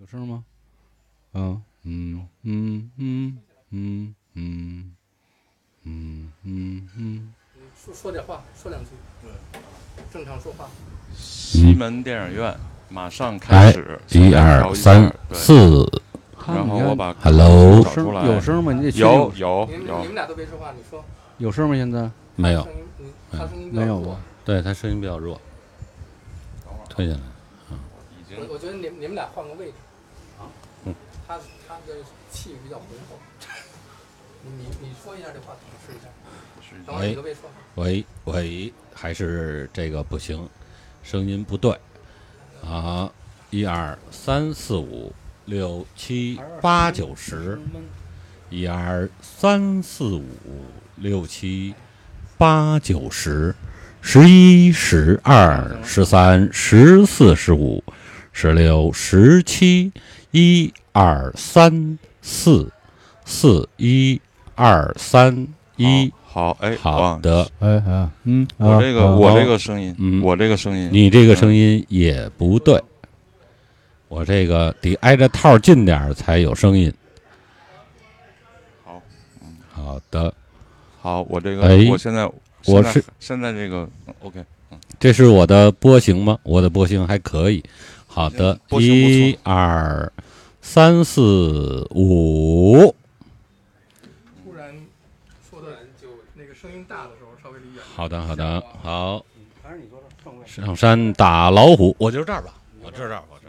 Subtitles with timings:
[0.00, 0.42] 有声吗？
[1.34, 3.36] 嗯嗯嗯嗯
[3.72, 4.94] 嗯嗯
[5.84, 7.34] 嗯嗯嗯。
[7.76, 8.90] 说说点话，说两句。
[9.22, 9.30] 对，
[10.10, 10.66] 正常说话。
[11.14, 12.56] 西门电影院
[12.88, 15.86] 马上开始，一二三四。
[16.48, 18.24] 然后我把 Hello 找出来。
[18.26, 18.72] 有声吗？
[18.72, 20.00] 你得有有有。
[20.00, 21.04] 你们俩都别说话，你说。
[21.36, 21.76] 有声吗？
[21.76, 22.66] 现在没有。
[23.30, 24.18] 他声音没有啊？
[24.46, 25.38] 对他声音比较弱。
[26.88, 27.20] 退下来。
[28.38, 29.74] 我我觉得你你们俩换个位置。
[32.30, 33.18] 气比较浑厚。
[34.42, 36.08] 你你说一下这话筒，试一下。
[36.86, 37.16] 喂
[37.74, 40.48] 喂喂，还是这个不行，
[41.02, 41.76] 声音不对。
[42.64, 43.10] 啊，
[43.50, 45.12] 一二三四五
[45.46, 47.58] 六七八九十，
[48.50, 50.24] 一二三四五
[50.96, 51.74] 六七
[52.38, 53.54] 八九十，
[54.00, 57.82] 十一十二十三十四十五
[58.32, 59.92] 十六十七，
[60.30, 62.70] 一二三四
[63.24, 64.20] 四一
[64.54, 66.12] 二三一。
[66.32, 72.80] 好，哎，好的，哎哎，嗯，我这个，我这个声音，嗯，我这个声音，你这个声音也不对，
[74.06, 76.92] 我这个得挨着套近点才有声音。
[78.84, 79.02] 好，
[79.42, 80.32] 嗯，好的，
[81.00, 82.30] 好，我这个，哎，我现在，
[82.66, 83.88] 我是现在这个
[84.20, 86.38] ，OK，嗯，这是我的波形吗？
[86.44, 87.60] 我的波形还可以。
[88.12, 90.12] 好的一二
[90.60, 92.92] 三四五。
[94.42, 94.74] 突然
[95.48, 97.86] 说的人就那个声音大的时候稍微离远一点。
[97.94, 99.24] 好的好的好。
[100.44, 102.52] 上山打老虎我就这儿吧。
[102.82, 103.39] 我就这儿吧。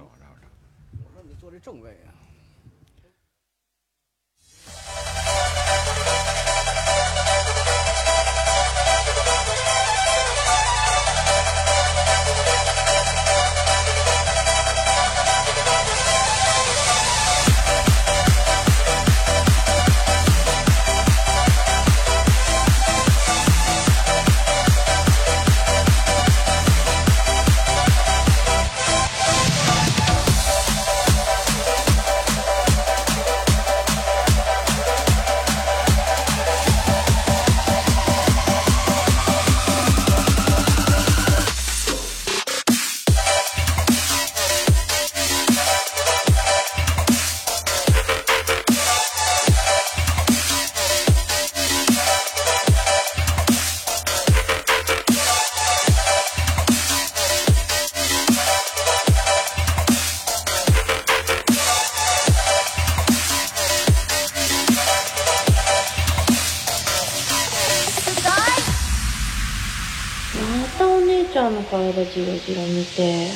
[72.46, 73.32] 広見て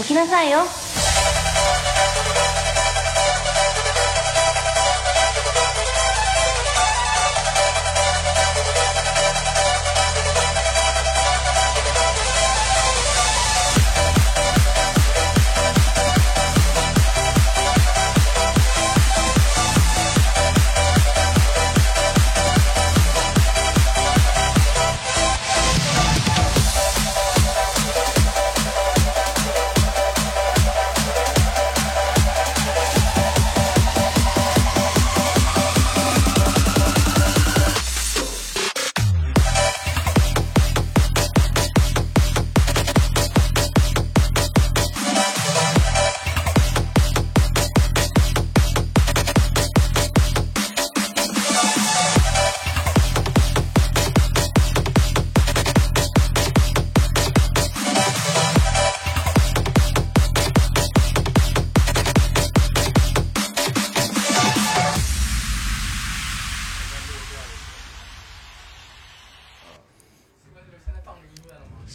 [0.00, 0.79] 起きなさいよ。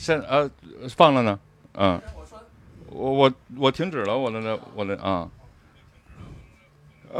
[0.06, 0.48] 现呃
[0.90, 1.40] 放了呢，
[1.74, 2.00] 嗯，
[2.90, 5.28] 我我我停止了我的那我的啊，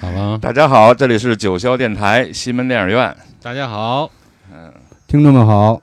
[0.00, 4.08] 好了，大家好，这里是九霄电台西门电影院，大家好，
[4.52, 4.72] 嗯，
[5.08, 5.82] 听众们好，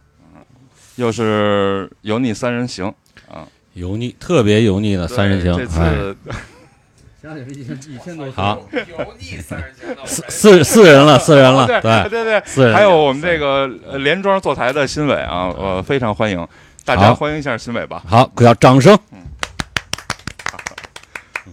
[0.95, 2.85] 又是油腻三人行
[3.29, 6.15] 啊，油腻特别油腻的三人行，这次。
[8.35, 8.59] 好，
[10.05, 12.23] 四四四人了，四人了， 对对。
[12.25, 12.73] 对，四人。
[12.73, 13.65] 还有我们这个
[13.99, 16.45] 连庄坐台的新伟啊，呃，非常欢迎，
[16.83, 18.03] 大家欢迎一下新伟吧。
[18.05, 18.93] 好，要掌声。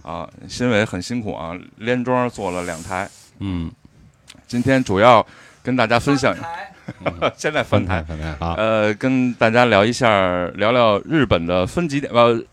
[0.03, 3.09] 啊，新伟很辛苦啊，连庄做了两台。
[3.39, 3.71] 嗯，
[4.47, 5.25] 今天主要
[5.63, 6.35] 跟大家分享，
[7.37, 8.03] 现在分台。
[8.03, 8.55] 分台啊。
[8.57, 12.43] 呃，跟大家聊一下，聊聊日本的分级点呃。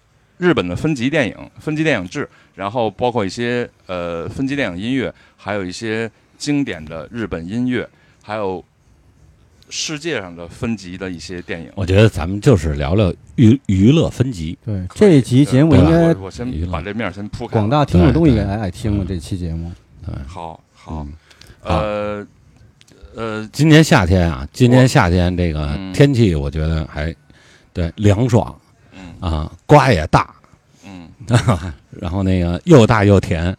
[0.41, 7.89] 日本的分级电影、分级电影制，然后包括一些呃分级电影音乐，还有一些经典的日本音乐，
[8.21, 8.65] 还有
[9.71, 11.71] 世界上的分级的一些电影。
[11.77, 14.59] 我觉得咱们就是聊聊娱娱乐分级。
[14.67, 17.53] 对，这一集节目应该我先把这面先铺开。
[17.53, 19.71] 广大听众都应该爱听了这期节目。
[20.05, 21.07] 对，好好，
[21.63, 22.27] 呃
[23.15, 27.15] 呃，今年夏天啊，今年夏天这个天气，我觉得还
[27.73, 28.53] 对凉爽。
[29.21, 30.38] 啊，瓜也大，嗯，
[32.01, 33.57] 然后那个又大又甜，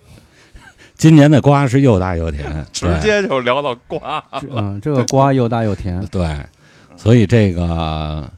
[0.96, 6.26] 今年的瓜是又大又甜，直接就聊到瓜，嗯，这个瓜又大又甜， 对，
[6.96, 8.30] 所以这个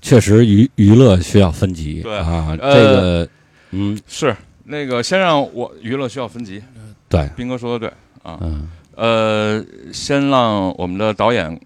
[0.00, 3.28] 确实娱娱乐需要分级，对啊，这个，
[3.70, 6.62] 嗯，是那个先让我娱乐需要分级，
[7.08, 7.92] 对，斌哥说的对
[8.22, 8.68] 啊，嗯。
[8.94, 11.58] 呃，先让我们的导演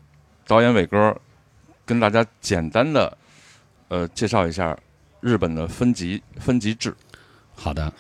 [0.46, 1.14] 导演伟哥
[1.84, 3.16] 跟大家简单的。
[3.88, 4.76] 呃，介绍一下
[5.26, 6.94] 日本的分级分级制。
[7.56, 7.93] 好的，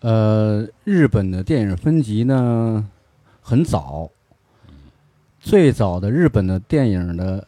[0.00, 2.84] 呃，日本的电影分级呢
[3.40, 4.10] 很早，
[5.38, 7.46] 最早的日本的电影的，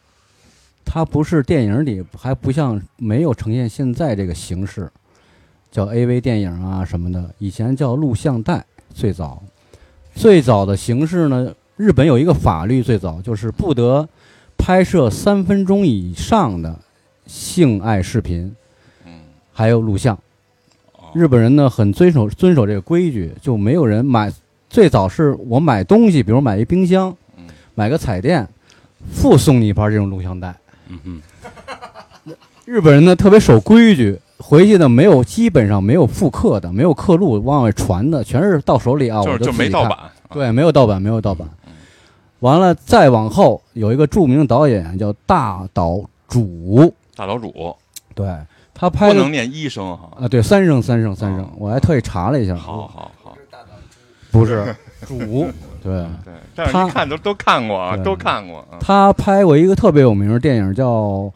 [0.85, 4.89] 它不是电影里，还不像没有呈现现在这个形式，
[5.69, 8.65] 叫 AV 电影啊什么的，以前叫录像带。
[8.93, 9.43] 最早
[10.13, 14.07] 最早的形式呢，日本有一个法律，最早就是不得
[14.57, 16.79] 拍摄三分钟以上的。
[17.27, 18.55] 性爱视频，
[19.57, 20.19] 还有录像，
[21.13, 24.29] 日本人呢很遵守遵守这个规矩，就没有人买。
[24.69, 27.15] 最早是我买东西，比如买一冰箱，
[27.73, 28.45] 买个彩电，
[29.13, 30.53] 附送你一盘这种录像带。
[32.65, 39.97] 日本人呢特别守规矩，回去呢没有基本上没有复刻的，没有刻录往外传的，全是到手里啊，我就没盗版。
[40.31, 41.47] 对，没有盗版，没有盗版。
[42.39, 46.93] 完了再往后有一个著名导演叫大岛主。
[47.15, 47.73] 大岛主，
[48.13, 48.27] 对
[48.77, 50.11] 他拍不能念一声哈。
[50.19, 53.37] 啊，对三声三声三声，我还特意查了一下，好好好，
[54.31, 54.75] 不是
[55.07, 55.47] 主，
[55.81, 56.05] 对。
[56.25, 58.67] 对，但是一看都都看过啊，都看过。
[58.81, 60.91] 他拍过一个特别有名的电影叫《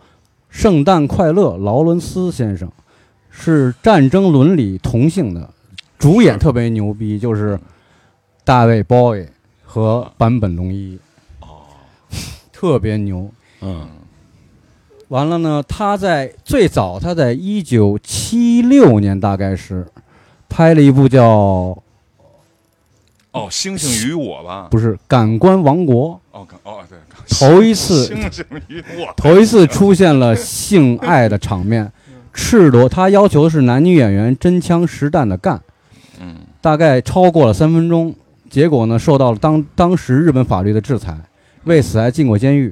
[0.50, 2.70] 圣诞快乐》，劳伦斯先生
[3.30, 5.50] 是战争伦理同性的，
[5.98, 7.58] 主演特别牛逼，就是
[8.44, 9.26] 大卫·鲍伊
[9.64, 11.00] 和坂本龙一，
[11.40, 11.64] 哦，
[12.52, 13.30] 特别牛，
[13.62, 13.88] 嗯。
[15.10, 19.86] 完了呢，他在最早，他在一九七六年大概是
[20.48, 21.24] 拍了一部叫
[23.32, 26.98] 《哦星星与我》吧，不是《感官王国》哦哦对，
[27.28, 31.92] 头一次星星与我，头一次出现了性爱的场面，
[32.32, 35.60] 赤裸，他要求的是男女演员真枪实弹的干，
[36.20, 38.14] 嗯，大概超过了三分钟，
[38.48, 41.18] 结果呢，受到了当当时日本法律的制裁，
[41.64, 42.72] 为此还进过监狱。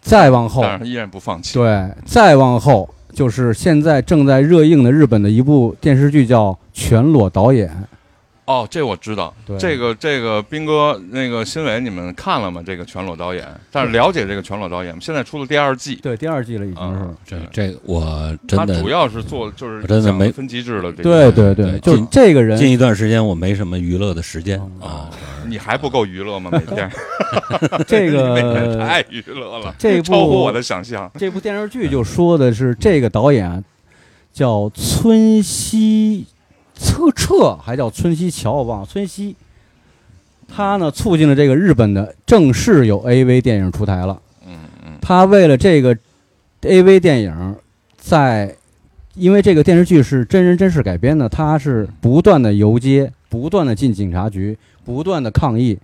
[0.00, 1.58] 再往后，但是他依然不放弃。
[1.58, 7.68] 对，再往后就是现在正在热映的日本的一部电视剧，叫《全裸导演》。
[8.50, 9.32] 哦，这我知道。
[9.60, 12.60] 这个这个斌哥，那个新伟，你们看了吗？
[12.66, 15.94] 这个全裸导演，但是了解这个全裸导演吗，现在出了第二季。
[16.02, 17.40] 对，第二季了已经是。
[17.52, 18.74] 这这我真的。
[18.74, 20.90] 他主要是做就是真的没分机制的。
[20.94, 22.58] 对对对，就这个人。
[22.58, 25.08] 近一段时间我没什么娱乐的时间啊。
[25.46, 26.50] 你还不够娱乐吗？
[26.50, 26.90] 每天？
[27.86, 31.08] 这个 太娱乐了，这部超乎我的想象。
[31.16, 33.64] 这部电视剧就说的是这个导演
[34.32, 36.26] 叫村西。
[36.80, 39.36] 策彻还叫村西桥，我忘了村西。
[40.48, 44.20] 他呢促进了这个日本的正式有 AV 电影出台了。
[44.46, 44.92] 嗯嗯。
[45.00, 45.96] 他为了这个
[46.62, 47.56] AV 电影，
[47.96, 48.56] 在
[49.14, 55.78] 因为这个电视剧是真人真事改编的，他是不断的游街，不断的进警察局，不断的抗议，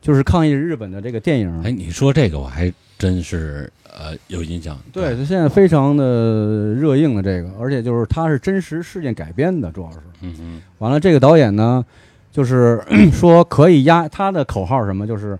[0.00, 1.62] 就是抗议日本的这个电影。
[1.62, 3.70] 哎，你说这个我还真是。
[3.92, 4.78] 呃，有印象。
[4.92, 9.98] 对，他现在非常的热映的这个，而且就是他是真实事件改编的，主要是。
[10.20, 10.62] 嗯嗯。
[10.78, 11.84] 完了，这个导演呢，
[12.30, 12.80] 就是
[13.12, 15.36] 说可以压他的口号什么，就是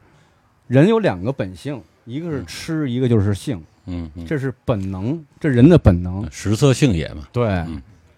[0.67, 3.63] 人有两个本性，一个是吃，一个就是性。
[3.87, 4.11] 嗯。
[4.27, 6.27] 这是本能，这人的本能。
[6.33, 7.29] 食色性也嘛。
[7.33, 7.65] 对。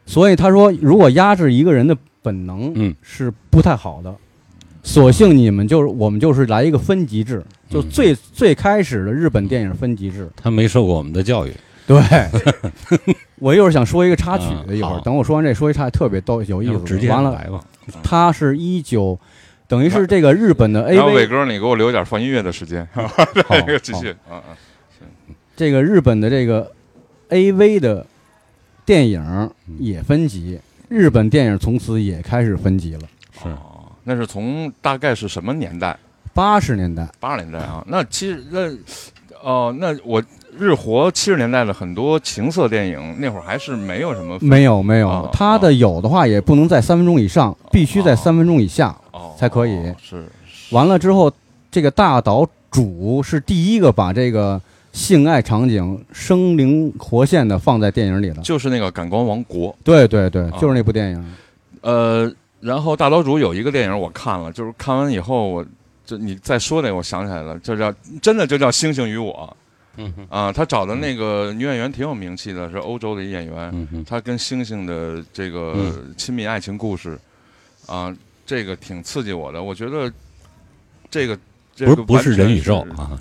[0.06, 4.16] 所以他说，如果压制一个人的本能，嗯，是不太好的。
[4.82, 7.42] 索性你们就是我们就是来一个分级制。
[7.68, 11.52] 就最最开始的日本电影分级制，他没受过我们的教育。
[11.86, 11.98] 对，
[13.40, 16.78] 我一会儿想说一个插曲的，一会儿等我说完这说一插特别逗有意思。
[16.84, 17.64] 直接完了来吧。
[18.02, 19.18] 他是一九，
[19.66, 20.94] 等于是这个日本的 AV。
[20.94, 22.86] 然后伟哥，你给我留点放音乐的时间。
[22.92, 23.08] 好，
[23.82, 24.14] 继续。
[24.30, 24.56] 嗯嗯，
[24.98, 25.34] 行。
[25.56, 26.70] 这个日本的这个
[27.30, 28.06] AV 的
[28.84, 30.60] 电影也分级，
[30.90, 33.00] 日本电影从此也开始分级了。
[33.32, 33.48] 是，
[34.04, 35.96] 那是从大概是什么年代？
[36.34, 38.70] 八十年代，八十年代啊，那其实那，
[39.42, 40.22] 哦，那我
[40.58, 48.96] 日活七十年代的很多情色电影，那会儿还是没有什么，没有没有啊，他的有的话也不能在三分钟以上，必须在三分钟以下。
[49.12, 50.24] 哦才可以哦是
[50.70, 51.30] 完了之后，
[51.70, 54.60] 这个大岛主是第一个把这个
[54.92, 58.40] 性爱场景生灵活现的放在电影里的。
[58.42, 59.70] 就是那个《感官王国》。
[59.82, 61.34] 对对对，啊就是那部电影。
[61.80, 62.32] 呃，
[62.62, 65.66] 然后大岛主有一个电影我看了，就是看完以后我。
[66.04, 67.90] 就你再说那个，我想起来了，就叫
[68.20, 69.56] 真的就叫《星星与我》。
[69.98, 73.70] 嗯啊，他找的那个女演员挺有名气的，是欧洲的一演员。
[73.92, 77.16] 嗯，他跟星星的这个嗯亲密爱情故事，
[77.86, 78.12] 啊，
[78.44, 79.62] 这个挺刺激我的。
[79.62, 80.12] 我觉得
[81.08, 81.38] 这个
[81.72, 83.16] 这个不是不是人宇宙啊，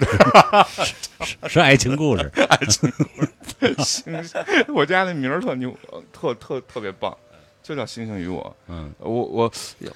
[1.48, 3.76] 是爱情故事 爱情故事。
[3.86, 4.42] 星星，
[4.74, 7.16] 我家那名儿特牛，呃特特特别棒，
[7.62, 8.44] 就叫《星星与我》。
[8.68, 8.92] 嗯。
[9.00, 9.52] 我我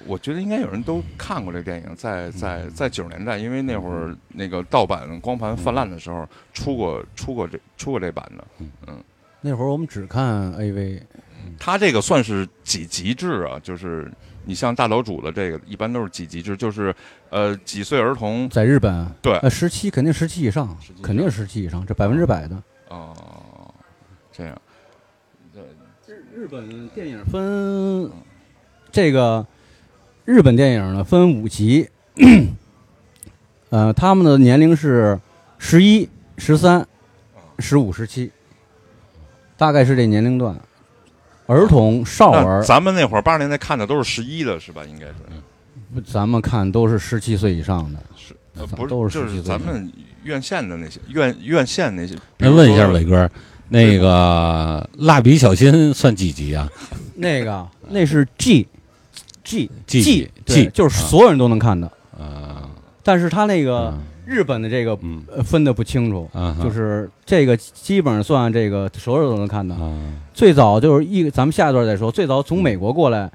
[0.06, 8.44] 我觉得应该有人都看过这电影，在在在九十年代，因为那会儿那个盗版光盘泛滥的时候，出过出过这出过这版的。
[8.86, 9.02] 嗯。
[9.40, 11.00] 那会儿我们只看 AV，
[11.58, 13.60] 他这个算是几级制啊？
[13.62, 14.10] 就是
[14.44, 16.92] 你像大岛主的这个，一般都是几级制，就是
[17.30, 19.36] 呃几岁儿童在日本，对。
[19.38, 22.60] 呃，十七肯定十七以上17以上，肯定是十七以上，这百分之百的。
[22.88, 23.14] 哦，
[24.32, 24.62] 这样
[26.36, 28.10] 日本电影分
[28.92, 29.46] 这个
[30.26, 31.88] 日本电影呢分五级，
[33.70, 35.18] 呃，他们的年龄是
[35.56, 36.86] 十一、十三、
[37.58, 38.30] 十五、十七，
[39.56, 40.54] 大概是这年龄段。
[41.46, 44.84] 儿童、少儿，咱们那会儿八十年代看的都是十一的，是吧？
[44.84, 45.14] 应该是
[46.04, 47.98] 咱们看都是十七岁以上的。
[48.14, 49.90] 是呃不是都是17就是岁咱们
[50.24, 52.14] 院线的那些院院线那些。
[52.36, 53.30] 那问一下伟伟哥，
[53.68, 56.70] 那个蜡笔小新算几集啊？
[57.14, 58.66] 那个那是 G
[59.42, 61.90] G G G，G 就是所有人都能看的。
[62.18, 62.70] 啊，
[63.02, 64.98] 但是他那个嗯日本的这个
[65.44, 69.74] 分的不清楚，啊，就是这个基本上算这个所有人都能看的。
[69.74, 69.94] 啊，
[70.34, 72.10] 最早就是一，咱们下一段再说。
[72.10, 73.30] 最早从美国过来，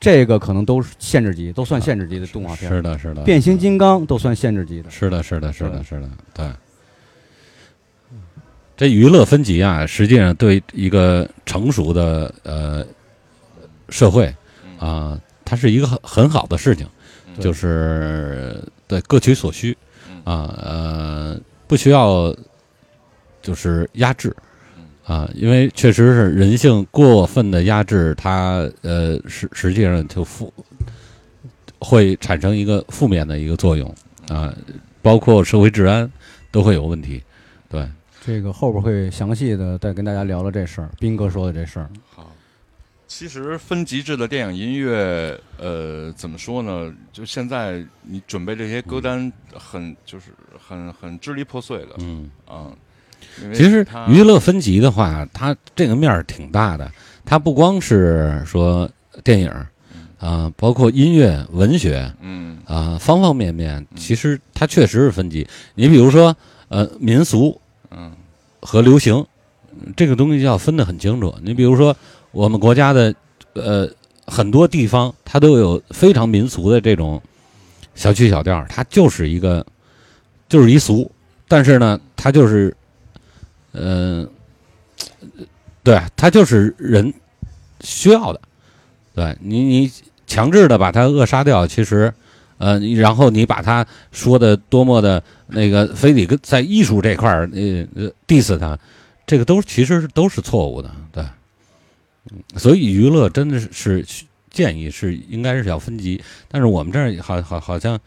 [0.00, 2.68] 这个可能都是限制级，都算限制级的动画片。
[2.70, 4.90] 是的，是的，变形金刚都算限制级的。
[4.90, 6.46] 是的，是的，是的，是的，对。
[8.82, 12.84] 这娱乐分级啊，实际上对一个成熟的呃
[13.90, 14.34] 社会
[14.76, 16.84] 啊，它是一个很很好的事情，
[17.28, 17.40] 嗯。
[17.40, 19.78] 就是对各取所需
[20.10, 20.20] 嗯。
[20.24, 22.34] 啊，呃，不需要
[23.40, 24.34] 就是压制
[25.06, 30.52] 啊，因为确实是人性过分的压制，它呃实实际上就负
[31.78, 33.94] 会产生一个负面的一个作用
[34.28, 34.52] 啊，
[35.02, 36.10] 包括社会治安
[36.50, 37.22] 都会有问题。
[37.68, 37.88] 对，
[38.24, 41.90] 这个后边会详细的再跟大家聊聊这事儿，斌哥说的这事儿。
[42.08, 42.30] 好，
[43.08, 46.94] 其实分级制的电影音乐，呃，怎么说呢？
[47.12, 50.26] 就现在你准备这些歌单很，就是
[50.56, 52.70] 很很支离破碎的嗯，啊。
[53.52, 56.88] 其实娱乐分级的话，它这个面儿挺大的，
[57.24, 58.88] 它不光是说
[59.24, 59.66] 电影儿
[60.18, 65.46] 啊，包括音乐、文学嗯啊，方方面面，其实它确实是分级。
[65.74, 66.36] 你比如说，
[66.68, 67.61] 呃，民俗嗯
[68.62, 69.26] 和流行
[69.94, 71.34] 这个东西要分得很清楚。
[71.42, 71.94] 你比如说，
[72.30, 73.14] 我们国家的
[73.52, 73.90] 呃
[74.26, 77.20] 很多地方，它都有非常民俗的这种
[77.94, 79.66] 小曲小调，它就是一个
[80.48, 81.10] 就是一俗，
[81.48, 82.74] 但是呢，它就是
[83.72, 84.28] 嗯、
[85.82, 87.12] 对，它就是人
[87.80, 88.40] 需要的。
[89.14, 89.92] 对你，你
[90.26, 92.12] 强制的把它扼杀掉，其实，
[92.62, 98.78] 呃，然后你把他说的多么的那个，非得跟在艺术这块儿，呃呃 diss 他，
[99.26, 101.24] 这个都其实都是错误的，对。
[102.30, 103.68] 嗯所以娱乐真的是
[104.04, 107.98] 是建议是应该是要分级，但是我们这儿好好好像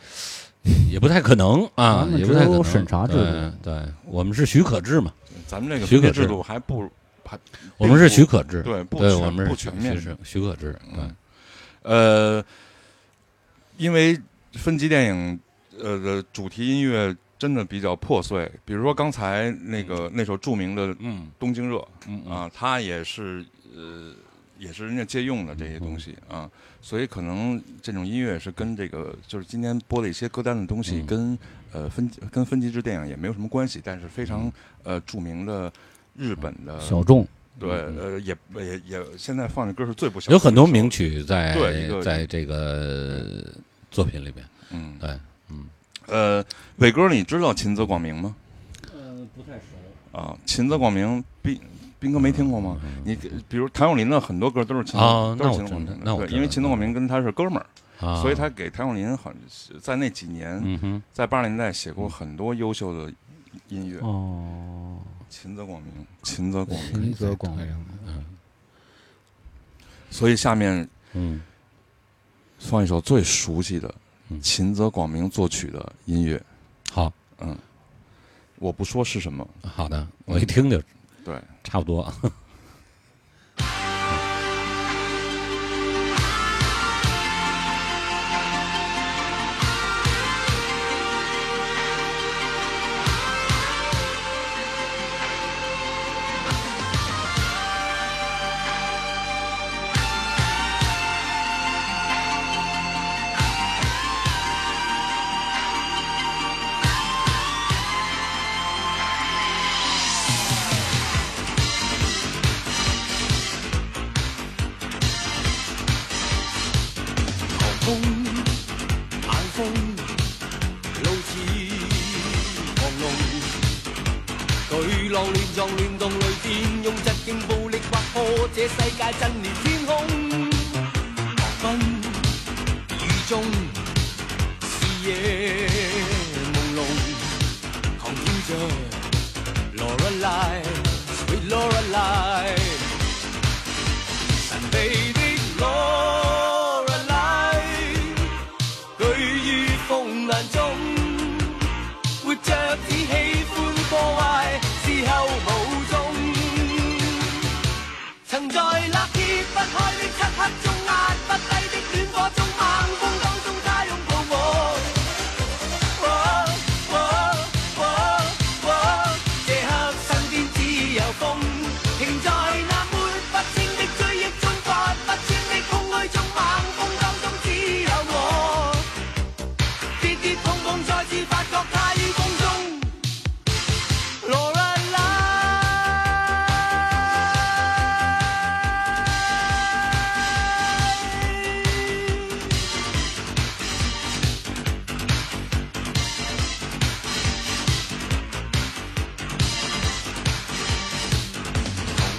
[0.89, 2.63] 也不太可能啊也不太可能。
[2.63, 5.11] 审查制度对，对我们是许可制嘛，
[5.45, 6.89] 咱们这个许可制度还不
[7.25, 7.37] 还
[7.75, 11.03] 我们是许可制，对不，全我们是不全面是许可制，对。
[11.03, 11.15] 嗯
[11.81, 12.45] 呃，
[13.75, 14.17] 因为
[14.57, 15.39] 分级电影
[15.79, 21.27] 呃的主题音乐真的比较破碎，比如说刚才那个那首著名的《嗯。
[21.37, 21.75] 东京热》
[22.07, 23.45] 嗯啊，它也是
[23.75, 24.13] 呃
[24.57, 26.49] 也是人家借用的这些东西啊，
[26.81, 31.05] 所以可能这种音乐是跟这个就是今天播的一些歌单的东西嗯。
[31.05, 31.39] 跟
[31.73, 34.49] 呃分跟分级制电影也没有什么关系，但是非常
[34.83, 35.71] 呃著名的
[36.15, 37.27] 日本的小众，
[37.59, 41.21] 对呃也也也现在放的歌是最不小有很多名曲。
[41.21, 41.53] 在
[42.01, 43.45] 在这个
[43.95, 45.09] 作品里面，嗯，对，
[45.47, 45.63] 嗯，
[46.07, 46.43] 呃，
[46.79, 48.35] 伟哥，你知道秦泽广明吗？
[48.93, 50.19] 呃，不太熟。
[50.19, 51.57] 啊，秦泽广明，斌
[51.97, 52.77] 斌哥没听过吗？
[53.05, 53.15] 你
[53.47, 57.65] 比如谭咏麟的很多歌都是秦啊都是秦泽广明的，对，因为秦泽广明跟他是哥们儿，
[58.05, 59.33] 啊，所以他给谭咏麟很
[59.81, 63.13] 在那几年，嗯，在八十年代写过很多优秀的
[63.69, 63.97] 音乐。
[64.01, 64.97] 哦，
[65.29, 67.65] 秦泽广明，秦泽广明，秦泽广明，
[68.05, 68.25] 嗯。
[70.11, 71.41] 所以下面，嗯，
[72.65, 73.93] 放一首最熟悉的
[74.41, 76.41] 秦泽广明作曲的音乐。
[76.91, 77.57] 好，嗯，
[78.57, 79.47] 我不说是什么。
[79.61, 80.81] 好的，我一听就，
[81.23, 82.11] 对，差不多。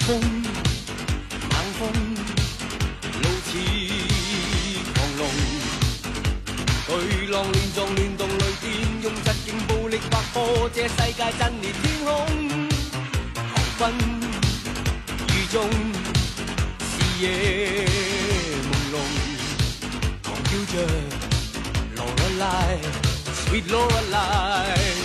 [0.07, 1.81] 风，冷风，
[3.23, 3.49] 怒似
[4.95, 5.21] 狂龙，
[6.87, 8.65] 巨浪乱撞乱动雷电，
[9.03, 12.09] 用疾劲暴力划破这世界震裂天空，
[13.35, 13.45] 狂
[13.81, 13.83] 奔
[15.27, 15.57] 雨中，
[16.87, 17.25] 视野
[18.63, 18.95] 朦胧，
[20.23, 20.75] 狂叫着
[21.97, 22.79] l o r a l i e
[23.27, 24.96] s w e e t l o r a l i e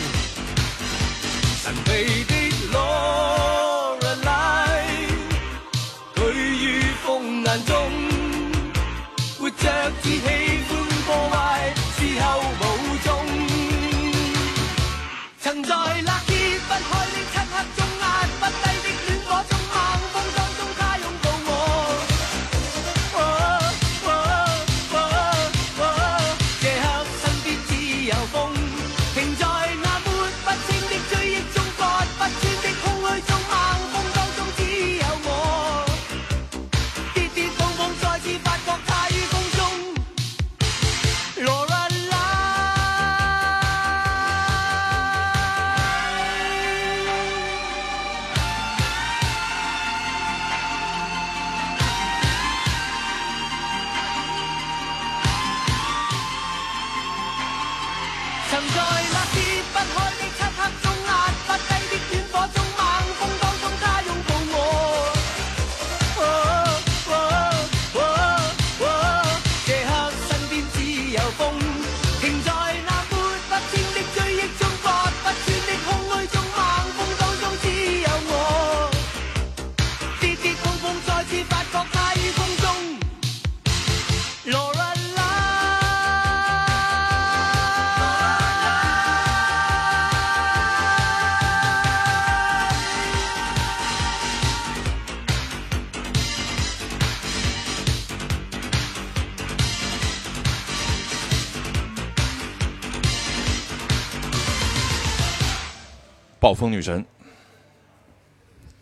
[106.62, 107.04] 风女神，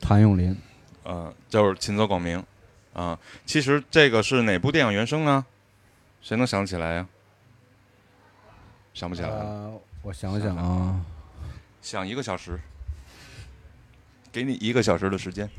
[0.02, 0.54] 谭咏麟，
[1.04, 2.44] 呃，就是秦泽广明，
[2.92, 5.46] 啊，其实这个是哪部电影原声呢？
[6.22, 7.08] 谁能想起来呀？
[8.94, 9.72] 想不起来了。
[10.02, 11.00] 我想想啊，
[11.82, 12.60] 想一个小时，
[14.30, 15.50] 给你一个小时的时间。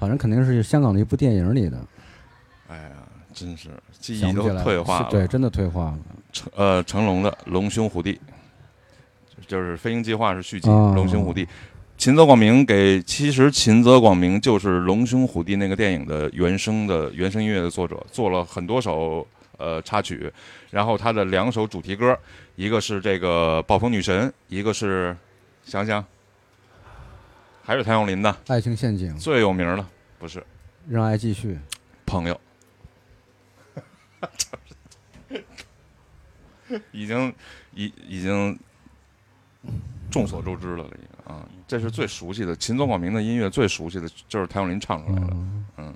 [0.00, 1.78] 反正肯定是香港的一部电影里的。
[2.68, 2.92] 哎呀，
[3.34, 3.68] 真是
[4.00, 5.98] 记忆都退化了，对，真的退化了。
[6.32, 8.14] 成呃成龙的《龙兄虎弟》。
[9.46, 11.44] 就是《飞鹰计划》是续集，《龙兄虎弟》。
[11.98, 19.24] 秦泽广明给，其实秦泽广明就是《龙兄虎弟》那个电影的原声的原声音乐的作者，做了很多首
[19.56, 20.32] 呃插曲，
[20.70, 22.18] 然后他的两首主题歌，
[22.56, 25.16] 一个是这个《暴风女神》，一个是
[25.64, 26.04] 想想，
[27.62, 29.86] 还是谭咏麟的《爱情陷阱》最有名的，
[30.18, 30.40] 不是
[30.88, 31.52] 《让爱继续》，
[32.04, 32.40] 朋友，
[36.90, 37.32] 已经
[37.74, 38.58] 已已经
[40.10, 41.46] 众所周知了，已经啊。
[41.66, 45.36] 这是最熟悉的秦宗广明的音乐，最熟悉的就是谭咏麟唱出来的。
[45.78, 45.94] 嗯，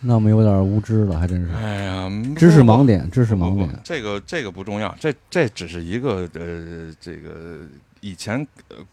[0.00, 1.52] 那我们有点无知了，还真是。
[1.54, 3.70] 哎呀，知识盲点，知识盲点。
[3.84, 7.60] 这个这个不重要，这这只是一个呃，这个
[8.00, 8.46] 以前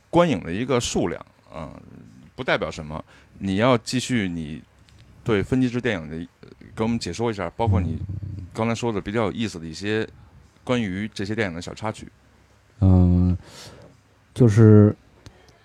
[0.10, 1.72] 观影的一个数量啊，
[2.36, 3.04] 不代表什么。
[3.40, 4.62] 你要继续你
[5.24, 6.16] 对分级制电影的
[6.76, 7.98] 给我们解说一下，包括你
[8.54, 10.08] 刚才说的比较有意思的一些
[10.64, 12.08] 关于这些电影的小插曲。
[12.82, 13.21] 嗯，
[14.34, 14.96] 就是。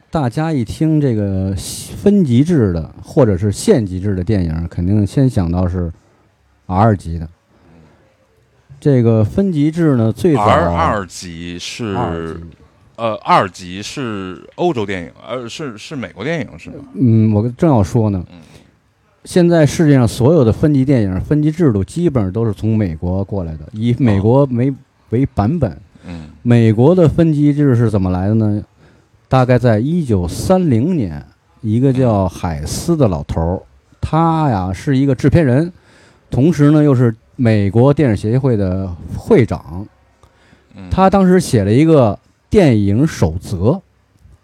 [0.08, 5.92] 大家一听这个分级制的或者是县级制的电影，肯定先想到是
[6.64, 7.28] R 级的。
[8.80, 11.94] 这个分级制呢，最早 R 二级是
[12.94, 16.76] 呃二级是欧洲电影，呃是是美国电影是吗？
[16.94, 18.24] 嗯，我正要说呢。
[19.24, 24.72] 现在世界上所有的分级电影分级制度基本上都是从美国过来的，以美国为
[25.10, 25.78] 为版本。
[26.07, 28.62] 嗯，美国的分级制是怎么来的呢？
[29.29, 31.25] 大概在一九三零年，
[31.61, 33.62] 一个叫海斯的老头儿，
[34.01, 35.73] 他呀是一个制片人，
[36.31, 39.87] 同时呢又是美国电影协会的会长。
[40.90, 43.81] 他当时写了一个电影守则，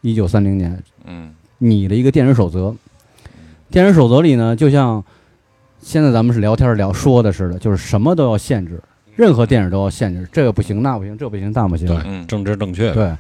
[0.01, 2.75] 一九三零年，嗯，拟了一个电影守则。
[3.71, 5.05] 电影守则里呢，就像
[5.81, 8.83] 现在咱们是聊天聊说的似的，就是什么都要限制，
[9.15, 13.15] 任何电影都要限制，这个不行，那不行，这不行，那不行，对，政治正确，对。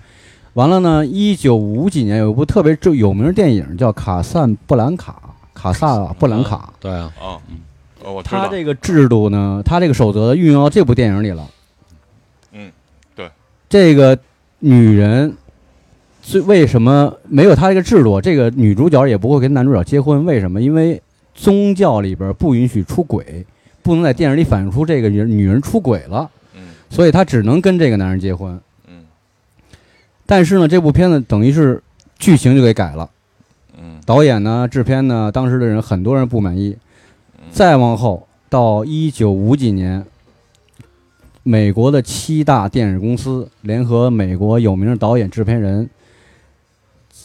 [0.54, 1.06] 完了呢？
[1.06, 5.18] 一九五几年有一部特别就有名的电影叫《卡萨布兰卡》，
[5.58, 6.70] 卡萨布兰卡。
[6.78, 7.40] 对啊，啊，
[8.04, 11.48] 哦，他这个制度呢，他这个守则运用到这部电影里了。
[12.52, 12.70] 嗯，
[13.16, 13.30] 对。
[13.70, 14.18] 这个
[14.58, 15.34] 女人，
[16.20, 18.20] 最为什么没有他这个制度？
[18.20, 20.22] 这个女主角也不会跟男主角结婚？
[20.26, 20.60] 为什么？
[20.60, 21.00] 因为
[21.34, 23.46] 宗教里边不允许出轨，
[23.82, 26.30] 不能在电影里反映出这个女女人出轨了。
[26.54, 28.60] 嗯，所以她只能跟这个男人结婚。
[30.24, 31.82] 但是呢，这部片子等于是
[32.18, 33.10] 剧情就给改了，
[33.76, 36.76] 嗯，导演呢、制片呢，当时的人很多人不满意。
[37.50, 40.06] 再往后到一九五几年，
[41.42, 45.90] 美国的七大电影公司联合美国有名的导演、制片人，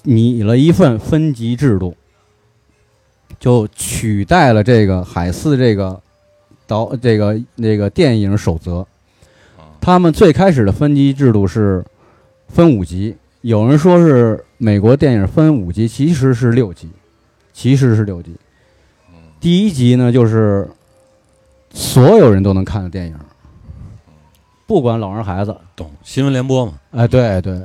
[0.03, 1.95] 拟了一份分级制度，
[3.39, 6.01] 就取代了这个海斯这个
[6.67, 8.85] 导这个那个电影守则。
[9.81, 11.83] 他们最开始的分级制度是。
[12.49, 16.89] 分五级，有人说是美国电影分五级，其实是六级，
[17.51, 18.33] 其实是六级。
[19.41, 20.65] 第一级呢，就是
[21.73, 23.15] 所有人都能看的电影，
[24.65, 26.79] 不管老人孩子，懂新闻联播嘛？
[26.91, 27.61] 哎，对对。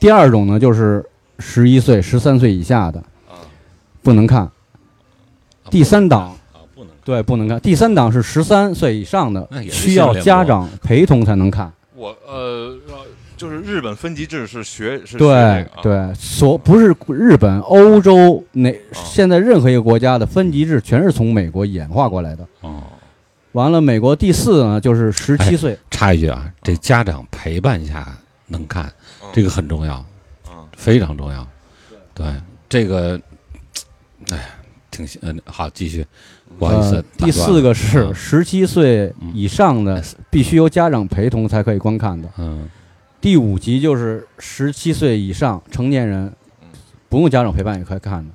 [0.00, 3.00] 第二种呢，就是十一岁、十三岁以下的，
[4.02, 4.50] 不能看。
[5.70, 6.36] 第三档
[7.04, 7.60] 对不能看。
[7.60, 11.72] 第三档是十三岁以上的，需要家长陪同才能看。
[11.94, 12.76] 我呃。
[13.36, 22.46] 就是日本分级制是学是对对，所不是日本、欧洲那现在任何一个国家的分级制全是从美国演化过来的。
[22.60, 22.84] 哦，
[23.50, 25.76] 完了，美国第四呢就是十七岁。
[25.90, 28.90] 插一句啊，这家长陪伴下能看，
[29.32, 30.02] 这个很重要，
[30.48, 31.46] 嗯，非常重要。
[32.14, 32.24] 对
[32.68, 33.20] 这个，
[34.30, 34.44] 哎呀，
[34.92, 36.06] 挺嗯好，继续，
[36.58, 37.04] 不好意思。
[37.16, 42.28] 第四个是十七岁以上的必须由家长陪同才可以观看的。
[42.38, 42.68] 嗯。
[43.20, 46.30] 第五集就是十七岁以上成年人，
[47.08, 48.30] 不用家长陪伴也可以看的。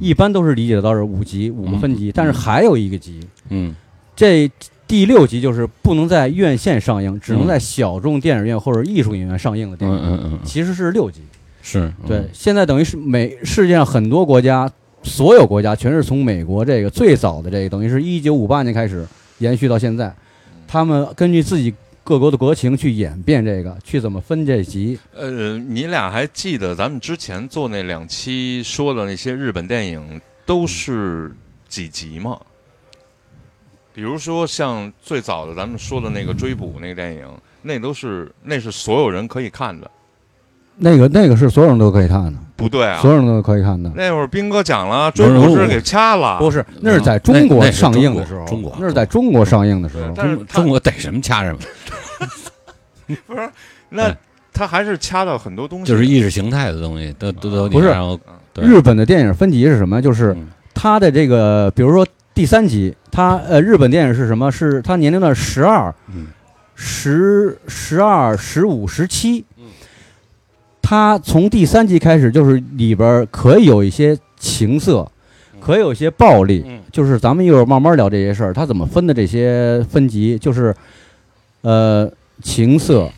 [0.00, 3.20] 一般都是理解到是五集五个分级，但是还有一个集。
[3.48, 3.74] 嗯，
[4.16, 4.50] 这
[4.86, 9.96] 第六集就是不能在院线上映，只能在小众电影院或者艺术影院上映的电影。
[9.96, 11.22] 嗯嗯嗯，其实是六集。
[11.62, 14.68] 是对，现在等于是美世界上很多国家，
[15.02, 19.06] 所有国家全是从美国这个最早的这个，等于是一九五八年开始
[19.38, 20.14] 延续到现在，
[20.66, 21.74] 他们根据自己。
[22.04, 24.98] 各国的国情去演变这个，去怎么分这级？
[25.14, 31.32] 呃，你俩还记得咱们之前做那两期说的那些日本电影都是
[31.68, 32.40] 几集吗？
[33.94, 37.24] 比如说像最早的咱们说的那个追捕那个电影，
[37.62, 39.88] 那都是那是所有人可以看的。
[40.76, 43.90] 那个那个是所有人都可以看的，不对啊，所有人都可以看的。
[43.94, 51.58] 那会儿兵哥讲了，追捕是给掐了，不是，那是在中国上映的时候，中国那是在中国上映的时候，但是中国逮什么掐什么。
[53.26, 53.50] 不是，
[53.90, 54.14] 那
[54.52, 57.94] 他还是掐到很多东西，就是意识形态的东西，都都都不是
[58.60, 60.00] 日本的电影分级是什么？
[60.00, 60.36] 就是
[60.74, 64.50] 他的这个，比如说第三集，他呃，日本电影是什么？
[64.50, 65.94] 是他年龄段十二、
[66.74, 69.44] 十、十二、十五、十七。
[70.82, 75.10] 它从第三集开始，就是里边可以有一些情色，
[75.60, 76.64] 可以有一些暴力。
[76.90, 80.36] 就是咱们一会儿慢慢聊这些事儿，它怎么分的这些分级？
[80.38, 80.74] 就是
[81.62, 82.10] 呃，
[82.42, 83.08] 情色、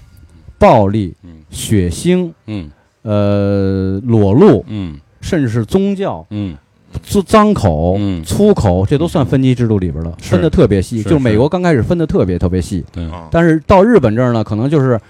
[0.58, 1.14] 暴力、
[1.50, 2.70] 血腥，嗯，
[3.02, 5.00] 呃，裸露，嗯。
[5.20, 6.54] 甚至是宗教，嗯，
[7.02, 11.02] 粗脏口，嗯，粗口，这都算分级制度里边的，分的特别细。
[11.02, 13.08] 就美国刚开始分的特别特别细，对。
[13.30, 15.00] 但是到日本这儿呢，可能就是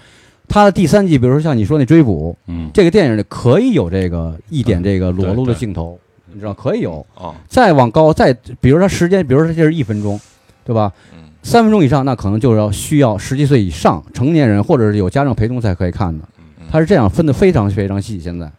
[0.47, 5.99] 它的第三季，比如说像你说那追捕，嗯，这个电影里可以有这个一点这个裸露的镜头，
[6.33, 7.33] 你知道可以有啊。
[7.47, 10.19] 再往高，再比如说时间，比如说这是一分钟，
[10.63, 10.91] 对吧？
[11.13, 16.23] 嗯，三分钟以上，那可能就要需要十几岁以上成年人或者是有家长陪同才可以看的。
[16.71, 18.51] 他是这样分的非常非常细，现在。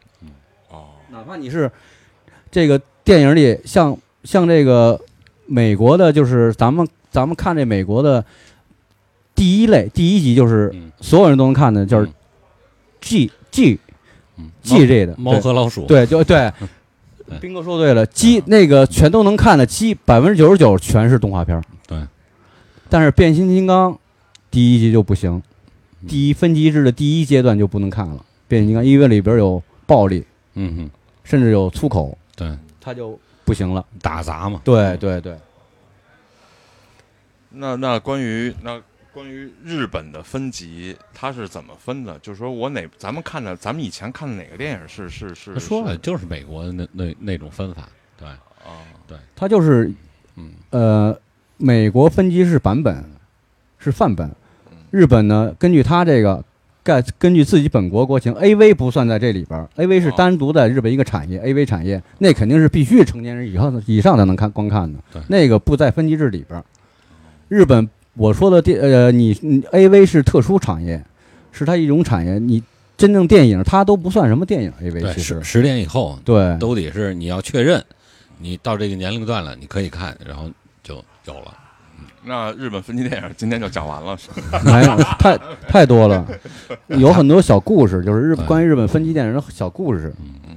[1.10, 1.70] 哪怕你是
[2.50, 5.00] 这个电影里，像像这个
[5.46, 8.24] 美国的，就是咱们咱们看这美国的
[9.36, 12.08] 第一类第一集，就是所有人都能看的，就是
[13.00, 13.78] G G
[14.62, 16.50] G 这的猫和老鼠，对，就对，
[17.40, 22.04] 斌哥说对了，鸡那个全都能看的鸡，百分之九十九全是动画片对，
[22.88, 23.96] 但是变形金刚
[24.50, 25.40] 第一集就不行，
[26.08, 30.90] 第一分级制的第一阶段就不能看了，变形金刚因为里边有暴力，嗯哼。
[31.24, 34.60] 甚至有粗口，对，它就不行了，打杂嘛。
[34.62, 35.36] 对对对。
[37.50, 38.80] 那那关于那
[39.16, 42.18] 关于日本的分级，它是怎么分的？
[42.18, 45.54] 就是说我哪咱们看的，咱们以前看的哪个电影是是是？
[45.54, 47.88] 他说了，就是美国的那那那种分法。
[48.18, 49.90] 对啊，对，他就是
[50.34, 51.18] 嗯呃，
[51.56, 53.02] 美国分级是版本，
[53.78, 54.30] 是范本，
[54.90, 56.44] 日本呢根据它这个。
[56.84, 66.62] 盖根据自己本国国情，A V 不算在这里边，A V 是单独在日本一个产业，A V 产业那肯定是必须成年人以上以上才能看观看的，那个不在分级制里边。
[67.48, 71.04] 日本我说的电呃，你 A V 是特殊产业，
[71.52, 72.62] 是它一种产业，你
[72.96, 77.84] 真正电影它都不算什么电影 A V，其实十点以后对都得是你要确认，
[78.38, 80.50] 你到这个年龄段了你可以看，然后
[80.82, 80.94] 就
[81.26, 81.54] 有了。
[82.28, 84.16] 那日本分级电影今天就讲完了，
[84.64, 86.26] 没有太太多了，
[86.88, 90.12] 有很多小故事，就是日关于日本分级电影的小故事。
[90.48, 90.56] 嗯，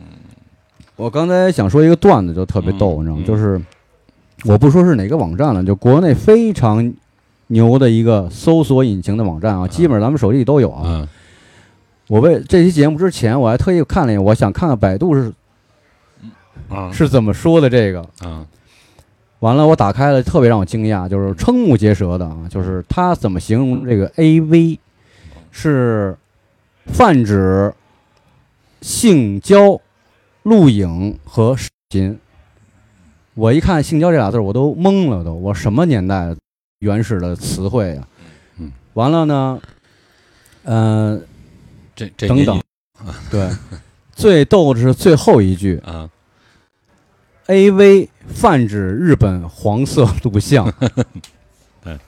[0.95, 3.23] 我刚才想说一个段子，就特别逗，你知道吗？
[3.27, 3.61] 就是
[4.45, 6.91] 我不说是哪个网站了，就国内非常
[7.51, 11.07] 牛的一个搜索引擎的网站啊，基本上咱们手机里都有啊。
[12.07, 15.33] 我为这期节目之前，我还特意看了一眼，我想看看百度是
[16.69, 18.45] 啊是怎么说的这个啊。
[19.39, 22.47] 完了，我打开了，特别让我惊讶，就是瞠目结舌的啊！
[22.49, 24.77] 就是他怎么形容这个 A V，
[25.49, 26.17] 是
[26.87, 27.73] 泛指
[28.81, 29.79] 性交、
[30.43, 32.19] 录影和视频。
[33.33, 36.35] 我一看“性交”这俩字我都懵了，都我什么年代
[36.79, 38.07] 原始的词汇啊？
[38.57, 39.59] 嗯，完了呢，
[40.63, 41.21] 嗯，
[41.93, 42.61] 这这等等，
[43.29, 43.49] 对，
[44.13, 46.09] 最逗的是最后一句啊。
[47.47, 50.71] A V 泛指日本黄色录像，
[51.83, 51.99] 对，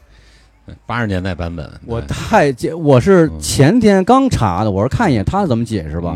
[0.86, 1.70] 八十年代版本。
[1.86, 6.16] 我太解，我是前天刚查的，我是看一眼他怎么解释吧。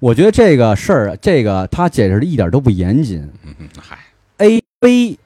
[0.00, 3.30] 我觉得这个事儿，这个他解释的一点都不严谨。
[3.78, 3.98] 嗨
[4.38, 5.18] ，A V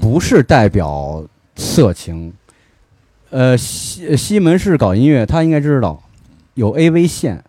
[0.00, 1.24] 不是代表
[1.56, 2.32] 色情。
[3.30, 6.02] 呃，西西门市搞音乐，他应该知道
[6.54, 7.42] 有 A V 线，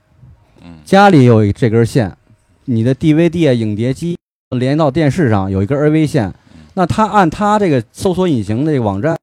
[0.83, 2.17] 家里有这根线，
[2.65, 4.17] 你的 D V D 啊，影碟机。
[4.51, 6.33] 连到电视上有一根 AV 线，
[6.75, 9.17] 那他按他这个搜索引擎这个网站，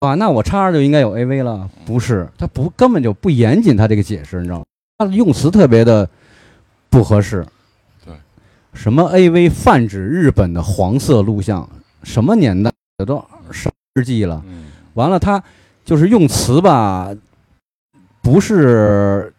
[0.00, 1.70] 啊，那我插上就应该有 AV 了？
[1.86, 4.64] 不是，他不根本就不严谨，他这个解释你知道吗？
[4.98, 6.06] 他的用词特别的
[6.90, 7.42] 不合适。
[8.04, 8.14] 对，
[8.74, 11.66] 什么 AV 泛指日本的黄色录像？
[12.02, 13.06] 什么年代的？
[13.06, 13.16] 都
[13.52, 13.70] 世
[14.04, 14.42] 纪了？
[14.94, 15.42] 完了，他
[15.84, 17.14] 就是用词吧，
[18.20, 19.32] 不是，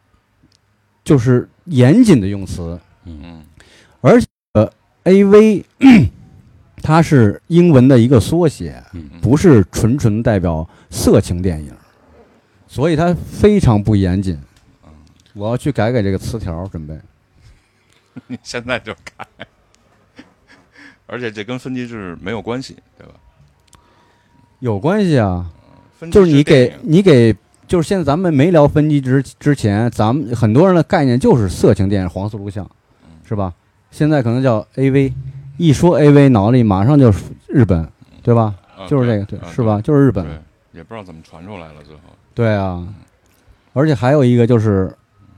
[1.04, 2.80] 就是严谨的用词。
[3.06, 3.43] 嗯，
[4.02, 4.28] 而且。
[5.06, 5.65] A V，
[6.82, 8.82] 它是英文的一个缩写，
[9.21, 11.76] 不是纯纯代表色情电影，
[12.67, 14.39] 所以它非常不严谨。
[15.34, 16.97] 我要去改改这个词条，准备。
[18.28, 19.28] 你现在就改，
[21.06, 23.15] 而且这跟分级制没有关系，对吧？
[24.63, 25.45] 有关系啊，
[26.10, 27.36] 就是你给你给，
[27.67, 32.65] 就是现在咱们没聊分级之之前，咱们很多人的概念就是色情电影、黄色录像，
[33.28, 33.54] 是吧？
[33.91, 35.13] 现在可能叫 A V，
[35.58, 37.86] 一说 A V，脑子里马上就是日本，
[38.21, 38.56] 对吧？
[38.88, 39.82] 就是这个，对，是吧？
[39.82, 40.26] 就是日本。
[40.71, 42.02] 也不知道怎么传出来了，最后。
[42.34, 42.88] 对啊，
[43.73, 44.89] 而且还有一个就是，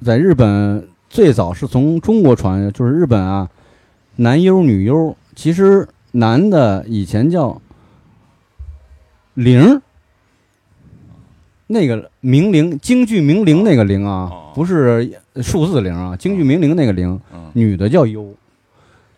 [0.04, 3.50] 在日本最早是从中国传，就是日本啊，
[4.18, 7.60] 男优女优，其实男的以前叫
[9.36, 9.82] 铃，
[11.68, 18.34] 那个名铃，京剧名铃那个铃啊哦，不是数字铃啊，京剧名铃那个铃，嗯女的叫优，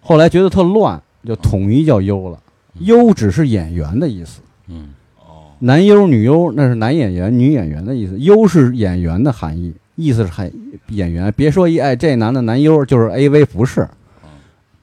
[0.01, 2.39] 后来觉得特乱，就统一叫优了。
[2.79, 10.51] 优只是演员的意思，嗯哦男优、女优那是男演员、女演员的意思，优是演员的含义，意思是还
[10.89, 11.33] 演员。
[11.35, 13.87] 别说一哎这男的男优就是 AV，不是，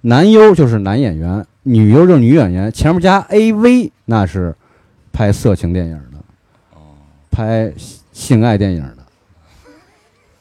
[0.00, 4.54] 男优就是男演员，女优就是女演员，前面加 AV 那是
[5.14, 6.18] 拍色情电影的，
[6.74, 6.96] 哦，
[7.30, 7.72] 拍
[8.12, 9.06] 性爱电影的。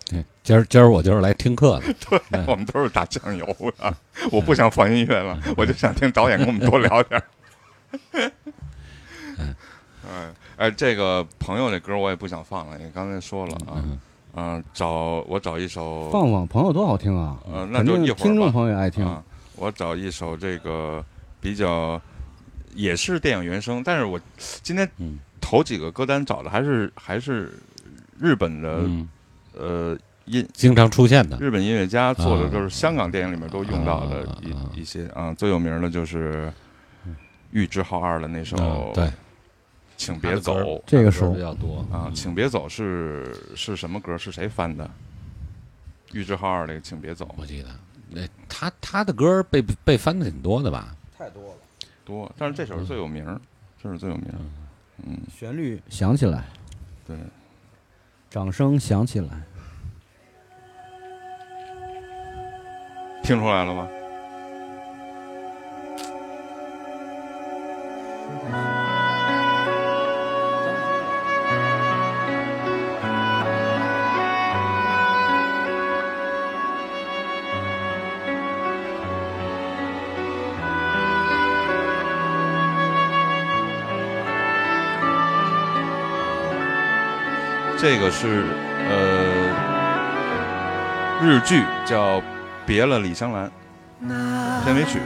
[0.09, 1.93] 对，今儿今儿我就是来听课的。
[2.31, 3.45] 对我们都是打酱油
[3.77, 3.95] 的，
[4.31, 8.31] 我不想放音乐了，我就想听导演跟我们多聊点儿。
[10.09, 13.99] 哎哎，这个朋友的歌我也不想放了，你刚才说了啊，嗯
[14.35, 17.37] 嗯，找我找一首放放朋友多好听啊！
[17.51, 19.05] 呃那肯定就一会儿听众朋友也爱听。
[19.05, 19.23] 啊，
[19.55, 21.03] 我找一首这个
[21.39, 21.99] 比较
[22.75, 24.19] 也是电影原声，但是我
[24.61, 25.19] 今天嗯。
[25.45, 27.51] 头几个歌单找的还是还是
[28.17, 29.09] 日本的、嗯，
[29.51, 31.37] 呃音经常出现的。
[31.37, 32.49] 日本音乐家做的，啊。
[32.49, 34.71] 就是香港电影里面都用到的一、啊啊。
[34.73, 36.51] 一些啊，最有名的就是
[37.51, 39.11] 玉置浩二的那首嗯，《对，
[39.97, 41.79] 请别走这个他的歌手比较多。
[41.91, 44.17] 啊，嗯请别走是是什么歌？
[44.17, 44.89] 是谁翻的？
[46.13, 47.67] 玉置浩二那个《请别走我记得。
[48.09, 50.95] 那他他的歌被被翻的挺多的吧？
[51.17, 51.49] 太多了，》
[52.05, 53.39] 多，但是这首是最有名儿，
[53.81, 54.39] 这是最有名儿。
[55.05, 56.43] 嗯，旋律响起来，
[57.05, 57.17] 对。
[58.29, 59.29] 掌声响起来。
[63.23, 63.87] 听出来了吗？
[87.83, 88.45] 这个是
[88.89, 89.51] 呃
[91.21, 92.21] 日剧叫
[92.65, 93.51] 《别了李香兰》
[94.63, 95.01] 片尾曲。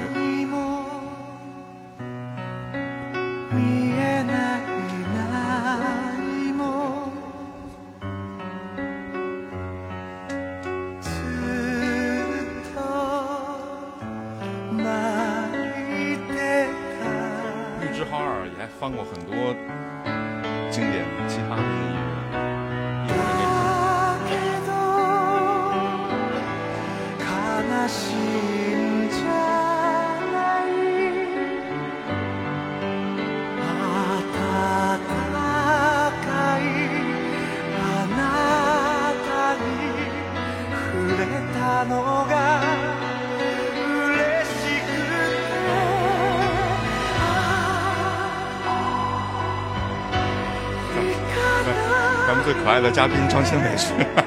[52.78, 54.27] 爱的嘉宾张新伟去。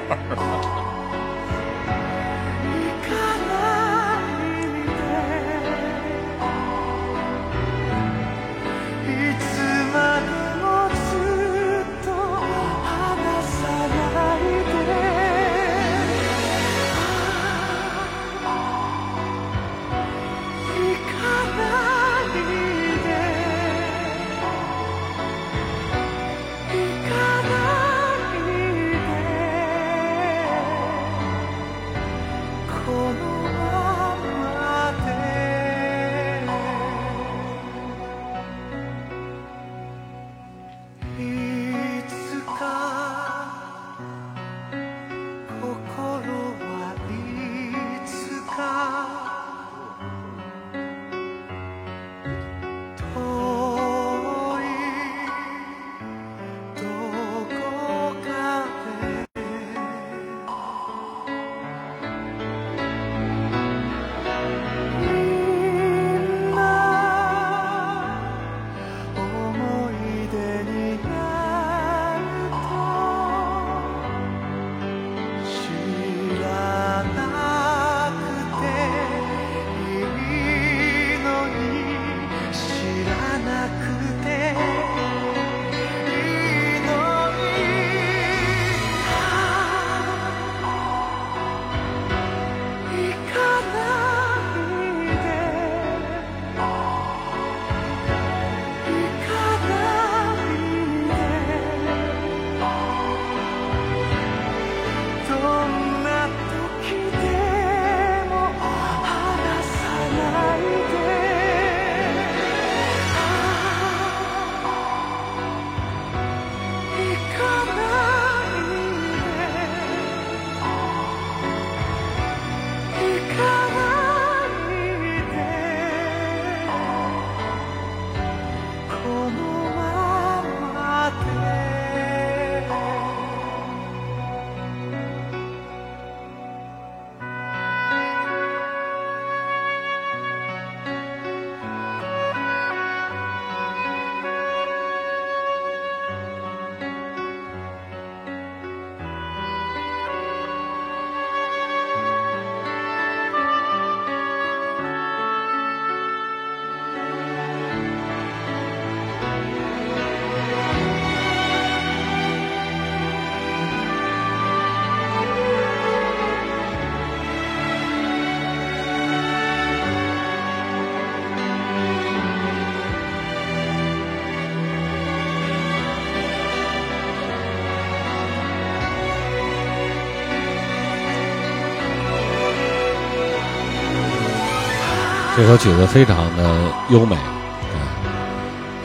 [185.41, 187.15] 这首曲子非常的优美，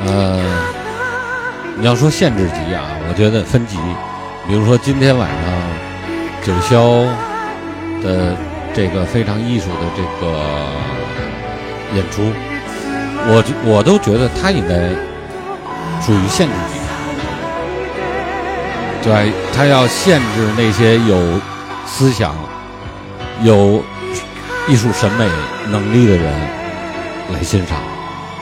[0.00, 0.40] 对，呃，
[1.76, 3.76] 你要说限制级啊，我觉得分级，
[4.48, 5.52] 比如说今天晚上
[6.42, 7.06] 九霄
[8.02, 8.34] 的
[8.72, 10.32] 这个非常艺术的这个
[11.94, 12.22] 演出，
[13.26, 14.88] 我我都觉得他应该
[16.00, 16.78] 属于限制级，
[19.02, 21.38] 对，他要限制那些有
[21.84, 22.34] 思想、
[23.42, 23.84] 有
[24.68, 25.28] 艺术审美
[25.70, 26.32] 能力的人
[27.32, 27.78] 来欣赏。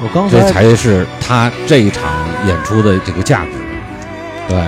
[0.02, 2.12] 我刚这才才是他这一场
[2.46, 3.50] 演出的这个价值。
[4.48, 4.58] 对，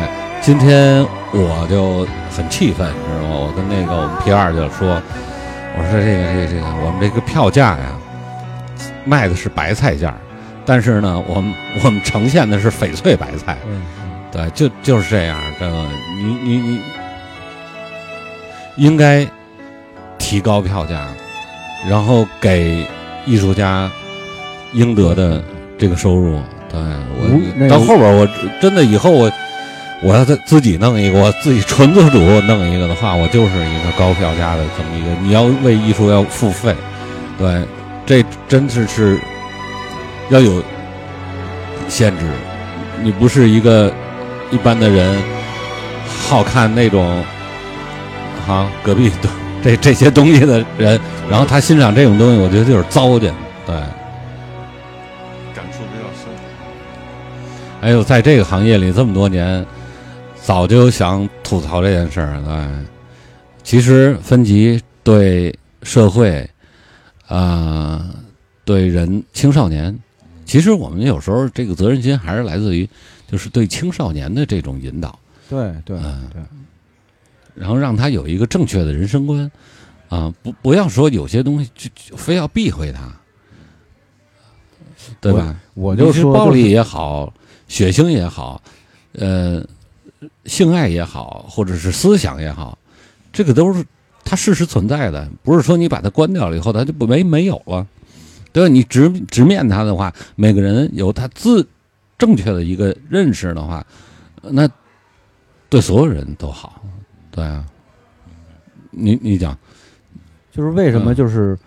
[0.41, 3.37] 今天我就很气愤，你知道吗？
[3.37, 5.03] 我跟那个我们 P 二就说，
[5.77, 7.93] 我说这个这个这个，我们这个票价呀，
[9.05, 10.15] 卖的是白菜价，
[10.65, 11.53] 但是呢，我们
[11.85, 13.59] 我们呈现的是翡翠白菜。
[13.67, 13.83] 嗯
[14.33, 15.39] 对，就就是这样。
[15.59, 15.87] 这个
[16.17, 16.81] 你你你
[18.77, 19.27] 应该
[20.19, 21.07] 提高票价，
[21.89, 22.87] 然后给
[23.27, 23.91] 艺术家
[24.73, 25.43] 应得的
[25.77, 26.41] 这个收入。
[26.69, 28.29] 对我到后边我
[28.61, 29.31] 真的以后我
[30.03, 36.75] 我要再自己弄一个，我自己纯自主弄一个的话，我就是一个高票价的这么一个，你要为艺术要付费。
[37.39, 37.63] 对，
[38.05, 39.19] 这真是是
[40.29, 40.63] 要有
[41.89, 42.27] 限制，
[43.03, 43.93] 你不是一个
[44.51, 45.17] 一般的人
[46.29, 47.23] 好看那种，
[48.47, 49.29] 哈，隔壁的
[49.63, 53.35] 这这些东西的人，然后他欣赏这种东西，我觉得就是糟践。
[53.67, 53.75] 对，
[55.55, 56.29] 感触比较深。
[57.81, 59.67] 哎呦在这个行业里这么多年，
[60.41, 62.41] 早就想吐槽这件事儿。
[62.45, 62.87] 对，
[63.65, 65.53] 其实分级对
[65.83, 66.49] 社会，
[67.27, 68.09] 啊、
[68.65, 69.99] 对人青少年，
[70.45, 72.89] 其实我们有时候这个责任心还是来自于，
[73.31, 75.19] 就是对青少年的这种引导。
[75.51, 76.43] 对对嗯对，
[77.55, 79.51] 然后让他有一个正确的人生观，
[80.09, 83.13] 啊，不不要说有些东西就就非要避讳它，
[85.21, 85.57] 对吧？
[85.75, 87.33] 我就是说就是暴力也好，
[87.69, 88.63] 血腥也好，
[89.13, 89.65] 呃，
[90.45, 92.79] 性爱也好，或者是思想也好，
[93.33, 93.85] 这个都是
[94.25, 97.87] 它事实存在的，不是说你把它关掉了以后，它就不没没有了。
[98.53, 98.73] 对吧？
[98.73, 101.69] 你直直面它的话，每个人有他自
[102.17, 103.87] 正确的一个认识的话，
[104.41, 104.67] 那
[105.69, 106.83] 对所有人都好。
[107.31, 107.63] 对啊，
[108.91, 109.55] 你你讲，
[110.57, 111.59] 就是为什么嗯就是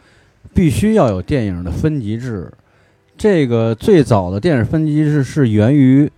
[0.53, 2.51] 必须要有电影的分级制？
[3.17, 6.09] 这个最早的电影分级制是源于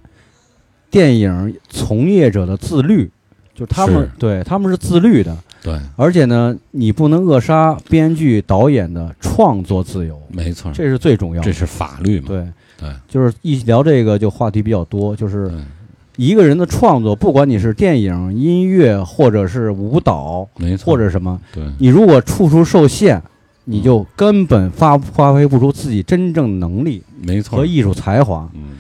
[0.91, 3.09] 电影从业者的自律，
[3.55, 11.45] 就他们对他们是自律的，对，而且呢，你不能扼杀编剧导演的创作自由，没错，这是最重要的。
[11.45, 12.28] 这是法律嘛？
[12.28, 12.47] 对
[12.78, 15.57] 对就是一聊这个就话题比较多，就是对，
[16.16, 23.22] 一个人的创作，不管你是电影、音乐，或者是舞蹈，没错，或者什么，对，你如果处处受限，
[23.64, 27.66] 你就根本发发挥不出自己真正能力没错和。
[27.66, 28.78] 艺术才华，嗯，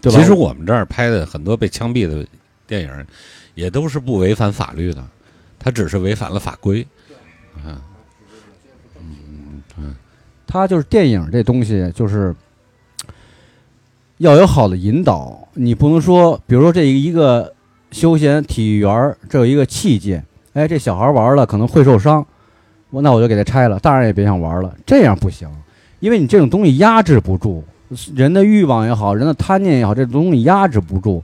[0.00, 0.18] 对吧？
[0.18, 2.26] 其实我们这儿拍的很多被枪毙的
[2.66, 3.06] 电影，
[3.54, 5.04] 也都是不违反法律的，
[5.58, 6.86] 它只是违反了法规。
[7.64, 7.76] 嗯。
[10.52, 12.34] 他就是电影这东西，就是
[14.20, 15.48] 要有好的引导。
[15.54, 17.52] 你不能说，比如说这一个
[17.90, 20.20] 休闲体育园儿，这有一个器械，
[20.52, 22.24] 哎，这小孩玩了可能会受伤，
[22.90, 25.48] 我那我就给他拆了，大人也别想玩了，这样不行，
[26.00, 27.64] 因为你这种东西压制不住
[28.14, 31.22] 人的欲望也好，人的贪念也好，这种东西压制不住，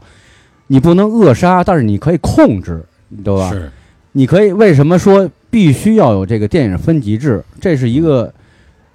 [0.69, 2.83] 你不能扼杀，但是你可以控制，
[3.23, 3.51] 对吧？
[3.51, 3.71] 是，
[4.13, 7.45] 你可以为什么说必须要有这个电影分级制？
[7.61, 8.33] 这是一个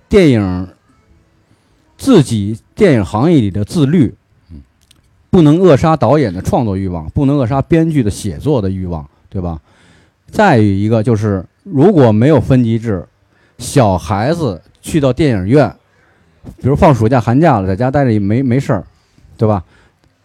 [0.10, 0.68] 电影
[1.97, 4.11] 自己电影行业里的自律
[4.49, 4.59] 嗯，
[5.29, 9.61] 不能扼杀导演的创作欲望，不能扼杀编剧的写作的欲望，对吧？
[10.32, 13.07] 再有一个就是，如果没有分级制，
[13.59, 15.71] 小孩子去到电影院，
[16.57, 18.84] 比如放暑假、寒假了，在家待着也没没事儿，
[19.38, 19.63] 对吧？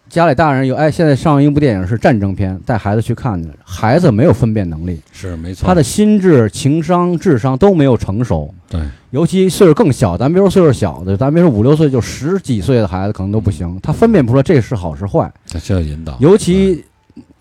[0.09, 5.66] 家里大人有哎，现在上映一部电影是战争片，带孩子去看去，孩子没有分辨能力，是没错。
[5.66, 8.80] 他的心智、情商、智商都没有成熟，对，
[9.11, 16.16] 尤其岁数更小，咱别说岁数小的，咱别说五六岁，就十几岁的孩子可能都不行，他分辨不出来这是好是坏，这需要引导。
[16.20, 16.84] 尤其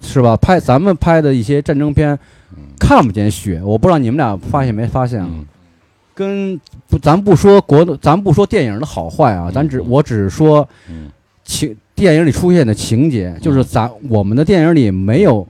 [0.01, 2.18] 是吧，拍咱们拍的一些战争片，
[2.80, 5.30] 看不见血，我不知道你们俩发现没发现啊？
[5.32, 5.45] 嗯，
[6.16, 6.59] 跟
[6.89, 9.86] 不，咱不说国的，咱不说电影的好坏啊，咱只嗯。
[9.88, 11.11] 我只是说嗯。
[11.43, 15.48] 情电影里出现的情节，就是咱我们的电影里没有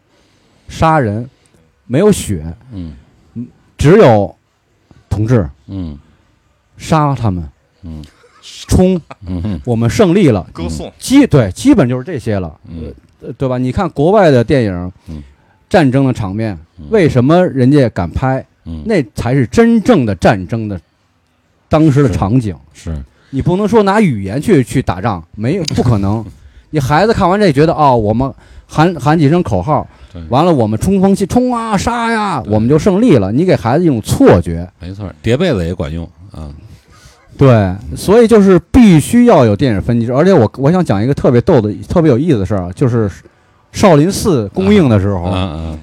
[0.69, 1.27] 杀人，
[1.87, 2.95] 没有血，嗯。
[3.77, 4.33] 只有
[5.09, 5.97] 同志嗯。
[6.77, 7.43] 杀他们，
[7.83, 8.03] 嗯。
[8.67, 9.41] 冲，嗯。
[9.43, 12.93] 嗯我们胜利了，歌颂，基对基本就是这些了，嗯。
[13.21, 13.57] 呃对吧？
[13.57, 15.23] 你看国外的电影嗯，
[15.67, 18.45] 战争的场面，嗯，为什么人家敢拍？
[18.65, 18.83] 嗯。
[18.85, 20.79] 那才是真正的战争的
[21.67, 22.55] 当时的场景。
[22.73, 23.03] 是
[23.35, 26.23] 你不能说拿语言去去打仗，没有不可能。
[26.71, 28.33] 你孩子看完这觉得哦，我们
[28.65, 29.85] 喊喊几声口号，
[30.29, 33.33] 完了我们冲锋去冲啊杀呀，我们就胜利了。
[33.33, 36.49] 你给孩子一种错觉，没错，叠被子也管用啊。
[37.37, 40.13] 对，所以就是必须要有电影分级制。
[40.13, 43.11] 而且我我想讲一个特别逗的、特别有意思的事儿啊，就是
[43.73, 45.35] 少林寺公映的时候，嗯
[45.73, 45.79] 嗯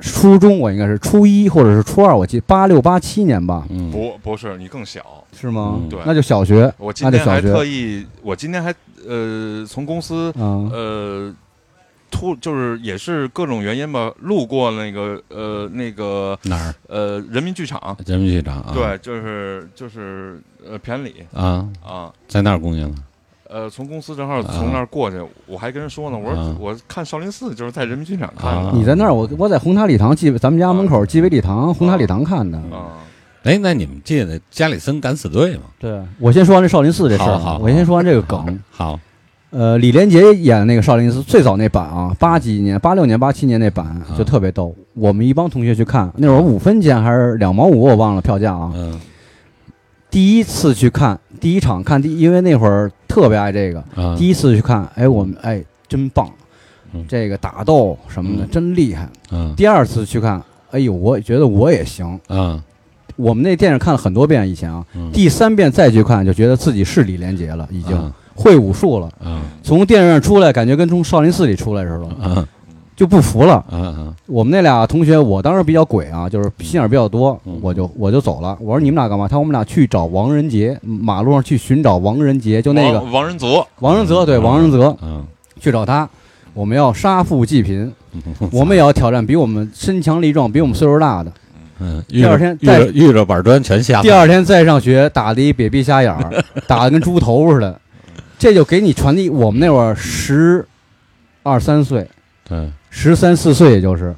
[0.00, 5.76] 初中我应该是初一或者是初二，我记八六八七年吧，嗯，不不是你更小，是吗？
[5.82, 8.74] 嗯对那就小学，我今天还特意，我今天还
[9.06, 11.34] 呃从公司嗯呃
[12.10, 16.74] 突就是也是各种原因吧，路过那个呃那个哪儿？
[16.88, 18.72] 呃人民剧场，人民剧场啊？
[18.72, 22.12] 对，就是就是呃平安里啊，啊。
[22.26, 23.02] 在那儿供应的。
[23.50, 32.58] 呃，从公司正好从那儿过去，我还跟人说呢，我说、啊我看少林寺就是在人民剧场看啊的你在那儿，我我在红塔礼堂纪，咱们家门口纪委礼堂、红塔礼堂看的。
[32.58, 32.92] 啊，
[33.44, 35.62] 哎，那你们记得加里森敢死队吗？
[35.78, 38.60] 对，我先说完这少林寺这事儿啊，好好好我先说完这个梗。
[38.70, 39.00] 好，
[39.48, 44.74] 呃，李连杰演的那个少林寺最早那版啊，八几年、八六年、八七年那版就特别逗。
[44.92, 48.70] 我们一帮同学去看，那会儿五分钱还是两毛五，我忘了票价啊。
[48.74, 49.00] 嗯
[50.10, 56.28] 第一次去看，第一场看第，因为那会儿特别爱这个，啊，第一次去看，哎，我们哎真棒。
[56.92, 58.48] 嗯，这个打斗什么的嗯。
[58.50, 59.08] 真厉害。
[59.30, 59.54] 嗯。
[59.56, 62.18] 第二次去看，哎呦，我觉得我也行。
[62.28, 62.62] 嗯。
[63.16, 68.12] 我们那电影看了很多遍，以前啊，嗯，第三遍再去看，就觉得自己是李连杰了，已经嗯。
[68.34, 69.10] 会武术了。
[69.20, 69.42] 嗯。
[69.62, 72.46] 从电影院出来，感觉跟从少林寺里出来似的，嗯
[72.98, 73.64] 就不服了。
[73.70, 78.58] 嗯嗯我们那俩同学，我当时比较鬼啊，就是心眼比较多嗯，我就我就走了。
[78.60, 79.28] 我说你们俩干嘛？
[79.28, 85.24] 他说我们俩去找王仁杰，马路上去寻找王仁杰，就那个王王仁泽，王仁泽，对，嗯王仁泽嗯
[85.60, 86.08] 去找他。
[86.54, 88.20] 我们要杀富济贫，嗯，
[88.50, 91.32] 我们也要挑战比我们身强力壮、比我们岁数大的。
[91.78, 94.02] 嗯，第二天再遇着遇着板砖全下。
[94.02, 97.80] 第二天再上学，打的一瘪鼻瞎眼儿， 打的跟猪头似的，
[98.36, 99.30] 这就给你传递。
[99.30, 100.66] 我们那会儿十
[101.44, 102.04] 二三岁，
[102.48, 104.14] 对，十三四岁，也就是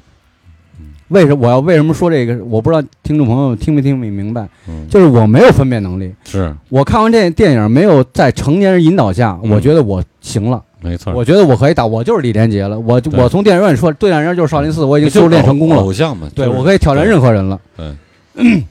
[0.79, 0.87] 嗯。
[1.09, 2.43] 为什么我要为什么说这个？
[2.45, 6.15] 我不知道听众朋友听没听没明白，嗯，就是我没有分辨能力。
[6.25, 11.13] 是我看完这电影，没有在成年人引导下，嗯我觉得我行了，没错。
[11.13, 12.79] 我觉得我可以打，我就是李连杰了。
[12.79, 15.93] 我对我从电影院说对战人就是少林寺，我已经就修炼成功了偶。
[15.93, 17.61] 像嘛，对就是我可以挑战任何人了。
[17.77, 17.95] 对，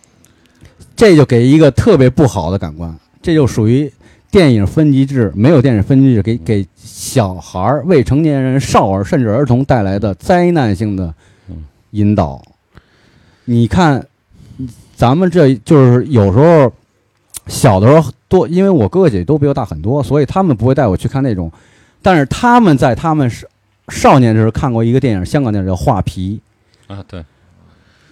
[0.95, 3.91] 这就给一个特别不好的感官，这就属于
[4.31, 11.13] 电影分级制，没有电影分级制，给给小孩儿、未成年人、少儿甚至儿童带来的灾难性的
[11.49, 12.41] 嗯引导。
[13.45, 14.05] 你看，
[14.95, 16.71] 咱们这就是有时候
[17.47, 21.51] 小的时候多，因为我哥哥姐姐都比我大很多，所以他们不会带我去看那种，
[22.01, 23.47] 但是他们在他们少
[23.89, 26.39] 少年的时候看过一个电影，香港电影叫《画皮》。
[26.93, 27.23] 啊，对，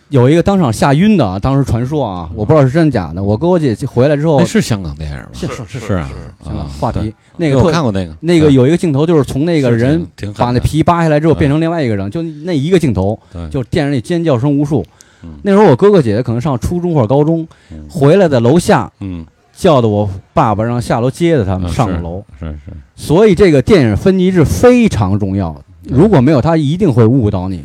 [0.10, 3.22] 有一个当场吓晕的啊，当时传说啊，我不知道是真假的。
[3.22, 5.24] 我哥我姐回来之后那，是香港电影吗？
[5.34, 6.10] 是是是啊，
[6.43, 8.53] 是吧啊对画皮那个我看过那个，那个嗯。
[8.53, 11.38] 有一个镜头，就是从那个人把那皮扒下来之后嗯。
[11.38, 13.20] 变成另外一个人，就那一个镜头，
[13.51, 14.86] 就电影里尖叫声无数。
[15.24, 15.32] 嗯。
[15.43, 17.86] 那时候我哥哥姐姐可能上初中或者高中，嗯。
[17.89, 19.26] 回来在楼下嗯。
[19.53, 22.24] 叫的我爸爸让下楼接着他们上楼。
[22.39, 27.64] 是是，所以这个电影分级制非常重要，如果没有它，一定会误导你。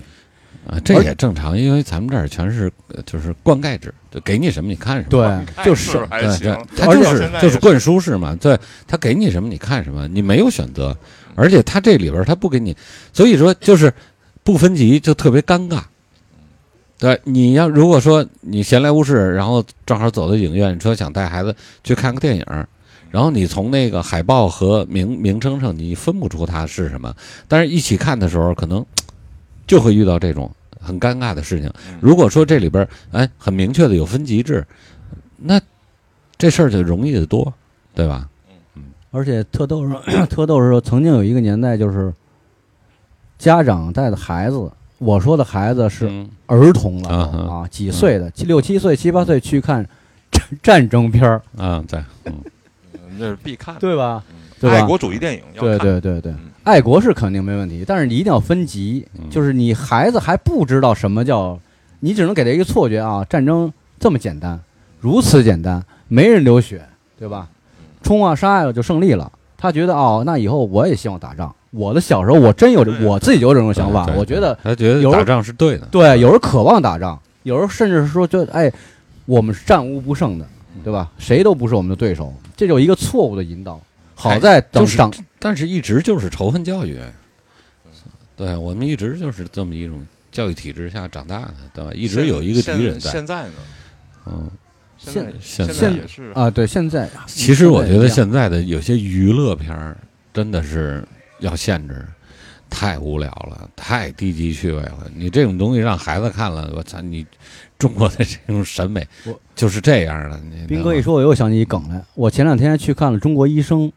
[0.73, 5.45] 啊，这也正常，因为咱们这儿全是呃就是灌溉制，就给你什么你看什么。
[5.55, 10.97] 对，就是对对，，他就是就是灌输式嘛，对他给你什么你看什么，你没有选择，
[11.35, 12.75] 而且他这里边他不给你，
[13.13, 13.93] 所以说就是
[14.43, 15.83] 不分级就特别尴尬。
[16.99, 21.55] 对，你要如果说你闲来无事，然后正好走到影院，你说想带孩子
[21.85, 22.47] 去看个电影，
[23.11, 27.15] 然后你从那个海报和名名称上你分不出它是什么，
[27.47, 28.87] 但是一起看的时候，可能
[29.67, 30.51] 就会遇到这种
[30.83, 31.73] 很尴尬的事情。
[31.89, 31.99] 嗯。
[32.01, 34.67] 如果说这里边哎很明确的有分级制，
[35.37, 35.61] 那
[36.37, 37.53] 这事儿就容易得多，
[37.95, 38.29] 对吧？
[38.77, 38.83] 嗯。
[39.11, 39.95] 而且特逗是，
[40.27, 42.13] 特逗是说，曾经有一个年代，就是
[43.39, 46.29] 家长带的孩子，我说的孩子是嗯。
[46.47, 49.87] 儿童了啊几岁的，七六七岁、七八岁去看
[50.31, 52.35] 战战争片儿，啊，在嗯。
[53.19, 54.23] 那是必看的，对吧？
[54.31, 54.37] 嗯。
[54.61, 54.77] 对吧？
[54.77, 56.33] 爱国主义电影要对，对对对。
[56.33, 61.59] 嗯，爱国是肯定没问题，但是你一定要分级，嗯就是你孩子还不知道什么叫，
[62.01, 64.61] 你只能给他一个错觉啊，战争这么简单，
[65.01, 66.85] 如此简单，没人流血，
[67.19, 67.49] 对吧？
[68.03, 69.31] 冲啊杀呀就胜利了。
[69.57, 71.55] 他觉得哦，那以后我也希望打仗。
[71.71, 78.71] 我的小时候我真有这，我自己就有这种想法我觉得他觉得有打仗是对的，对，有人渴望打仗，有人甚至是说就哎，
[79.25, 80.47] 我们是战无不胜的，
[80.85, 81.11] 对吧？
[81.19, 83.81] 谁都不是我们的对手，这就一个错误的引导。
[84.15, 85.11] 好在等就是长
[85.43, 86.99] 但是一直就是仇恨教育，
[88.37, 91.91] 对我们一直就是这么一种教育体制下长大的，对吧？
[91.93, 93.55] 一直有一个敌人在，现现在呢，
[94.27, 94.51] 嗯
[94.97, 99.97] 现在现在现也是啊，对，现在其实我觉得现现在的有些娱乐片儿
[100.33, 101.05] 真的是
[101.41, 102.07] 要限制，
[102.71, 105.11] 太无聊了，太低级趣味了。
[105.15, 107.27] 你这种东西让孩子看了，我操你！
[107.79, 109.05] 中国的这种审美
[109.57, 110.41] 就是这样的。
[110.49, 112.01] 你斌哥一说，我又想起一梗来。
[112.15, 113.89] 我前两天去看了《中国医生》，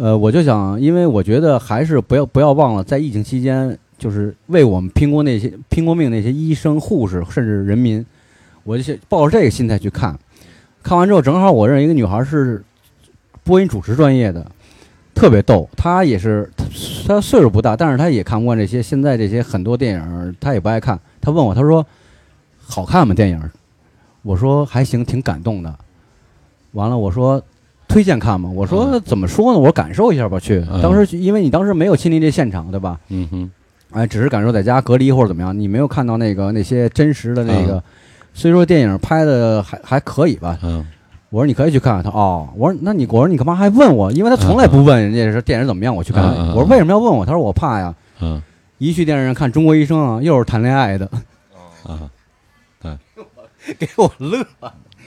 [0.00, 8.02] 呃，我就想，因为我觉得还是不要不要忘了，在疫情期间，就是为我们拼过那些拼过命那些医生、护士，甚至人民，
[8.64, 10.18] 我就抱着这个心态去看。
[10.82, 12.64] 看完之后，正好我认识一个女孩是
[13.44, 14.50] 播音主持专业的，
[15.14, 15.68] 特别逗。
[15.76, 16.50] 她也是，
[17.06, 20.98] 她岁数不大，但是她也看不惯这些现在这些很多电影，她也不爱看。
[21.20, 21.86] 她问我，她说
[22.56, 23.12] ：“好看吗？
[23.12, 23.50] 电影？”
[24.24, 25.78] 我说还行，挺感动的。
[26.72, 27.42] 完了，我说
[27.90, 28.48] 推荐看吗？
[28.54, 29.58] 我说怎么说呢？
[29.58, 30.38] 我感受一下吧。
[30.40, 32.98] 去，嗯当时因为你当时没有亲临这现场，对吧？
[33.08, 33.50] 嗯哼，
[33.92, 37.82] 哎，只是感受在家隔离或者怎么样，你没有看到那个那些真实的那个。
[38.32, 40.86] 虽说电影拍的还还可以吧，嗯
[41.30, 42.02] 我说你可以去看看。
[42.02, 44.10] 他哦，我说那你我说你干嘛还问我？
[44.12, 46.24] 因为他从来不问人家是电影怎么样，我去看。
[46.24, 47.26] 嗯嗯嗯我说为什么要问我？
[47.26, 48.40] 他说我怕呀，嗯
[48.78, 51.10] 一去电影院看《中国医生》啊，又是谈恋爱的，
[51.84, 52.08] 啊，
[53.78, 54.44] 给我乐。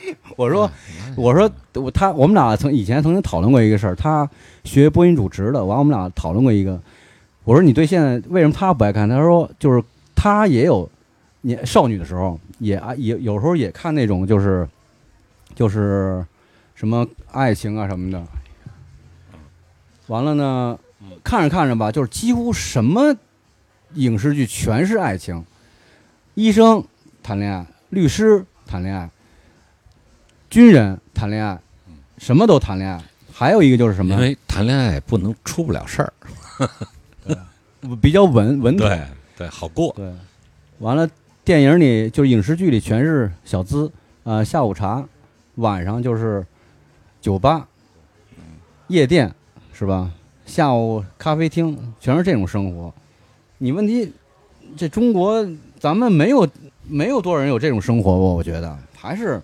[0.36, 0.70] 我说，
[1.16, 4.30] 我说我他我们俩曾以前曾经讨论过一个事儿，他
[4.64, 6.80] 学播音主持的，完我们俩讨论过一个。
[7.44, 9.08] 我说你对现在为什么他不爱看？
[9.08, 9.84] 他说就是
[10.16, 10.90] 他也有
[11.42, 14.68] 年少女的时候，也爱也有时候也看那种就是
[15.56, 16.26] 就是
[16.76, 18.24] 什么爱情啊什么的。
[20.08, 20.78] 完了呢，
[21.24, 23.16] 看着看着吧，就是几乎什么
[23.94, 25.46] 影视剧全是爱情，
[26.34, 26.84] 医生
[27.22, 29.10] 谈恋爱，律师谈恋爱，
[30.54, 31.60] 军人谈恋爱，
[32.20, 33.04] 什么都谈恋爱。
[33.34, 36.14] 还有一个就是什么因，为谈恋爱不能出不了事儿，
[38.00, 38.88] 比较稳 稳妥。
[38.88, 39.02] 对
[39.36, 39.92] 对，好过。
[39.96, 40.14] 对，
[40.78, 41.10] 完了，
[41.44, 43.92] 电影里就是影视剧里全是小资，
[44.26, 45.04] 呃，下午茶，
[45.56, 46.46] 晚上就是
[47.20, 47.68] 酒吧、
[48.90, 49.34] 夜店，
[49.74, 50.12] 是吧？
[50.46, 52.94] 下午咖啡厅，全是这种生活。
[53.58, 54.14] 你问题，
[54.78, 55.44] 这中国
[55.80, 56.48] 咱们没有
[56.88, 58.20] 没有多少人有这种生活吧？
[58.20, 59.42] 我觉得还是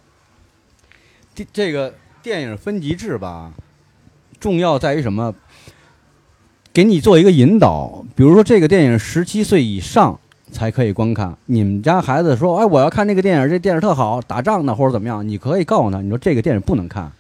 [1.52, 3.52] 这个电影分级制吧，
[4.40, 5.34] 重要在于什么？
[6.72, 10.18] 给你做一个引导，比如说这个电影十七岁以上
[10.52, 11.36] 才可以观看。
[11.48, 17.12] 你们家孩子说：“哎，我要看这个电影，这电影特好，打仗的或者怎么样。”你可以告诉他，你说这个电影不能看，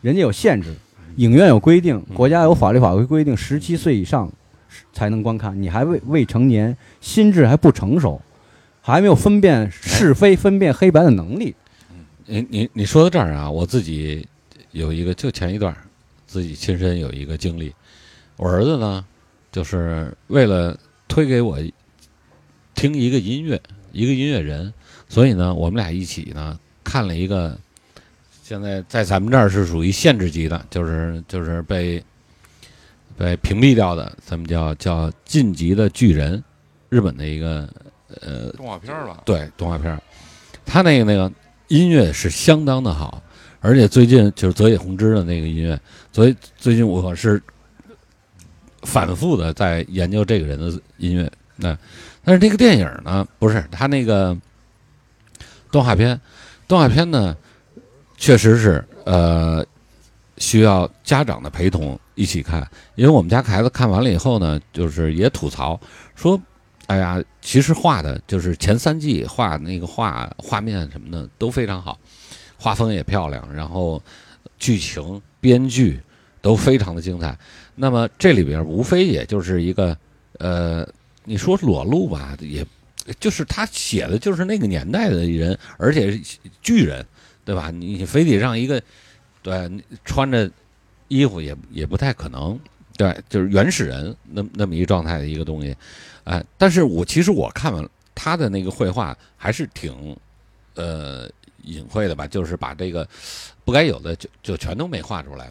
[0.00, 0.74] 人家有限制，
[1.16, 4.30] 影院有规定，国家有法律法规规定，十七岁以上
[4.92, 5.60] 才能观看。
[5.60, 8.22] 你还未未成年，心智还不成熟，
[8.80, 11.54] 还没有分辨是非、分辨黑白的能力。
[12.30, 14.26] 你你你说到这儿啊，我自己
[14.72, 15.78] 有一个，就前一段儿
[16.26, 17.74] 自己亲身有一个经历。
[18.36, 19.02] 我儿子呢，
[19.50, 21.58] 就是为了推给我
[22.74, 23.60] 听一个音乐，
[23.92, 24.72] 一个音乐人，
[25.08, 27.58] 所以呢，我们俩一起呢看了一个，
[28.42, 32.04] 现在在咱们这儿是属于限制级的，就是就是被
[33.16, 36.44] 被屏蔽掉的，咱们叫叫晋级的巨人，
[36.90, 37.66] 日本的一个
[38.20, 39.22] 呃动画片儿吧？
[39.24, 40.00] 对动画片儿，
[40.66, 41.32] 他那个那个
[41.68, 43.22] 音乐是相当的好，
[43.60, 45.78] 而且最近就是泽野弘之的那个音乐，
[46.12, 47.42] 所以最近我是
[48.82, 51.30] 反复的在研究这个人的音乐。
[51.56, 51.76] 那
[52.24, 54.36] 但是这个电影呢，不是他那个
[55.70, 56.20] 动画片，
[56.66, 57.36] 动画片呢，
[58.16, 59.64] 确实是呃
[60.38, 65.78] 需要家长的陪同一起看，因为我们家孩子看完了以后呢，就是也吐槽
[66.14, 66.40] 说。
[66.88, 71.98] 哎呀，其实画的就是前三季画那个画画面什么的都非常好，
[72.56, 74.02] 画风也漂亮，然后
[74.58, 76.00] 剧情编剧
[76.40, 77.38] 都非常的精彩。
[77.74, 79.94] 那么这里边无非也就是一个
[80.38, 80.88] 呃，
[81.24, 82.66] 你说裸露吧，也
[83.20, 87.04] 就是他写的就是那个年代的人，而且是巨人，
[87.44, 87.70] 对吧？
[87.70, 88.82] 你非得让一个
[89.42, 89.70] 对
[90.06, 90.50] 穿着
[91.08, 92.58] 衣服也也不太可能，
[92.96, 95.76] 对，就是原始人那那么一状态的一个东西。
[96.28, 100.14] 哎，但是我其实我看完他的那个绘画还是挺，
[100.74, 101.26] 呃，
[101.62, 103.08] 隐晦的吧，就是把这个
[103.64, 105.50] 不该有的就就全都没画出来，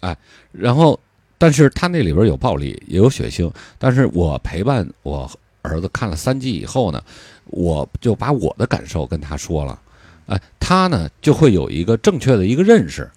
[0.00, 0.16] 哎，
[0.50, 0.98] 然后
[1.38, 3.48] 但是他那里边有暴力，也有血腥，
[3.78, 5.30] 但是我陪伴我
[5.62, 7.00] 儿子看了三季以后呢，
[7.44, 9.80] 我就把我的感受跟他说了，
[10.26, 13.08] 哎，他呢就会有一个正确的一个认识，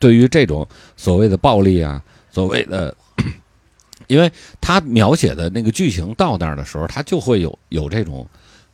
[0.00, 0.66] 对于这种
[0.96, 2.92] 所谓的暴力啊，所谓的。
[4.06, 4.30] 因为
[4.60, 8.26] 他描写的那个剧情到那儿的时候，他就会有有这种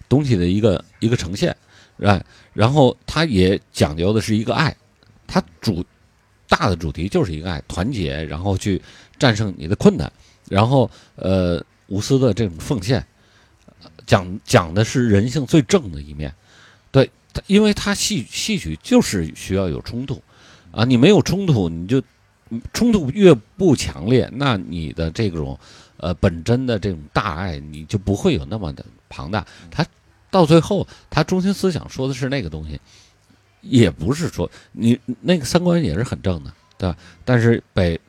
[0.08, 1.56] 东西的一个一个呈现，
[1.98, 2.22] 哎，
[2.52, 4.74] 然后他也讲究的是一个爱，
[5.26, 5.84] 他主
[6.48, 8.80] 大的主题就是一个爱，团结，然后去
[9.18, 10.10] 战胜你的困难，
[10.48, 13.06] 然后呃无私的这种奉献，
[14.06, 16.34] 讲讲的是人性最正的一面，
[16.90, 17.08] 对，
[17.46, 20.20] 因为他戏戏曲就是需要有冲突
[20.72, 22.02] 啊，你没有冲突，你就
[22.72, 25.58] 冲突越不强烈，那你的这种
[25.96, 29.46] 呃本真的这种大爱，你就不会有那么的庞大。
[29.70, 29.84] 他
[30.30, 32.80] 到最后，他中心思想说的是那个东西，
[33.60, 36.96] 也不是说你那个三观也是很正的，对吧？
[37.24, 38.00] 但是被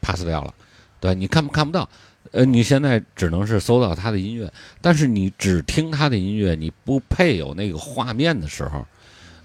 [0.00, 0.52] pass 掉了，
[1.00, 1.88] 对，你看不看不到？
[2.32, 8.84] 呃，你现在只能是搜到他的音乐，但是你只听他的音乐，你不配有那个画面的时候，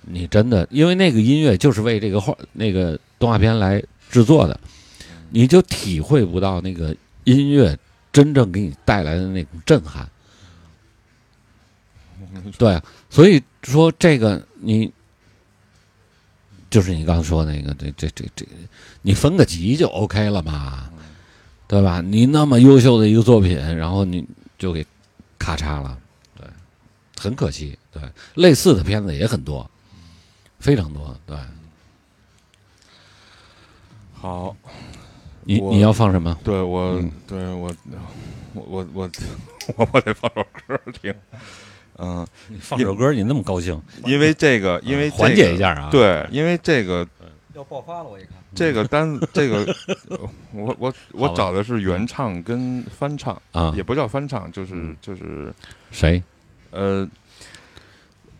[0.02, 4.60] 你真的因为那个音乐就是为这个画那个动画片来制作的，
[5.30, 7.78] 你就体会不到那个音乐
[8.12, 10.10] 真正给你带来的那种震撼。
[12.57, 14.91] 对啊，所以说这个你
[16.70, 18.45] 就是你刚刚说那个这这这这，
[19.01, 20.89] 你分个级就 OK 了嘛，
[21.68, 22.01] 对吧？
[22.01, 24.24] 你那么优秀的一个作品，然后你
[24.57, 24.86] 就给
[25.39, 25.97] 咔嚓了，
[26.38, 26.45] 对，
[27.18, 27.78] 很可惜。
[27.91, 28.03] 对，
[28.36, 29.68] 类似的片子也很多，
[30.60, 31.18] 非常多。
[31.26, 31.36] 对，
[34.22, 34.56] 好，
[35.44, 36.38] 你我你要放什么？
[36.44, 37.74] 对我，嗯对我，
[38.54, 39.10] 我我我
[39.78, 41.14] 我我得放首歌听，
[41.98, 45.90] 嗯，你放首歌，你那么高兴，因为这个，因为、这个、缓解一下啊。
[45.90, 47.08] 对，因为这个
[47.54, 48.34] 要爆发了，我一看。
[48.54, 49.76] 这个单这个，
[50.52, 55.54] 我我 我好吧找的是原唱跟翻唱，啊也，不叫翻唱，就是就是
[55.92, 56.22] 谁？
[56.72, 57.08] 呃，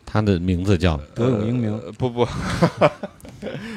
[0.06, 2.28] 他的名字叫德永英明呃不不，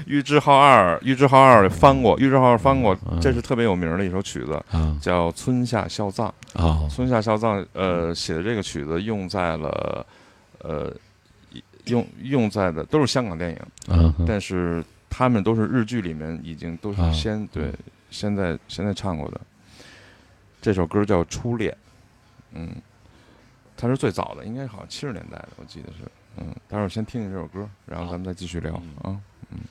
[0.06, 6.32] 玉置浩二，玉置浩二翻过，玉置浩二翻过，嗯这是特别有名的一首曲子，啊叫《村下孝藏》。
[6.60, 6.88] 啊。
[6.88, 10.06] 村下孝藏，呃，写的这个曲子用在了，
[10.60, 10.92] 呃，
[11.86, 17.72] 用用在的都是香港电影，但是他们都是日剧里面已经都啊是先、对
[18.10, 19.40] 现在现在唱过的。
[20.60, 21.72] 这首歌叫《初恋》，
[22.52, 22.70] 嗯，
[23.76, 26.04] 它是最早的，应该好像七十年代的，我记得是，
[26.36, 29.18] 嗯，待会儿先听听这首歌，然后咱们再继续聊啊。
[29.52, 29.68] 嗯。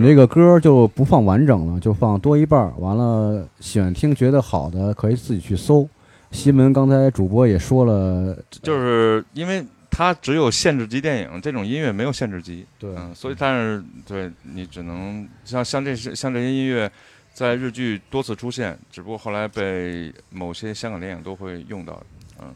[0.00, 2.72] 们这个歌就不放完整了，就放多一半儿。
[2.78, 5.86] 完了，喜欢听觉得好的可以自己去搜，
[6.30, 16.90] 西门刚才主播也说了，就是因为它只有限制级电影，这种音乐没有限制级，对嗯，所以但是对你只能像像这些像这些音乐，
[17.34, 22.02] 在日剧多次出现，只不过后来被某些香港电影都会用到，
[22.40, 22.48] 嗯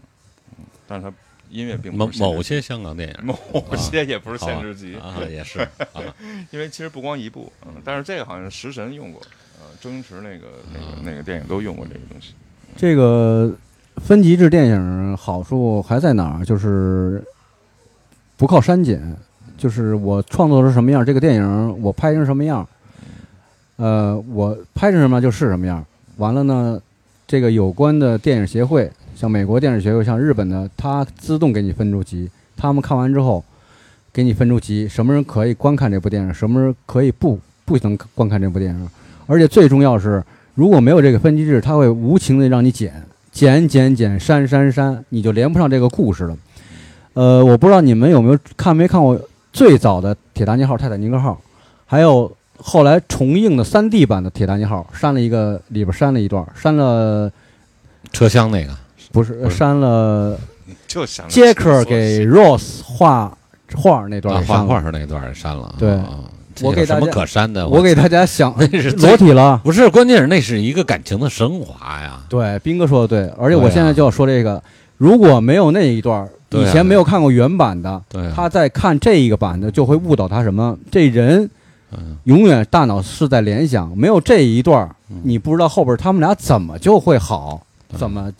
[0.57, 1.13] 嗯，但是它
[1.55, 5.61] 音乐并某不是限制某些香港电影 某些也不是限制级，啊，也是
[5.95, 6.03] 啊，
[6.51, 9.23] 因为其实不光一部，嗯，但是这个好像食神用过，
[9.61, 12.35] 呃，周星驰那个那个那个电影都用过这个东西，
[12.77, 13.53] 这个
[13.99, 16.45] 分级制电影好处还在哪儿？
[16.45, 17.23] 就是
[18.37, 19.01] 不靠删减，
[19.57, 22.69] 就是我创作成什么样，这个电影我拍成什么样，
[23.77, 25.87] 呃，我拍成什么样就是什么样。
[26.17, 26.83] 完了呢，
[27.29, 32.29] 这个有关的电影协会，像美国电视学会，像日本的，它自动给你分出级。
[32.57, 33.45] 他们看完之后，
[34.13, 38.89] 给你分出级，什么人可以观看这部电影，什么人可以不不能观看这部电影。
[39.27, 40.23] 而且最重要是，
[40.55, 42.93] 如果没有这个分级制，它会无情的让你剪。
[43.33, 46.37] 剪剪剪，删删删，你就连不上这个故事了。
[47.15, 49.21] 呃，我不知道你们有没有看没看过
[49.53, 51.33] 最早的《铁达尼号》《泰坦尼克号》，
[51.85, 57.29] 还有后来重映的 3D 版的《铁达尼号》，删了一个里边删了一段，删了
[58.13, 58.73] 车厢那个
[59.15, 60.37] 不是删了
[60.89, 63.39] 就想杰克给 Rose 画
[63.77, 64.45] 画那段。
[64.45, 65.99] 画画那段也删了，对
[66.61, 67.67] 我给大家可删的？
[67.69, 69.61] 我给大家想 那是最裸体了。
[69.65, 72.21] 不是，关键是那是一个感情的升华呀。
[72.29, 74.63] 对，斌哥说的对，而且我现在就要说这个，
[74.97, 80.77] 如果没有那一段，以前没有看过原版的，对啊，他在看这一个版的，就会误导他什么？
[80.91, 81.49] 这人
[81.93, 84.89] 嗯永远大脑是在联想，没有这一段
[85.23, 87.65] 你不知道后边他们俩怎么就会好，
[87.97, 88.31] 怎么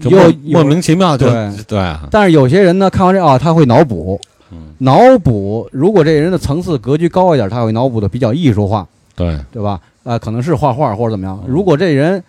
[0.00, 1.50] 就又莫莫名其妙就对。
[1.66, 1.78] 对。
[1.78, 4.20] 啊，但是有些人呢，看完这啊，他会脑补，
[4.50, 5.68] 嗯，脑补。
[5.72, 9.80] 如果这人的层次格局高一点，他会脑补的比较艺术化，对，对吧？
[10.02, 11.38] 啊、可能是画画或者怎么样。
[11.46, 11.52] 嗯。
[11.52, 12.22] 如果这人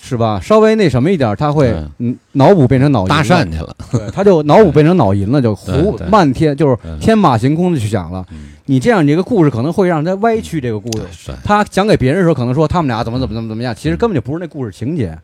[0.00, 3.36] 是吧，稍微那什么一点，他会嗯脑补变成脑搭淫了。
[3.36, 8.24] 讪去了，对，他就脑补变成脑淫了，就 胡漫天就是天马行空的去想了。
[8.30, 8.48] 嗯。
[8.64, 11.32] 你这样，你这个故事可能会让他歪曲这个故事。
[11.44, 15.16] 他讲给别人的时候，可能说他们俩怎么怎么怎么怎么样，其实根本就不是那故事情节，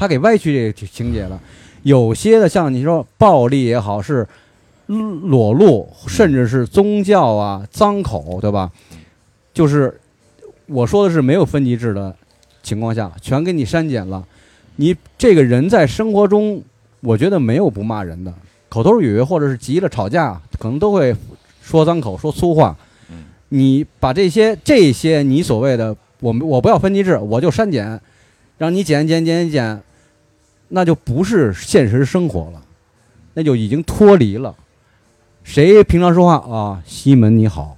[0.00, 1.38] 他给歪曲这个情节了。
[1.82, 4.26] 有些的像你说暴力也好，是
[4.86, 8.72] 裸露，甚至是宗教啊、脏口，对吧？
[9.52, 10.00] 就是
[10.64, 12.16] 我说的是没有分级制的
[12.62, 14.26] 情况下，全给你删减了。
[14.76, 16.62] 你这个人在生活中，
[17.00, 18.32] 我觉得没有不骂人的，
[18.70, 21.14] 口头语或者是急了吵架，可能都会
[21.60, 22.74] 说脏口、说粗话。
[23.50, 28.00] 你把这些这些你所谓的我们我不要分级制，我就删减，
[28.56, 29.82] 让你减减减减减，
[30.70, 32.62] 那就不是现实生活了，
[33.34, 34.54] 那就已经脱离了。
[35.44, 36.82] 谁平常说话啊？
[36.86, 37.76] 西门你好，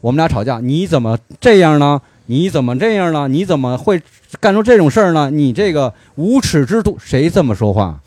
[0.00, 2.00] 我们俩吵架，你怎么这样呢？
[2.26, 3.28] 你怎么这样呢？
[3.28, 4.02] 你怎么会
[4.40, 5.30] 干出这种事儿呢？
[5.30, 8.00] 你这个无耻之徒，谁这么说话？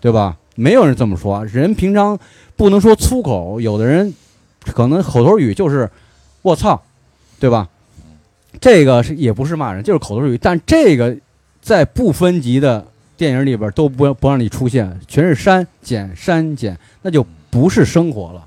[0.00, 0.36] 对吧？
[0.54, 1.44] 没有人这么说。
[1.46, 2.18] 人平常
[2.56, 4.14] 不能说粗口，有的人
[4.64, 5.90] 可能口头语就是
[6.42, 6.80] “我操”，
[7.40, 7.68] 对吧？
[8.60, 10.38] 这个是也不是骂人，就是口头语。
[10.38, 11.16] 但这个
[11.60, 12.86] 在不分级的
[13.16, 18.44] 电影里边都不不让你出现，全是删减删减，那就不是生活了，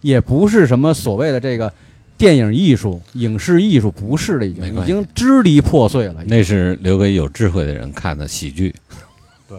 [0.00, 1.72] 也不是什么所谓的这个
[2.16, 6.24] 电影艺术、影视艺术，不是了，已经已经支离破碎了。
[6.24, 8.74] 那是留给有智慧的人看的喜剧。
[9.48, 9.58] 对，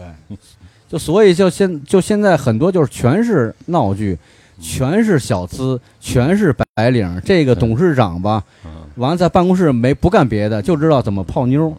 [0.88, 4.18] 就所以就现就现在很多就是全是闹剧，
[4.60, 7.20] 全是小资，全是白领。
[7.24, 11.74] 这个董事长吧，嗯完了在办公室没不干别的，就知道怎么泡妞。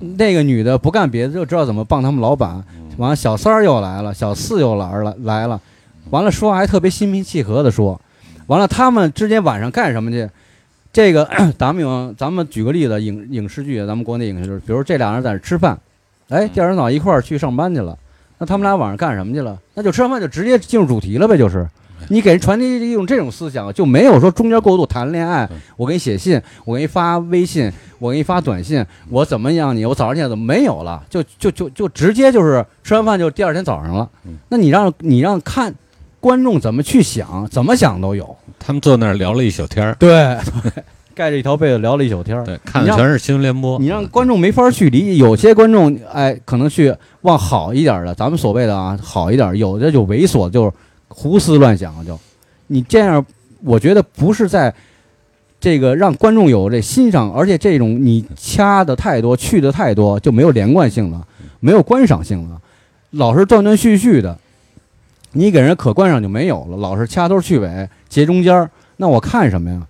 [0.00, 2.62] 嗯那个女的不干别的，就知道怎么帮他们老板。
[2.96, 5.60] 完了，小三儿又来了，小四又来了来了，
[6.10, 8.00] 完了说话还特别心平气和的说。
[8.46, 10.28] 完了，他们之间晚上干什么去？
[10.92, 11.28] 这个
[11.58, 15.78] 咱们有，咱们举个例子，影影视剧，咱们国内影视剧，比如这俩人在这吃饭，
[16.28, 17.98] 哎，第二天早上一块儿去上班去了，
[18.38, 19.58] 那他们俩晚上干什么去了？
[19.74, 21.68] 那就吃完饭就直接进入主题了呗，就是。
[22.08, 25.58] 你给人传递一种这种思想，就没有说中间过渡谈恋爱嗯。
[25.76, 29.84] 我给你写信，我给你发微信，我给你发短信，我怎么样你？
[29.84, 31.02] 我早上起来怎么没有了？
[31.10, 34.36] 就就就就直接就是吃完饭就第二天早上了嗯。
[34.48, 35.74] 那你让你让看
[36.20, 38.36] 观众怎么去想，怎么想都有。
[38.58, 40.10] 他们坐那儿聊了一宿天儿，对
[40.62, 40.82] 对，
[41.14, 42.44] 盖着一条被子聊了一宿天儿。
[42.44, 43.78] 对，看的全是新闻联播。
[43.78, 50.72] 你让观众没法去理解，有些观众哎，可能去往好一点的，咱们所谓的啊好一点，有的就猥琐，就是
[51.08, 52.18] 胡思乱想，就
[52.66, 53.24] 你这样，
[53.62, 54.74] 我觉得不是在
[55.58, 61.26] 这个让观众有这欣赏，而且这种你掐的太多，去的太多，就没有连贯性了，
[61.60, 62.60] 没有观赏性了，
[63.10, 64.38] 老是断断续续的，
[65.32, 69.86] 你给人可观赏就没有了，老是掐头去尾，截中间，那我看什么呀？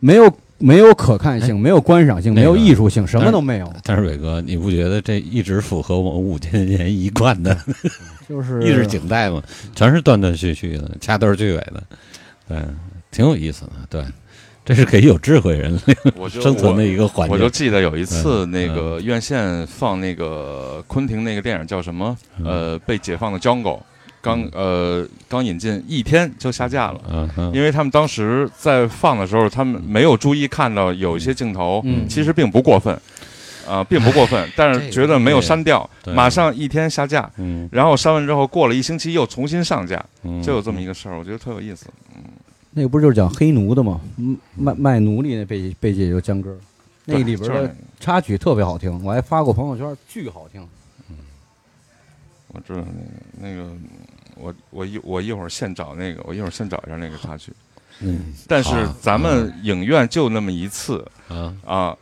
[0.00, 3.72] 没有没有可看性，没有观赏性，没有艺术性，什么都没有。
[3.84, 7.56] 但是伟哥，你不觉得这一直符合我们五千年一贯的，
[8.28, 9.42] 就是意识景带吗？
[9.74, 11.82] 全是断断续续的，掐头去尾的，
[12.48, 12.58] 对，
[13.10, 13.72] 挺有意思的。
[13.88, 14.04] 对，
[14.64, 15.94] 这是给有智慧人 类
[16.28, 17.32] 生存的一个环境。
[17.32, 22.16] 我就记得有一次，那个院线放那个昆汀那个电影叫什么？
[22.44, 23.80] 呃，被解放的 Jungle。
[24.28, 27.00] 刚呃刚引进一天就下架了，
[27.36, 32.98] 嗯因为他们当时在放的时候，他们没有注意看到有一些镜头，其实并不过分，
[33.66, 40.04] 啊，并不过分， 但是觉得没有删掉，马上一天下架，嗯，然后删完之后过了一星期又重新上架，
[40.42, 42.22] 就有这么一个事儿，我觉得特有意思，嗯，
[42.72, 44.00] 那个不是就是讲黑奴的吗？
[44.54, 46.54] 卖卖奴隶那背背景就江歌，
[47.06, 50.66] 那里边的插曲特别好听，我还发过朋友圈，巨好听。
[52.50, 52.82] 我知道
[53.38, 53.70] 那个那个，
[54.38, 57.52] 我我一我一会儿现找那个，我一会儿现找一下那个插曲。
[58.00, 61.96] 嗯，但是咱们影院就那么一次啊啊，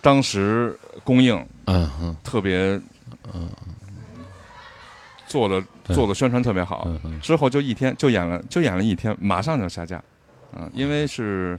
[0.00, 2.80] 当时公映，嗯嗯，特别
[3.34, 3.50] 嗯，
[5.26, 5.60] 做的
[5.92, 6.88] 做的宣传特别好。
[7.20, 10.00] 之后就一天就演了就演了一天，马上就下架。
[10.52, 11.58] 嗯，因为是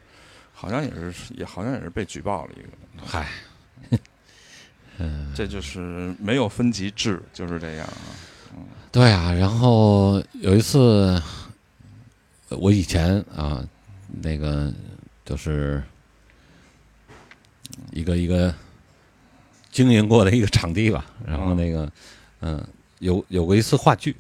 [0.54, 2.70] 好像也是也好像也是被举报了一个。
[3.06, 3.28] 嗨，
[5.00, 8.31] 嗯，这就是没有分级制，就是这样啊。
[8.92, 11.22] 对啊，然后有一次，
[12.50, 13.66] 我以前啊，
[14.22, 14.72] 那个
[15.24, 15.82] 就是
[17.92, 18.54] 一个一个
[19.72, 21.90] 经营过的一个场地吧，然后那个
[22.42, 22.62] 嗯，
[23.00, 24.14] 有有过一次话剧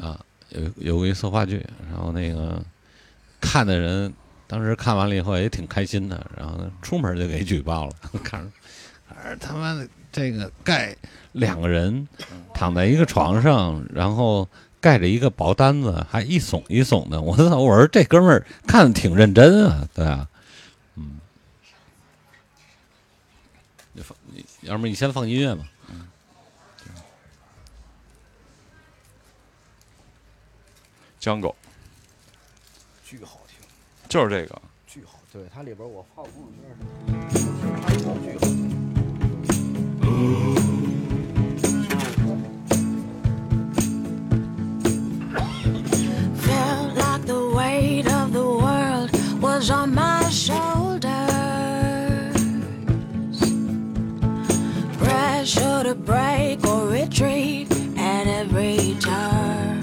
[0.00, 0.20] 啊，
[0.50, 2.64] 有有过一次话剧，然后那个
[3.40, 4.12] 看的人
[4.46, 7.92] 当时看完了以后也挺开心的，然后出门就给举报了，
[8.22, 9.88] 看着，他妈的
[10.18, 10.96] 这个盖。
[11.32, 12.08] 两个人
[12.52, 14.48] 躺在一个床上，然后
[14.80, 17.20] 盖着一个薄单子，还一耸一耸的。
[17.20, 17.56] 我操！
[17.56, 20.26] 我说这哥们儿看的挺认真啊，对啊，
[20.96, 21.20] 嗯。
[23.92, 25.64] 你放，你要么你先放音乐吧。
[25.90, 26.08] 嗯。
[31.20, 31.54] 江狗，
[33.04, 33.58] 巨好听，
[34.08, 35.20] 就是这个，巨好。
[35.30, 36.64] 对，它里边我放朋友圈
[37.82, 38.47] 它巨好
[40.18, 40.58] 听。
[49.58, 51.08] was on my shoulders.
[54.98, 59.82] Pressure to break or retreat at every turn.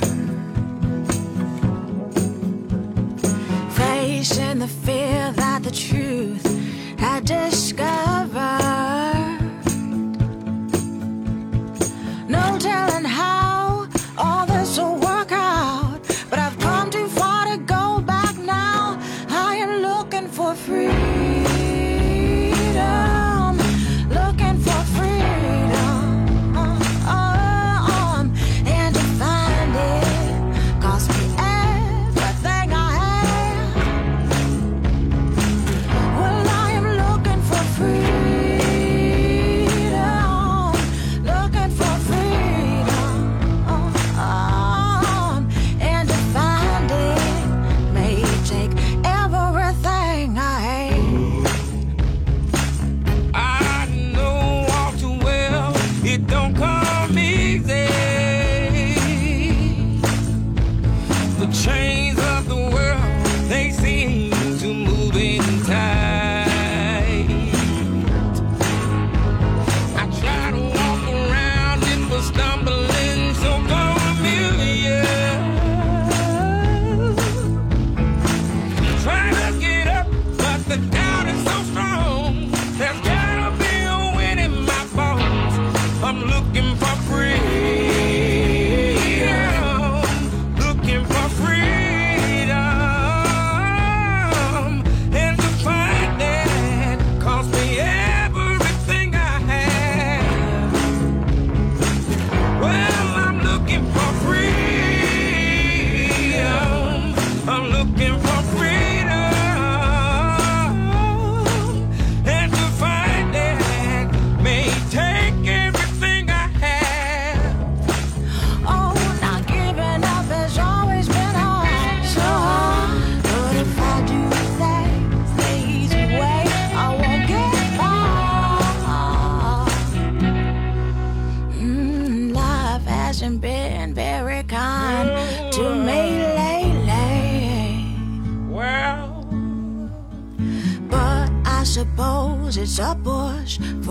[3.72, 6.46] Facing the fear that the truth
[6.98, 9.15] had discovered.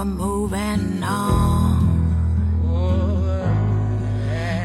[0.05, 1.85] moving on.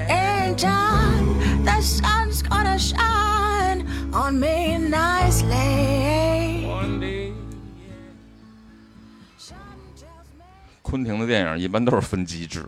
[0.10, 6.68] In time the sun's gonna shine on me nicely.
[10.82, 12.66] 昆汀的电影一般都是分机制。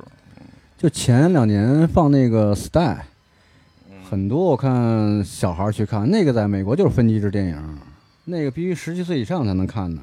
[0.78, 2.98] 就前两年放那个 star
[4.10, 7.80] 很多我看小孩去看那个在美国就是分机制电影
[8.26, 10.02] 那个必须十七岁以上才能看呢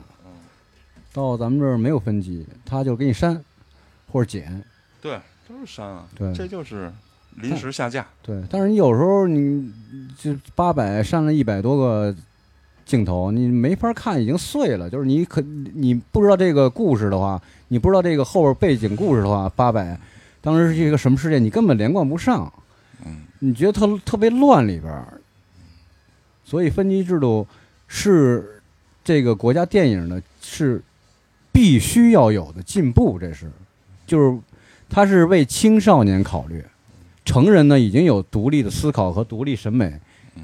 [1.19, 3.43] 到咱们这儿没有分级，他就给你删
[4.13, 4.63] 或者减。
[5.03, 6.93] 对，都是删啊，对这就是
[7.37, 8.07] 临时下架。
[8.23, 9.73] 对，但是你有时候你
[10.17, 12.15] 就八百删了一百多个
[12.87, 14.89] 镜头，你没法看，已经碎了。
[14.89, 19.99] 就是你可你不知道这个故事的话，你不知道这个后边背景故事的话，八百
[20.41, 22.53] 当时是一个什么事件，你根本连贯不上。
[23.05, 25.21] 嗯，你觉得特特别乱里边儿，
[26.45, 27.47] 所以分级制度
[27.87, 28.63] 是
[29.05, 30.83] 这个国家电影的是
[31.59, 33.51] 必须要有的进步，这是
[34.07, 34.39] 就是
[34.89, 36.65] 它是为青少年考虑，
[37.25, 39.93] 成人呢已经有独立的思考和独立审美，
[40.37, 40.43] 嗯，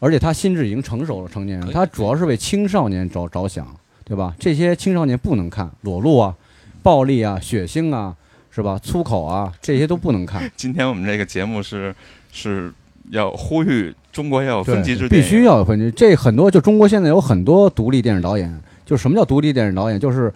[0.00, 3.64] 而且他心智已经成熟了，成年人，他主要是为青少年着着想，
[4.04, 4.34] 对吧？
[4.36, 6.34] 这些青少年不能看裸露啊、
[6.82, 8.12] 暴力啊、血腥啊，
[8.50, 8.76] 是吧？
[8.82, 10.50] 粗口啊，这些都不能看。
[10.56, 11.94] 今天我们这个节目是
[12.32, 12.74] 是
[13.10, 15.44] 要呼吁中国要有分级制，必须。
[15.44, 15.88] 要有分级。
[15.92, 19.98] 这很多就中国现在有很多独立电影导演，就什么叫独立电影导演？
[19.98, 20.32] 就是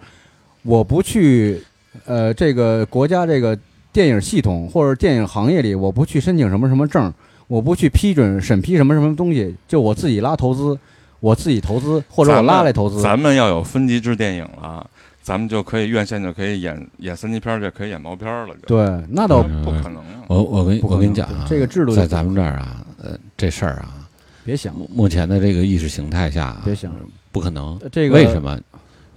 [0.63, 1.61] 我不去
[2.05, 3.57] 呃这个国家这个
[3.91, 7.13] 电影系统或者电影行业里，我不去申请什么什么证，
[7.47, 10.77] 我不去批准审批什么什么东西，就我自己拉投资，
[11.19, 13.01] 我自己投资或者我拉来投资。
[13.01, 14.87] 咱们要有分级制电影了，
[15.21, 18.55] 咱们就可以院线就可以演演三级片儿，就可以演毛片儿了。
[18.65, 18.77] 对，
[19.09, 20.23] 那倒不可能啊！
[20.27, 24.07] 我我跟不可能我跟你讲啊，这个制度在咱们这儿啊，呃，这事儿啊，
[24.45, 26.93] 别想，目目前的这个意识形态下啊，别想
[27.31, 27.79] 不可能。
[27.91, 28.59] 这个为什么？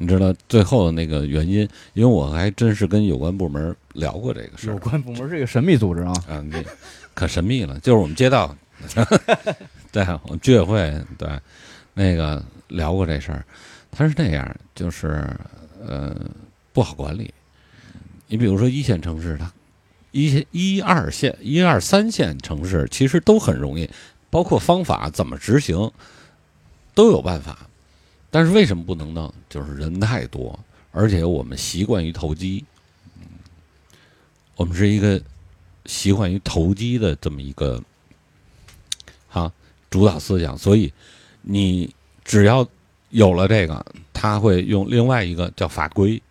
[0.03, 1.69] 你知道最后的那个原因？
[1.93, 6.13] 因为我还真是跟有关部门聊过这个事儿有关部门是一个神秘组织啊。
[6.27, 6.65] 啊，你
[7.13, 8.57] 可神秘了，就是我们街道，
[9.93, 11.29] 对，我们居委会对
[11.93, 13.45] 那个聊过这事儿，
[13.91, 15.29] 他是那样，就是
[15.87, 16.17] 呃
[16.73, 17.31] 不好管理。
[18.27, 19.53] 你比如说一线城市，它
[20.13, 23.91] 一线、一二线、一二三线城市其实都很容易，
[24.31, 25.91] 包括方法怎么执行
[26.95, 27.69] 都有办法，
[28.31, 29.33] 但是为什么不能弄？
[29.49, 30.59] 就是人太多，
[30.93, 32.65] 而且我们习惯于投机，
[34.57, 35.21] 我们是一个
[35.87, 37.83] 习惯于投机的这么一个
[39.29, 39.53] 哈
[39.91, 40.93] 主导思想，所以
[41.43, 41.93] 你
[42.25, 42.67] 只要
[43.09, 46.23] 有了这个，他会用另外一个叫法规，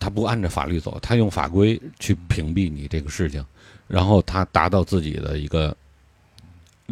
[0.00, 3.44] 他不按照法律走，他用法规去屏蔽你这个事情，
[3.86, 5.76] 然后他达到自己的一个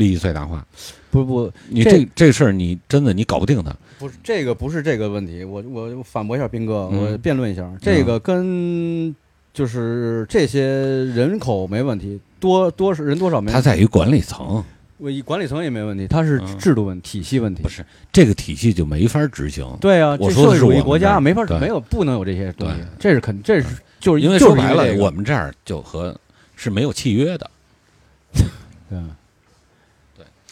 [0.01, 0.67] 利益最大化。
[1.11, 5.45] 不不，你这这这事儿你真的你搞不定他，不是这个，不是这个问题。
[5.45, 7.13] 我我反驳一下斌哥，嗯。
[7.13, 9.15] 我辩论一下，这个跟
[9.53, 10.63] 就是这些
[11.07, 14.65] 人口没问题，多多少人多少没它问题，在于管理层，
[14.99, 17.63] 我以管理层也没问题，它是嗯制度问题、体系问题。
[17.63, 19.67] 不是这个体系就没法执行。
[19.81, 21.59] 对啊，我说的是这社会主义我们国家没法对。
[21.59, 23.67] 没有不能有这些东西，这是肯这是
[23.99, 25.05] 就是因为说白了，这个。
[25.05, 26.17] 我们这儿就和
[26.55, 27.51] 是没有契约的，
[28.89, 29.17] 对啊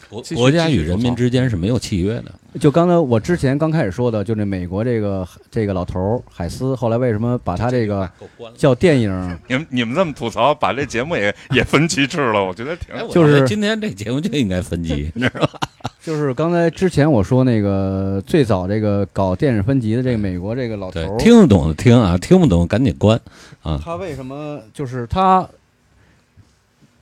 [0.09, 2.31] 国国家与人民之间是没有契约的。
[2.59, 8.09] 就刚才我之前刚开始说的，就那美国这个这个老头儿海斯，后来为什么把他这个
[8.57, 9.39] 叫电影？
[9.47, 15.59] 你们你们这么吐槽，把这节目也也分级制了，我觉得挺就是今天这节目就应该分级， 你知道吧？
[16.01, 23.19] 就是刚才之前我说那个最早这个搞电影分级的这个美国这个老头儿，，听得懂的听啊，听不懂赶紧关
[23.61, 23.79] 啊。
[23.85, 25.47] 他为什么就是他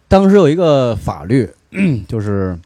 [0.10, 1.50] 当时有一个法律，
[2.06, 2.58] 就是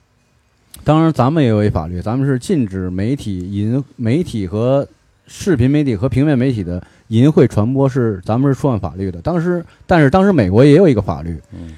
[0.83, 4.87] 当然咱们也有一法律，咱们是禁止媒体淫媒体和
[5.27, 9.21] 视频媒体和平面媒体的淫秽传播是咱们是触犯法律的。
[9.21, 11.75] 当时，但是当时美国也有一个法律，嗯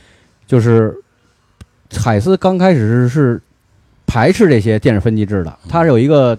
[0.47, 0.95] 就是
[1.95, 3.41] 海斯刚开始是是
[4.05, 6.37] 排斥这些电视分级制的，他是有一个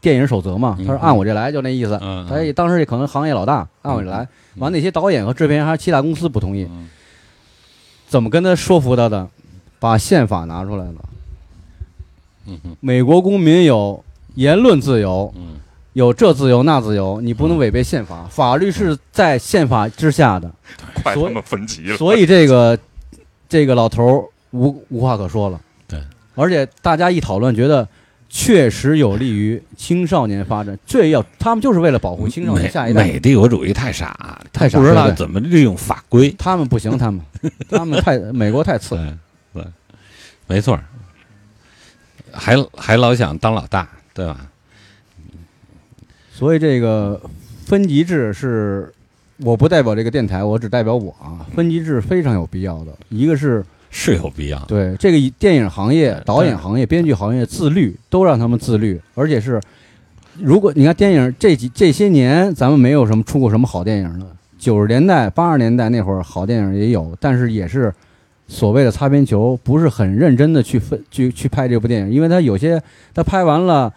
[0.00, 1.98] 电影守则嘛，他说嗯按我这来就那意思。
[2.02, 4.26] 嗯，他也当时也可能行业老大，按我这来。
[4.56, 6.88] 完，那些导演和制片人还是七大公司不同意，嗯
[8.08, 9.28] 怎么跟他说服他的？
[9.78, 10.94] 把宪法拿出来了。
[12.80, 14.02] 美国公民有
[14.34, 15.56] 言论自由，嗯
[15.92, 20.48] 有这自由那自由，你不能违背宪法，法律是在宪法之下的。
[21.02, 21.96] 所以快他妈分级了。
[21.96, 22.78] 所以这个
[23.48, 25.60] 这个老头儿无无话可说了。
[25.88, 26.00] 对，
[26.36, 27.86] 而且大家一讨论，觉得
[28.28, 30.78] 确实有利于青少年发展。
[30.86, 33.02] 这要他们就是为了保护青少年下一代。
[33.04, 36.32] 美帝国主义太傻，太傻他不知道怎么利用法规。
[36.38, 37.20] 他们不行，他们
[37.68, 38.94] 他们太美国太次。
[39.52, 39.64] 对对，
[40.46, 40.84] 没错儿，
[42.32, 44.46] 还还老想当老大，对吧？
[46.32, 47.20] 所以这个
[47.66, 48.92] 分级制是，
[49.38, 51.46] 我不代表这个电台，我只代表我啊。
[51.54, 54.58] 分级制非常有必要的，一个是是有必要。
[54.66, 59.60] 对这个电影行业、导演行业、编剧行业自律，都让他们自律，而且是，
[60.38, 64.26] 如果你看电影这几这些年，咱们没有什么出过什么好电影的。
[64.58, 67.92] 九十年代、八十年代那会儿，好电影也有，但是也是
[68.50, 72.82] 所谓的擦边球，不是很认真的去分去去拍这部电影，因为他有些
[73.14, 73.94] 他拍完了，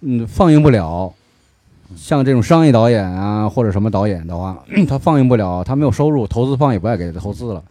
[0.00, 1.12] 嗯，放映不了。
[1.94, 7.62] 像这种商业导演啊，或者什么导演的话， 他放映不了，他没有收入，投资方也不爱给他投资了。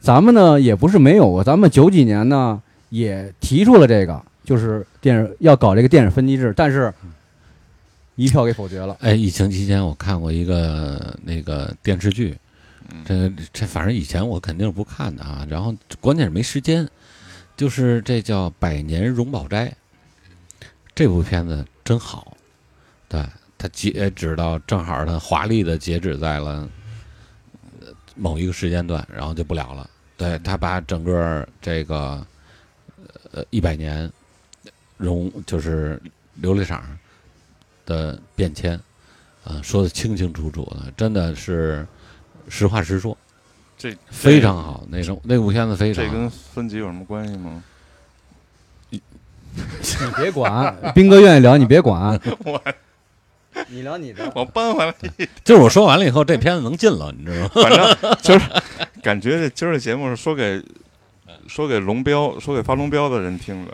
[0.00, 2.60] 咱们呢也不是没有过，咱们九几年呢
[2.90, 6.92] 也提出了这个，就是电影要搞这个电影分级制，但是
[8.16, 8.94] 一票给否决了。
[9.00, 12.36] 哎，疫情期间我看过一个那个电视剧，
[13.04, 16.88] 这这反正以前我肯定是不看的啊，然后关键是没时间，
[17.56, 19.68] 就是这叫《百年荣宝斋》，
[20.94, 22.36] 这部片子真好，
[23.08, 23.24] 对。
[23.56, 26.68] 它截止到正好，它华丽的截止在了
[28.14, 29.88] 某一个时间段，然后就不了了。
[30.18, 32.26] 对他把整个这个
[33.30, 34.10] 呃一百年
[34.98, 35.98] 荣就是
[36.42, 36.84] 琉璃厂
[37.86, 38.78] 的变迁，
[39.44, 41.86] 啊说的清清楚楚的，真的是
[42.48, 43.16] 实话实说，
[43.76, 44.84] 这非常好。
[44.88, 46.04] 那种那部片子非常。
[46.04, 47.62] 这跟分级有什么关系吗？
[48.90, 49.00] 你
[50.16, 52.20] 别管，斌哥愿意聊，你别管。
[52.44, 52.60] 我。
[53.68, 54.92] 你聊你的， 我搬回来。
[55.44, 57.50] 就是我说完了以后，这片子能进了，你知道吗？
[57.54, 58.50] 反正就是
[59.00, 60.60] 感觉这今儿的节目是说给
[61.46, 63.70] 说给龙标、说给发龙标的人听的。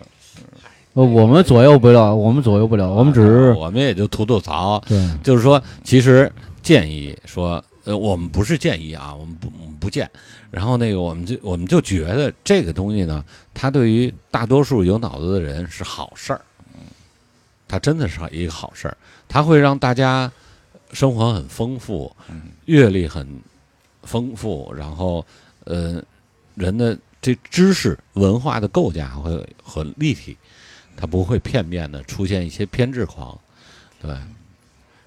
[0.92, 4.78] 呃，我们左右不了，我们左右不了，我们只是我们也就吐吐槽。
[4.86, 6.30] 对，就是说，其实
[6.60, 7.64] 建议说，
[7.96, 10.10] 我们不是建议啊，我们不不建。
[10.50, 16.40] 然后那个，我们就我们就觉得这个东西呢，它对于大多数有脑子的人是好事儿。
[16.74, 16.80] 嗯，
[17.68, 18.96] 它真的是一个好事儿。
[19.28, 20.30] 它会让大家
[20.92, 22.14] 生活很丰富，
[22.64, 23.26] 阅历很
[24.02, 25.24] 丰富，然后
[25.64, 26.02] 呃，
[26.56, 30.36] 人的这知识文化的构架会很立体，
[30.96, 33.38] 它不会片面的出现一些偏执狂。
[34.02, 34.16] 对，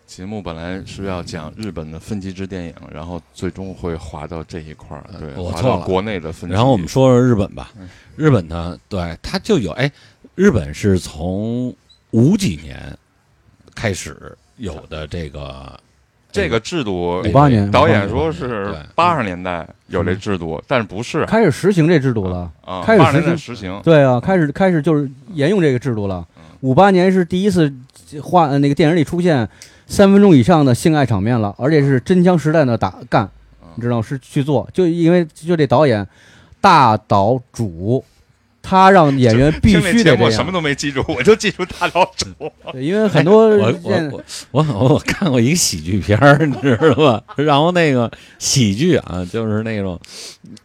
[0.05, 6.53] 节目本来是要讲日本的分级制电影，然后最终会滑到这一块儿，对，我错了，国内的分级。
[6.53, 7.71] 然后我们说说日本吧，
[8.15, 9.91] 日本呢，对它就有哎，
[10.35, 11.75] 日本是从
[12.11, 12.97] 五几年。
[13.75, 15.80] 开始有的这个
[16.31, 22.51] 这个制度，五八年导演说是八十年代有这制度，但是不是开始实行这制度了？
[22.63, 26.23] 啊，开始实行实行，对啊，开始开始就是沿用这个制度了。
[26.59, 27.73] 五八年是第一次
[28.21, 29.49] 画那个电影里出现
[29.88, 33.30] 三分钟以上的性爱场面了，而且是真枪实弹的打干，
[33.76, 36.07] 你知道是去做，就因为就这导演
[36.61, 38.03] 大岛主。
[38.64, 40.31] 他让演员必须得这样。
[40.31, 42.26] 什么都没记住， 我就记住大老鼠。
[42.72, 47.23] 对，因为很多我我我我我看过一个喜剧片儿，你知道吧？
[47.35, 48.10] 然后那个
[48.40, 49.99] 喜剧啊，就是那种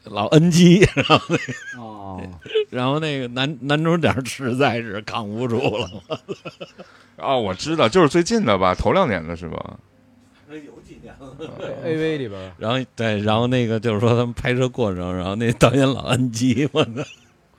[0.04, 1.52] 老 NG，然后那个
[1.82, 2.22] 哦，
[2.70, 5.90] 然后那个男男主角实在是扛不住了。
[7.16, 9.76] 啊，我知道，就是最近的吧，头两年的是吧？
[10.48, 11.36] 那有几年了
[11.84, 12.52] ？AV 里边。
[12.58, 16.90] 然后对，然后那个就是说他们拍摄过程，然后那导演老 NG，我操。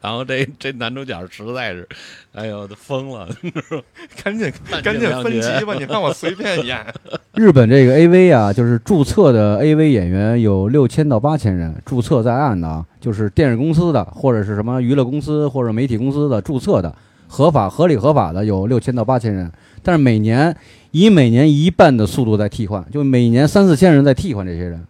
[0.02, 1.88] 然后这这男主角实在是，
[2.34, 3.28] 哎呦，都疯了！
[4.24, 4.52] 赶紧
[4.82, 6.86] 赶紧分级吧，你让我随便演。
[7.36, 16.96] 日本这个 AV 啊，就是注册的 AV 演员有六千到八千人，注册在案的啊，就是电视公司的或者是什么娱乐公司或者媒体公司的注册的，
[17.28, 19.52] 合法合理合法的有六千到八千人。
[19.84, 20.56] 但是每年
[20.92, 24.86] 以每年一半的速度在替换，就每年三四千人在替换这些人，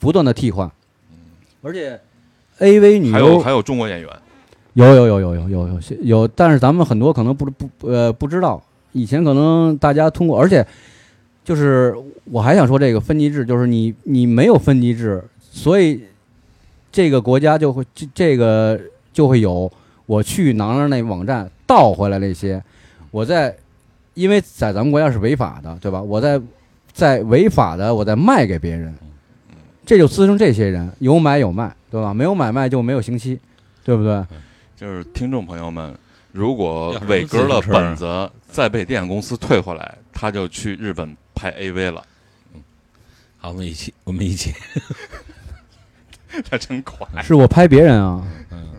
[0.00, 0.70] 不断的替换。
[1.62, 2.00] 而且
[2.58, 4.08] AV 女还有还有中国演员。
[4.74, 10.66] 有有有有有有有有，但是咱们很多可能不不呃不知道，以前可能大家通过，而且
[11.44, 11.94] 就是
[12.24, 16.02] 我还想说这个分级制，就是你你没有分级制，所以
[16.90, 18.80] 这个国家就会这这个
[19.12, 19.70] 就会有
[20.06, 22.62] 我去哪哪那网站盗回来那些，
[23.10, 23.56] 我在
[24.14, 26.02] 因为在咱们国家是违法的，对吧？
[26.02, 26.40] 我在
[26.92, 28.92] 在违法的我在卖给别人，
[29.86, 32.12] 这就滋生这些人有买有卖，对吧？
[32.12, 33.38] 没有买卖就没有刑期，
[33.84, 34.24] 对不对？
[34.84, 35.94] 就是听众朋友们，
[36.30, 42.02] 如果伟哥的本子再被电影公司退回来，他就去日本拍 AV 了。
[42.54, 42.62] 嗯，
[43.38, 44.52] 好，我们一起，我们一起。
[46.50, 48.22] 他真快，是我拍别人啊。
[48.50, 48.74] 嗯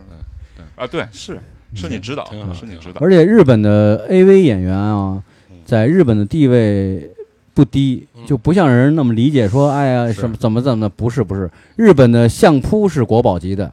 [0.76, 1.40] 啊，对，是
[1.74, 3.00] 是你指导，是你指导。
[3.00, 5.20] 而且日本的 AV 演员啊，
[5.64, 7.10] 在日本的地位
[7.52, 10.88] 不低，就不像人那么理解说，哎呀，什么怎么怎么的？
[10.88, 13.72] 不是不是，日本的相扑是国宝级的。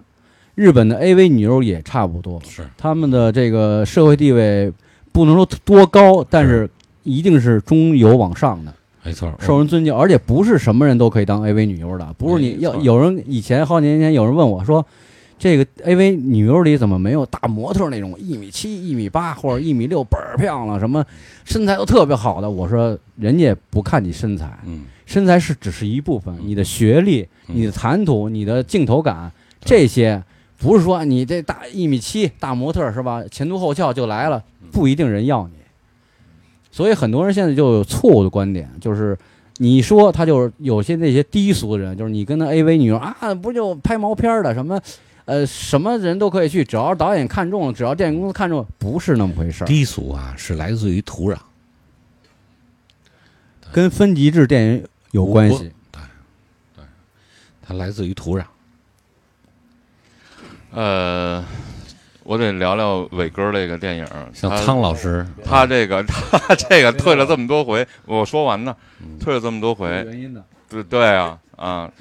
[0.55, 2.63] 日本的 AV 女优也差不多，是。
[2.77, 4.71] 他们的这个社会地位
[5.11, 6.69] 不能说多高，但是
[7.03, 8.73] 一定是中游往上的，
[9.03, 14.85] 没错，受人尊敬，而且不是什么人都可以当 AV 女优的，不是你要有人以前好几年前有人问我说，
[15.39, 21.03] 这个 AV 女优里怎么没有大模特那种一米七、一米八或者一米六倍儿漂亮，什么
[21.45, 22.47] 身材都特别好的？
[22.47, 27.55] 我说人家不看你身材，嗯，身材是只是一部分，你的学历、嗯。
[27.55, 29.31] 你的谈吐、你的镜头感
[29.65, 30.23] 这些。
[30.63, 33.21] 不是说你这大一米七大模特是吧？
[33.29, 34.41] 前凸后翘就来了，
[34.71, 35.53] 不一定人要你。
[36.71, 39.15] 所以很多人现在就有错误的观点，就是
[39.57, 44.79] 你说他就是有些那些低俗的人，就是你跟那 AV 女优啊，不就拍毛片儿的什么，
[45.25, 49.67] 呃，什么人都可以去，只要导演看中了，只要电影公司看中了，不是那么回事儿。
[49.67, 51.37] 低俗啊是来自于土壤，
[53.71, 55.71] 跟分级制电影有关系。
[55.91, 56.01] 对，
[56.77, 56.85] 对，
[57.61, 58.45] 它来自于土壤。
[60.73, 61.43] 呃，
[62.23, 68.75] 我得聊聊伟哥这个电影，像他苍老师，他这个 他这个退了这么多回，我说完呢，
[69.19, 71.91] 退了这么多回，原因呢，对对啊啊！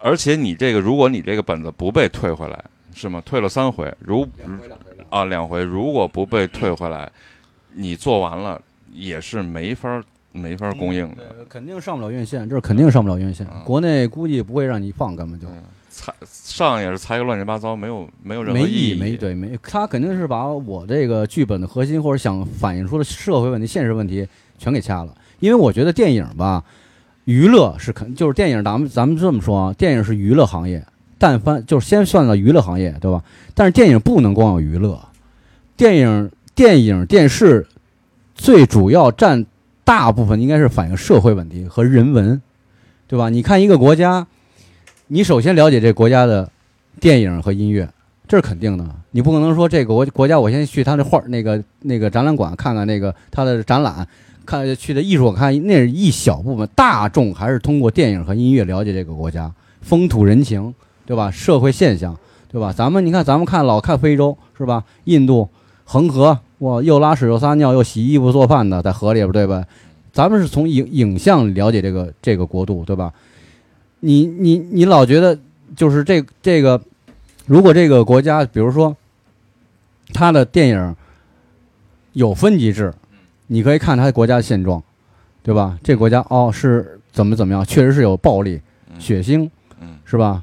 [0.00, 2.64] 而且你这个，如果你这个本子不被退回来，
[2.94, 3.20] 是吗？
[3.24, 4.26] 退了三回，如
[5.10, 7.10] 啊两回，如果不被退回来，
[7.72, 8.60] 你做完了
[8.92, 10.02] 也是没法儿
[10.32, 11.24] 没法儿供应的。
[11.38, 13.46] 呃肯定上不了院线，这是肯定上不了院线。
[13.52, 15.46] 嗯国内估计不会让你放，根本就
[15.92, 24.26] 裁上也是猜个乱七八糟，没有没有任何没意义，没对没，他肯定是把我这个剧本的核心或者想反映出的社会问题、现实问题
[24.58, 25.14] 全给掐了。
[25.38, 26.64] 因为我觉得电影吧，
[27.26, 30.84] 娱乐是肯就是电影，咱们咱们这么说啊，电影是娱乐行业，
[31.18, 33.22] 但凡就是先算到娱乐行业，对吧？
[33.54, 34.98] 但是电影不能光有娱乐，
[35.76, 37.66] 电影、电影、电视
[38.34, 39.44] 最主要占
[39.84, 42.40] 大部分应该是反映社会问题和人文，
[43.06, 43.28] 对吧？
[43.28, 44.26] 你看一个国家，
[45.14, 46.50] 你首先了解这国家的
[46.98, 47.86] 电影和音乐，
[48.26, 48.86] 这是肯定的。
[49.10, 54.08] 你不可能说这个国国家，我先去他的画那个那个展览馆看看那个他的展览，
[54.46, 59.52] 看去的艺术馆看，那是一小部分，大众还是通过电影和音乐了解这个国家
[59.82, 60.72] 风土人情，
[61.04, 61.30] 对吧？
[61.30, 62.16] 社会现象，
[62.50, 62.72] 对吧？
[62.74, 64.82] 咱们你看，咱们看老看非洲是吧？
[65.04, 65.46] 印度
[65.84, 69.62] 恒河，哇，又拉屎又撒尿又洗衣服做饭的，在河里边，对吧？
[70.10, 73.12] 咱们是从影影像了解这个这个国度，对吧？
[74.04, 75.38] 你你你老觉得
[75.76, 76.82] 就是这这个，
[77.46, 78.96] 如果这个国家，比如说
[80.12, 80.96] 他的电影
[82.12, 82.92] 有分级制，
[83.46, 84.82] 你可以看他国家的现状，
[85.44, 85.78] 对吧？
[85.84, 88.60] 这国家哦是怎么怎么样，确实是有暴力、
[88.92, 89.48] 嗯血腥，
[89.80, 90.42] 嗯是吧？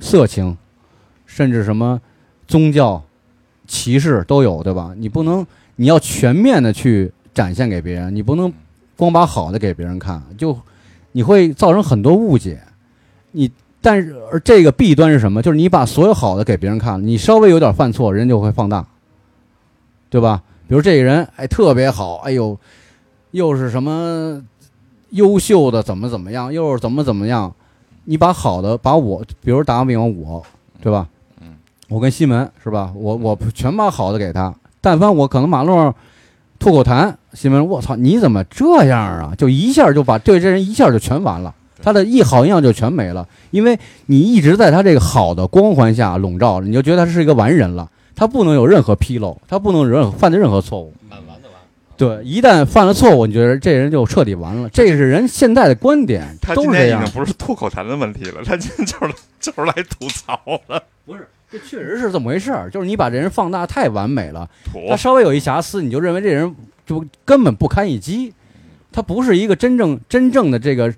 [0.00, 0.54] 色情，
[1.24, 1.98] 甚至什么
[2.46, 3.02] 宗教
[3.66, 4.92] 歧视都有，对吧？
[4.98, 8.52] 你不能，你要全面的去展现给别人，你不能
[8.96, 10.54] 光把好的给别人看，就
[11.12, 12.60] 你会造成很多误解。
[13.38, 13.48] 你
[13.80, 15.40] 但是而这个弊端是什么？
[15.40, 18.84] 就是你把所有好的给别人看了，你稍微有点犯错，人就会放大，
[20.10, 20.42] 对吧？
[20.66, 22.58] 比如这个人哎特别好，哎呦，
[23.30, 24.42] 又是什么
[25.10, 27.54] 优秀的怎么怎么样，又是怎么怎么样，
[28.06, 30.42] 你把好的把我，比如打个比方我，
[30.82, 31.06] 对吧？
[31.40, 31.54] 嗯，
[31.88, 32.92] 我跟西门是吧？
[32.96, 35.94] 我我全把好的给他，但凡我可能马路上
[36.58, 39.32] 吐口痰，西门我操你怎么这样啊？
[39.38, 41.54] 就一下就把对这人一下就全完了。
[41.82, 50.92] 他的一好印象就全没了，因为你一直在他这个好的光环下笼罩着，你就觉得他是一个完人了，他不能有任何纰漏，他不能有任何犯的任何错误。
[51.96, 54.68] 对，一旦犯了错误，你觉得这人就彻底完了。
[54.68, 57.04] 这是人现在的观点，他都是这样。
[57.10, 60.38] 不是吐口痰的问题了，他今天就是就是来吐槽
[60.68, 64.48] 了，不是，这确实是这么回事儿，就是你把这人放大太完美了，
[64.88, 66.54] 他稍微有一瑕疵，你就认为这人
[66.86, 68.32] 就根本不堪一击，
[68.92, 70.94] 他不是一个真正真正的这个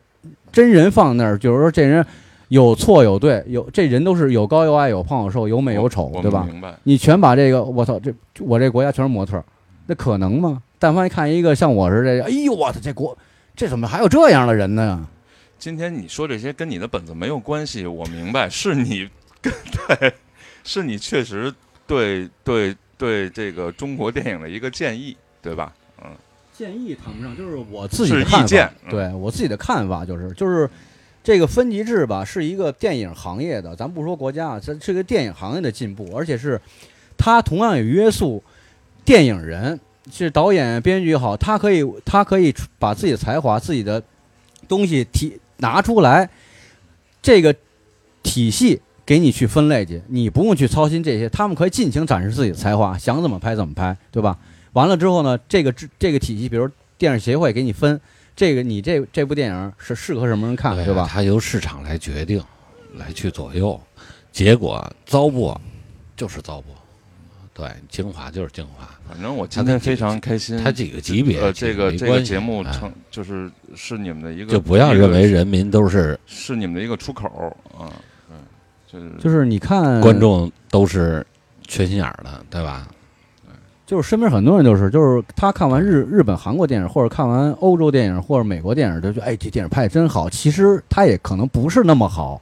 [0.53, 2.05] 真人放那儿，就是说这人
[2.49, 6.47] 有错有对，有这人都是有高有矮，有胖有瘦，有美有丑，对吧？
[6.51, 6.75] 明白。
[6.83, 9.45] 你全把这个，我操，这我这国家全是模特儿，
[9.87, 10.63] 那可能吗？
[10.79, 13.17] 但凡看一个像我似的，哎呦我操，这国
[13.55, 15.07] 这怎么还有这样的人呢？
[15.59, 19.09] 今天你说这些跟你的本子没有关系，我明白，是你
[19.43, 20.13] 对，
[20.65, 21.53] 是你确实
[21.87, 25.73] 对对对这个中国电影的一个建议，对吧？
[26.61, 28.45] 嗯，建议谈不上，就是我自己的看法。
[28.45, 30.69] 意见嗯对我自己的看法就是，就是
[31.25, 36.61] 这个分级制吧，是一个电影行业的，咱不说国家啊，这是个电影行业的进步，而且是
[37.17, 38.43] 它同样也约束
[39.05, 39.81] 电影人，
[40.13, 44.03] 是导演、编剧也好，他可以他可以把自己的才华、自己的
[44.69, 46.29] 东西提拿出来，
[47.23, 47.55] 这个
[48.23, 48.81] 体系。
[49.07, 54.39] 给你去分类去，你不用去操心这些，他们可以尽情展示自己的才华，想怎么拍怎么拍，对吧？
[54.73, 58.01] 完了之后呢，这个这这个体系，比如电影协会给你分，
[58.37, 61.09] 这个你这这部电影是适合什么人看，对对吧？
[61.11, 62.43] 它由市场来决定，
[62.95, 63.81] 来去左右，
[64.31, 65.57] 结果糟粕
[66.17, 66.65] 就是糟粕，
[67.53, 68.89] 对，精华就是精华。
[69.09, 70.57] 反正我今天非常开心。
[70.59, 77.27] 它几个级别，呃，这个这个节目哎成就是是你们的一个，就不要认为人民都是是你们的一个出口
[77.77, 77.91] 啊，
[78.31, 78.37] 嗯，
[78.87, 81.27] 就是就是你看观众都是
[81.67, 82.87] 缺心眼儿的，对吧？
[83.91, 90.31] 就是身边很多人就是，就是他看完日日本、韩国电影，或者看完欧洲电影或者美国电影，就觉得哎，这电影拍的真好。
[90.31, 92.41] 其实他也可能不是那么好，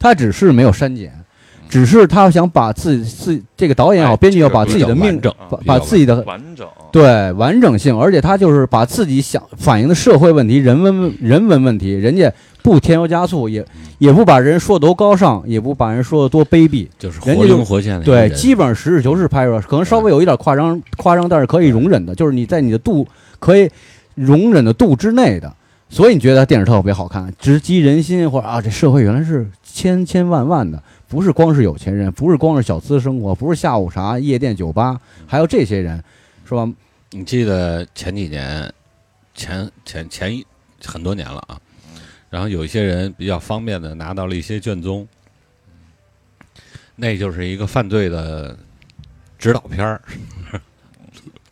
[0.00, 1.12] 他只是没有删减，
[1.68, 12.32] 只是他想把自己自这个导演也好，哎编剧要这个把自己的命把把自己的完整，对完整性，而且他就是把自己想反映的社会问题、人文人文问题，人家
[12.64, 13.64] 不添油加醋，也
[14.00, 23.06] 也不把人说的多高尚，也不把人说的多卑鄙，就是活灵活现的对，基本上实事求是拍出来，可能稍微有一点夸张，夸张，但是可以容忍的，就是你在你的度
[23.38, 23.70] 可以
[24.14, 25.54] 容忍的度之内的，
[25.90, 36.02] 所以你觉得电影特别好看，直击人心，或者啊，这社会原来是千千万万的，不是光是有钱人，不是光是小资生活，不是下午茶、夜店、酒吧，还有这些人，
[36.48, 36.66] 是吧？
[37.12, 38.72] 你记得前几年，
[39.34, 40.46] 前前前一
[40.86, 41.58] 很多年了啊，
[42.30, 45.06] 然后有一些人比较方便的拿到了一些卷宗，
[46.96, 48.56] 那就是一个犯罪的
[49.38, 50.00] 指导片儿，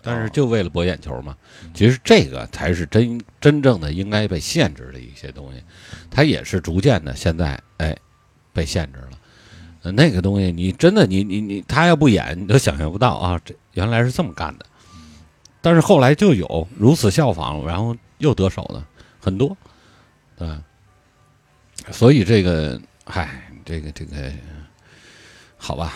[0.01, 1.37] 但是就为了博眼球嘛。
[1.75, 5.63] 其实这个才是真真正的应该被限制的一些东西，
[6.11, 7.97] 它也是逐渐的现在哎
[8.53, 9.19] 被限制了。
[9.83, 14.67] 呃那个东西你真的你你你他要不演你都想象不到啊，这原来是这么干的。
[15.61, 18.83] 但是后来就有如此效仿，然后又得手的
[19.21, 19.57] 很多，
[20.37, 20.63] 对吧，
[21.91, 23.29] 所以这个，嗨，
[23.65, 24.13] 这个这个，
[25.57, 25.93] 好吧，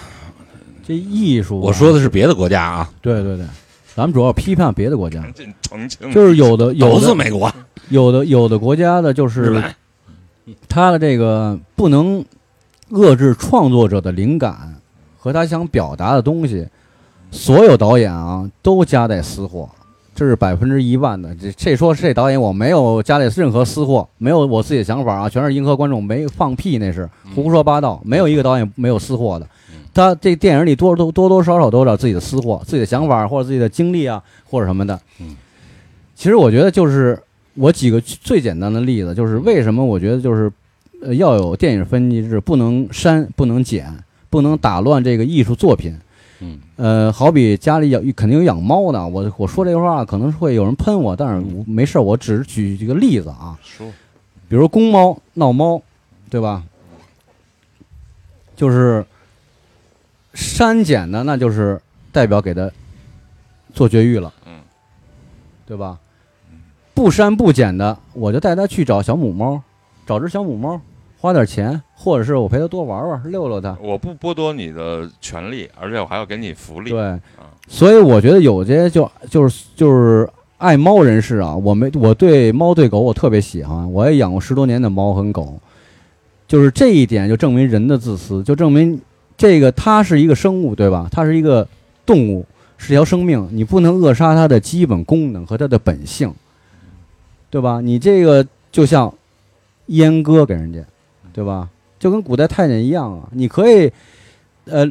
[0.86, 3.46] 这艺术啊，我说的是别的国家啊，对对对，
[3.94, 5.22] 咱们主要批判别的国家，
[5.62, 7.52] 澄清，就是有的有都是的美国、
[7.90, 9.62] 有的有的国家的，就是，
[10.68, 12.24] 他的这个不能
[12.90, 14.74] 遏制创作者的灵感
[15.18, 16.66] 和他想表达的东西，
[17.30, 19.70] 所有导演啊都夹带私货，
[20.14, 21.34] 这是百分之一万的。
[21.34, 29.46] 这这说这导演我没有家里任何私货，没有我自己的想法啊，全是迎合观众，没放屁那是胡说八道，没有一个导演没有私货的。
[29.94, 34.98] 他这电影里多多多多少少都有点自己的私货、自己的想法或者自己的经历啊，或者什么的。
[35.20, 35.36] 嗯，
[36.14, 37.18] 其实我觉得就是
[37.54, 40.50] 我几个最简单的例子，就是为什么我觉得就是
[41.02, 43.86] 呃要有电影分级制，不能删，不能剪，
[44.30, 45.94] 不能打乱这个艺术作品。
[46.42, 53.56] 嗯，呃，好比家里养肯定有养猫的，我我说这话可能会有人喷我，但是我没事儿，我只是举这个例子啊。
[53.62, 53.86] 说
[54.48, 55.80] 比如公猫闹猫，
[56.28, 56.64] 对吧？
[58.56, 59.04] 就是
[60.34, 62.70] 删减的，那就是代表给它
[63.72, 64.60] 做绝育了，嗯，
[65.64, 65.98] 对吧？
[66.92, 69.62] 不删不减的，我就带它去找小母猫，
[70.06, 70.80] 找只小母猫，
[71.22, 73.78] 花点钱，或者是我陪他多玩玩，遛遛他。
[73.80, 77.20] 我不剥夺你的权利，而且我还要给你福利，对，啊，
[77.68, 80.28] 所以我觉得有些就就是就是
[80.58, 85.60] 爱猫人士啊，我没我对猫对狗我特别喜欢，我也养过十多年的猫和狗，
[86.48, 89.00] 就是这一点就证明人的自私，就证明
[89.36, 91.08] 这个它是一个生物，对吧？
[91.12, 91.68] 它是一个
[92.04, 92.44] 动物，
[92.76, 96.34] 是条生命，你不能扼杀它的基本功能和它的本性，
[97.48, 97.80] 对吧？
[97.80, 99.14] 你这个就像
[99.88, 100.80] 阉割给人家，
[101.32, 101.68] 对吧？
[101.98, 103.92] 就跟古代太监一样啊，你可以，
[104.64, 104.84] 呃，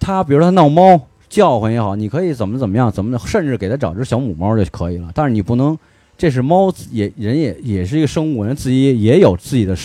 [0.00, 0.98] 他比如说他闹猫
[1.28, 5.10] 叫唤也好，你可以怎么怎么样，怎么，甚至给他找只小母猫就可以了。
[5.14, 5.78] 但是你不能，
[6.16, 9.76] 这是猫也人也也是一个生物，人自己也有自己的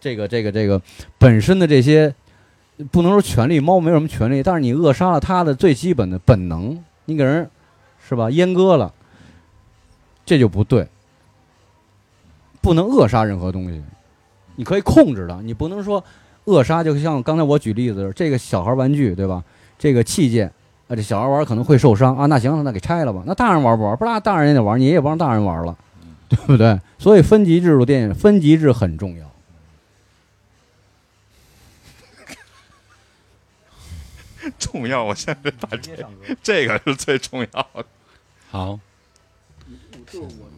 [0.00, 0.80] 这个这个这个
[1.18, 2.14] 本身的这些，
[2.90, 7.50] 不能说权利，猫没有什么权利，但是你扼杀了它的最基本的本能，你给人
[8.08, 8.92] 是吧阉割了，
[10.24, 10.88] 这就不对。
[12.62, 13.82] 不能扼杀任何东西，
[14.60, 16.04] 你可以控制的，你不能说
[16.44, 16.84] 扼杀。
[16.84, 19.42] 就像刚才我举例子，这个小孩玩具对吧？
[19.78, 20.52] 这个器件，
[20.86, 22.26] 啊，这小孩玩可能会受伤啊。
[22.26, 23.22] 那行，那给拆了吧。
[23.24, 23.96] 那大人玩不玩？
[23.96, 25.74] 不让大人也得玩，你也不让大人玩了，
[26.28, 26.78] 对不对？
[26.98, 29.30] 所以分级制度电影分级制很重要。
[34.58, 35.02] 重要。
[35.02, 35.96] 我现在把这
[36.42, 37.86] 这个是最重要的。
[38.50, 38.78] 好，
[40.12, 40.49] 就我，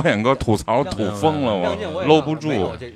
[0.00, 2.50] 导演哥吐槽吐疯了，我我搂不住。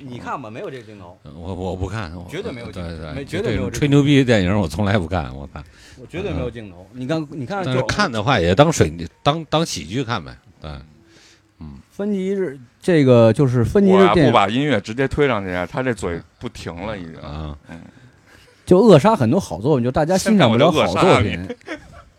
[0.07, 5.63] 你看吧，没有这个镜头，我我不看，我绝对没有对对，没绝对没有这种吹牛逼的电影我从来不看，我看。
[5.97, 6.85] 我绝对没有镜头。
[6.91, 8.91] 你看，你看，但是就看的话也当水
[9.23, 10.71] 当当喜剧看呗，对。
[11.59, 17.15] 嗯分级日这个就是分级我呀日电影，不把音乐直接推上去啊，他这嘴不停了已经。
[17.21, 17.57] 啊，
[18.65, 21.47] 就扼杀很多好作品，就大家欣赏不了好作品。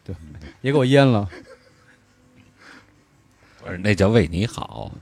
[0.02, 0.14] 对，
[0.62, 1.28] 也给我淹了。
[3.82, 4.92] 那叫为你好，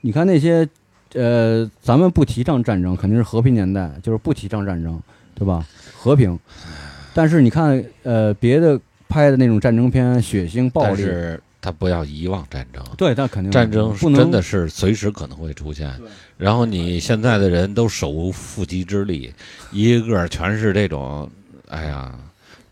[0.00, 0.68] 你看那些，
[1.14, 5.00] 呃，咱们不提倡战争，肯定是和平年代，就是不提倡战争，
[5.34, 5.66] 对吧？
[5.94, 6.38] 和平。
[7.14, 8.78] 但是你看，呃，别的
[9.08, 12.84] 拍的那种战争片，血腥暴力，但是他不要遗忘战争。
[12.98, 15.90] 对，那肯定战争不能真的是随时可能会出现，
[16.36, 19.32] 然后你现在的人都手无缚鸡之力，
[19.70, 21.30] 一个个全是这种，
[21.68, 22.12] 哎呀，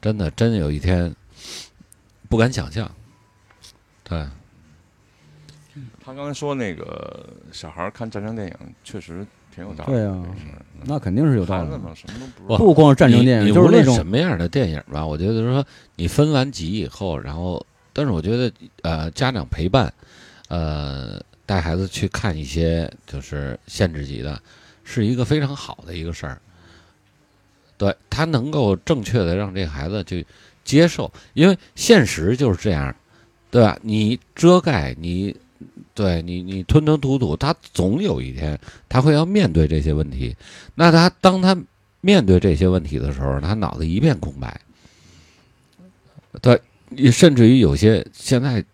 [0.01, 1.15] 真的真有一天
[2.29, 2.91] 不敢想象。
[4.03, 4.27] 对，
[6.13, 9.93] 他刚才说那个小孩儿看战争电影确实挺有道理。
[9.93, 10.23] 对啊
[10.85, 11.79] 那肯定是有道理的。
[11.79, 12.59] 嘛，什么都不知道。
[12.59, 15.65] 不光是战争电影，就是那种什么样的电影吧，我觉得说
[15.97, 17.65] 你分完级以后，然后，
[17.95, 18.53] 但是我觉得
[18.83, 19.91] 呃，家长陪伴，
[20.49, 24.39] 呃，带孩子去看一些就是限制级的，
[24.85, 26.39] 是一个非常好的一个事儿。
[27.79, 30.27] 对他能够正确的让这个孩子去
[30.63, 32.95] 接受，因为现实就是这样，
[33.51, 33.79] 对吧？
[33.81, 35.35] 你遮盖你。
[35.94, 38.59] 对你，你吞吞吐吐，他总有一天
[38.89, 40.35] 他会要面对这些问题。
[40.74, 41.56] 那他当他
[42.01, 44.60] 面对这些问题的时候，他脑子一片空白。
[46.40, 46.60] 对，
[47.10, 48.64] 甚至于有些现在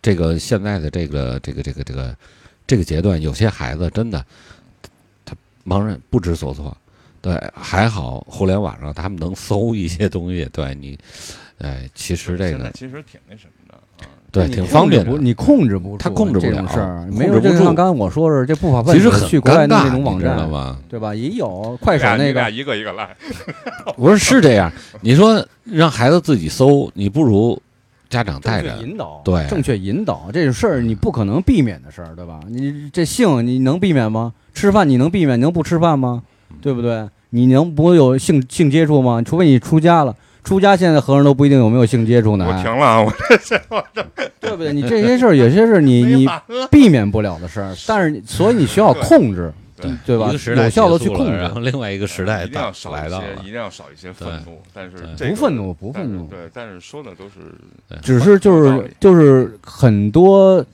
[0.00, 2.16] 这个现在的这个这个这个这个
[2.66, 4.24] 这个阶段，有些孩子真的
[5.24, 5.34] 他
[5.66, 6.76] 茫然不知所措。
[7.20, 10.44] 对，还好互联网上他们能搜一些东西。
[10.52, 10.98] 对你，
[11.58, 13.80] 哎，其实这个其实挺那什么的。
[14.32, 15.12] 对挺方便的。
[15.18, 20.78] 你控制不住，他控制不这种了事儿，没有就像刚才我说的，这不法分其实很子去国外尴尬，弄那种网站，吗？
[20.88, 21.14] 对吧？
[21.14, 23.14] 也有快手那个，一个一个来，
[23.96, 24.72] 我说是这样，
[25.02, 27.60] 你说让孩子自己搜，你不如
[28.08, 28.74] 家长带着。
[28.80, 32.40] 引导，对正确引导，这种事儿你不可能避免的事儿，对吧？
[32.48, 34.32] 你这性你能避免吗？
[34.54, 35.38] 吃饭你能避免？
[35.38, 36.22] 你能不吃饭吗？
[36.60, 37.06] 对不对？
[37.30, 39.22] 你能不有性性接触吗？
[39.22, 40.14] 除非你出家了，
[40.44, 43.12] 出家现在和尚都不一定有没有性接触呢，我停了啊，我
[44.40, 44.72] 对不对？
[44.72, 46.28] 你这些事儿有些是你 你
[46.70, 50.30] 避免不了的事儿，但是所以你需要控制，对对吧？
[50.32, 53.46] 有效的去控制，然后另外一个时代一定要少一些，一。
[53.46, 54.60] 定要少一些愤怒。
[54.74, 54.96] 但是
[55.30, 57.34] 不愤怒不愤怒对，但是说的都是
[58.02, 60.64] 只是就是就是很多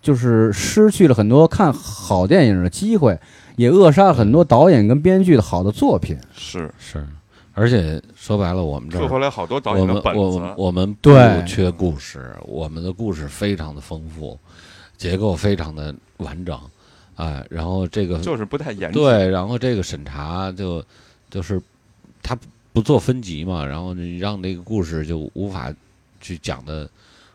[0.00, 3.18] 就是失去了很多看好电影的机会，
[3.56, 6.16] 也扼杀了很多导演跟编剧的好的作品。
[6.34, 7.06] 是是，
[7.52, 10.54] 而且说白了，我们这退儿回来好多导我们演的本我们。
[10.56, 11.10] 我们不
[11.46, 14.38] 缺故事，我们的故事非常的丰富，
[14.96, 16.58] 结构非常的完整，
[17.16, 19.02] 哎，然后这个就是不太严谨。
[19.02, 20.82] 对，然后这个审查就
[21.28, 21.60] 就是
[22.22, 22.38] 他
[22.72, 25.74] 不做分级嘛，然后你让这个故事就无法
[26.20, 26.88] 去讲的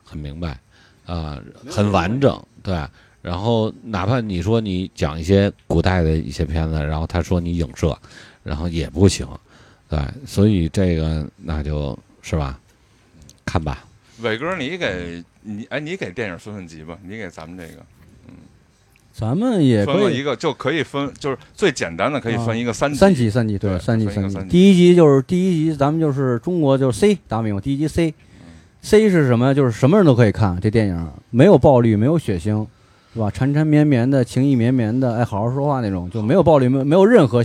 [0.04, 0.58] 很明白
[1.06, 1.40] 啊、
[1.70, 2.76] 很完整，对。
[3.22, 7.98] 然后哪怕你说你讲一些古代的一些片子，然后他说你影射，
[8.44, 9.28] 然后也不行，
[9.90, 10.00] 对。
[10.26, 12.60] 所以这个那就是吧，
[13.46, 13.84] 看吧。
[14.22, 17.82] 伟哥，你给你哎，你给电影分分级吧，你给咱们这个
[18.28, 18.34] 嗯
[19.14, 22.98] 咱们也可以分了一个就可以分，就是最简单的可以分一个三级。
[22.98, 28.14] 三级三级对对三级三级第一级第一集就是第一集，咱们就是中国就是 C 打明白第一集 C。
[28.82, 29.54] C 是什么呀？
[29.54, 32.68] 就是什么人都可以看这电影，没有暴力，没有血腥，
[33.14, 33.32] 是吧？
[33.32, 37.44] 缠缠绵绵的，情意绵绵的，哎，好好说话那种，就没有暴力，没没有任何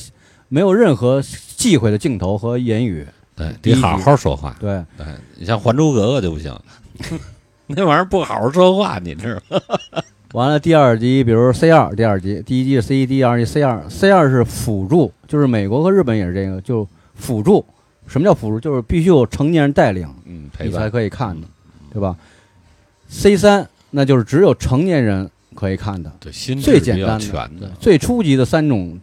[0.50, 1.22] 没有任何
[1.56, 3.06] 忌讳的镜头和言语。
[3.34, 4.54] 对，得好好说话。
[4.60, 5.06] 对，对
[5.36, 6.54] 你像《还珠格格》就不行，
[7.68, 10.02] 那玩意儿不好好说话，你知道吗？
[10.34, 17.64] 完了，第二集，比如 C 二，第二集，第一集是 C，一第二集 C 二，C 二是辅助，就是美国和日本也是这个，就辅助。
[18.06, 18.60] 什么叫辅助？
[18.60, 20.90] 就是必须有成年人带领，嗯，陪你才。
[20.90, 21.46] 可以看的，
[21.92, 22.14] 对吧
[23.08, 27.18] ？C 三那就是只有成年人可以看的，对，心最简单
[27.58, 29.00] 的，最初级的三种，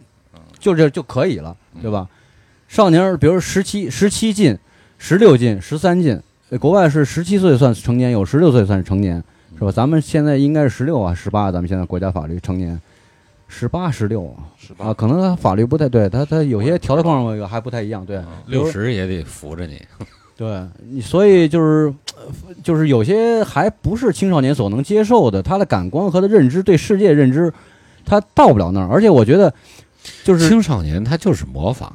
[0.58, 2.08] 就这就可以了，对吧？
[2.68, 4.58] 少年儿，比如十七、十七进、
[4.98, 6.20] 十六进、十三进，
[6.50, 9.22] 呃国外是十七岁算成年，有十六岁算是成年，
[9.58, 9.72] 是吧？
[9.72, 12.78] 咱们现在应该是十六啊，十八，咱们现在国家法律成年，
[13.46, 14.86] 十八、十六啊，十八？
[14.86, 19.80] 啊，可能他法律不太对，他他有些条条框框还不太一样，对，六十也得扶着你。
[20.36, 27.52] 对你，所以就是呃就是有些还不是青少年所能接受的，他的感官和他认知对世界认知，
[28.04, 28.86] 他到不了那儿。
[28.88, 29.52] 而且我觉得，
[30.24, 31.92] 就是青少年他就是模仿，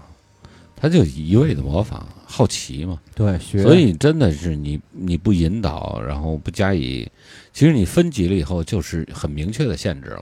[0.76, 3.00] 他就一味的模仿，好奇嘛。
[3.16, 7.10] 对，学所以真的是你你不引导，然后不加以，
[7.54, 10.22] 其实你分级了以后，就是很明确的限制了。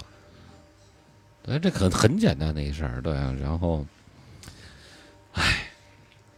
[1.44, 3.36] 对，这很很简单的一事儿，对啊。
[3.42, 3.86] 然后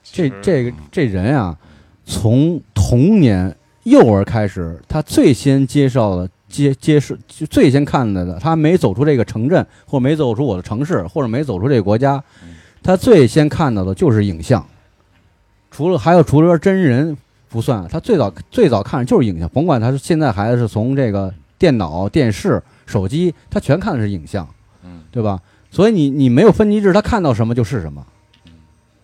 [0.04, 1.58] 这这个这人啊，
[2.06, 12.24] 从童年幼儿开始，他最先接受的接接受，就最先看到的，他没走出这个城镇，或者没走出我的城市，或者没走出这个国家，
[12.84, 14.64] 他最先看到的就是影像。
[15.72, 17.18] 除了还有除了真人
[17.50, 24.48] 不算，他最早最早看的就是影像，甭管他是现在孩子是从这个电脑、电视、手机，他全看的是影像，
[24.84, 25.40] 嗯对吧？
[25.72, 28.06] 所以你你没有分级制，他看到什么就是什么，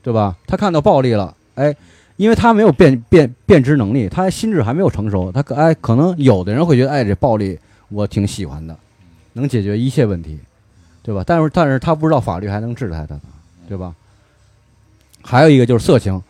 [0.03, 0.35] 对吧？
[0.45, 1.75] 他看到暴力了，哎，
[2.19, 8.77] 因为他没有辨辨辨知能力，他心智还没有成熟，他可哎可能有的人会觉得，哎，这暴力我挺喜欢的，
[9.31, 10.37] 能解决一切问题，
[11.01, 11.23] 对吧？
[11.25, 13.17] 但是但是他不知道法律还能制裁他，
[13.69, 13.95] 对吧？
[15.21, 16.21] 还有一个就是色情，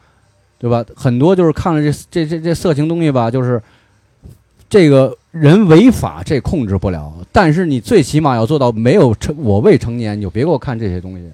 [0.59, 0.85] 对吧？
[0.95, 3.59] 很多就是看了这这这这色情东西吧，就是
[4.69, 11.27] 这个人违法这控制不了，但是你最起码要做到没有成我未成年，你就别给我看这些东西。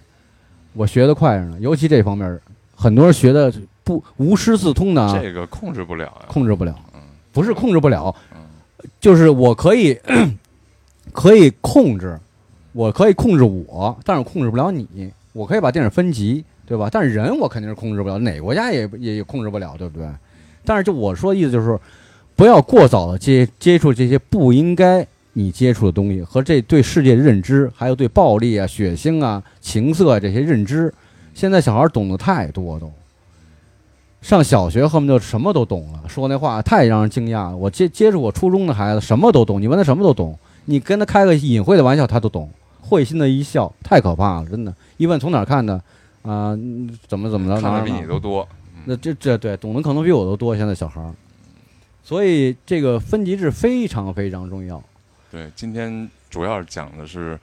[0.71, 2.39] 我学的快着呢，尤其这方面，
[2.73, 3.53] 很多人学的
[3.85, 6.25] 不无师自通的啊，这个控制不了呀。
[6.27, 6.99] 控制不了嗯，
[7.31, 8.39] 不是控制不了，嗯
[8.99, 9.97] 就是我可以
[11.13, 12.19] 可以控制，
[12.73, 15.09] 我可以控制我，但是控制不了你。
[15.31, 16.89] 我可以把电影分级，对吧？
[16.91, 20.07] 但是人我肯定是控制不了，哪个国家也也也控制不了，对不对？
[20.63, 21.79] 但是就我说的意思就是，
[22.35, 30.93] 不要过早的接接触这些不应该你接触的东西和这对世界的认知，还有对暴力啊、血腥啊、情色啊这些认知。
[31.33, 32.89] 现在小孩懂得太多都，
[34.25, 37.55] 上小学后面就什么都懂了，说那话太让人惊讶了。
[37.55, 40.35] 我接接触我初中的孩子，什么都懂，你问他什么都懂，
[40.65, 42.49] 你跟他开个隐晦的玩笑，他都懂，
[42.81, 44.73] 会心的一笑，太可怕了，真的。
[44.97, 45.75] 一问从哪儿看的，
[46.23, 48.47] 啊、嗯怎么怎么着，看的比你都多。
[48.85, 51.13] 那这这对懂的可能比我都多，现在小孩儿，
[52.03, 54.81] 所以这个分级制非常非常重要。
[55.29, 57.39] 对，今天主要讲的是，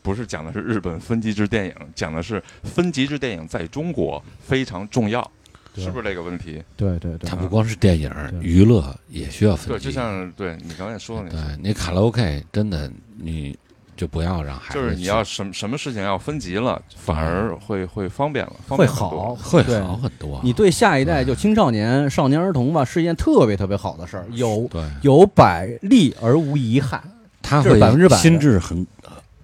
[0.00, 5.39] 不是讲的是日本分级制电影，讲的是分级制电影在中国非常重要，对
[5.76, 6.62] 是不是这个问题？
[6.76, 7.28] 对对对。
[7.28, 8.10] 它，不光是电影，
[8.40, 9.72] 娱乐也需要分级。
[9.72, 13.56] 对，就像对你刚才说的那对个，你卡拉 OK 真的你
[13.96, 20.40] 就不要让孩子就是你要什么什么事情要分级了，反而会会方便了，方会好，会好很多。
[20.42, 24.82] 你对下一代就青少年、少年儿童吧，是一件特别特别好的事儿，有对。
[25.02, 27.02] 有百利而无一害。
[27.42, 28.86] 他会百分之百心智很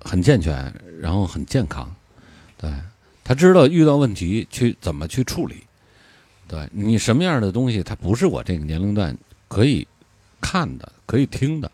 [0.02, 1.90] 很健全，然后很健康，
[2.58, 2.70] 对。
[3.24, 5.56] 他知道遇到问题去怎么去处理。
[6.48, 9.16] 对你什么样的东西，它不是我这个年龄段
[9.48, 9.86] 可以
[10.40, 11.70] 看的、可以听的，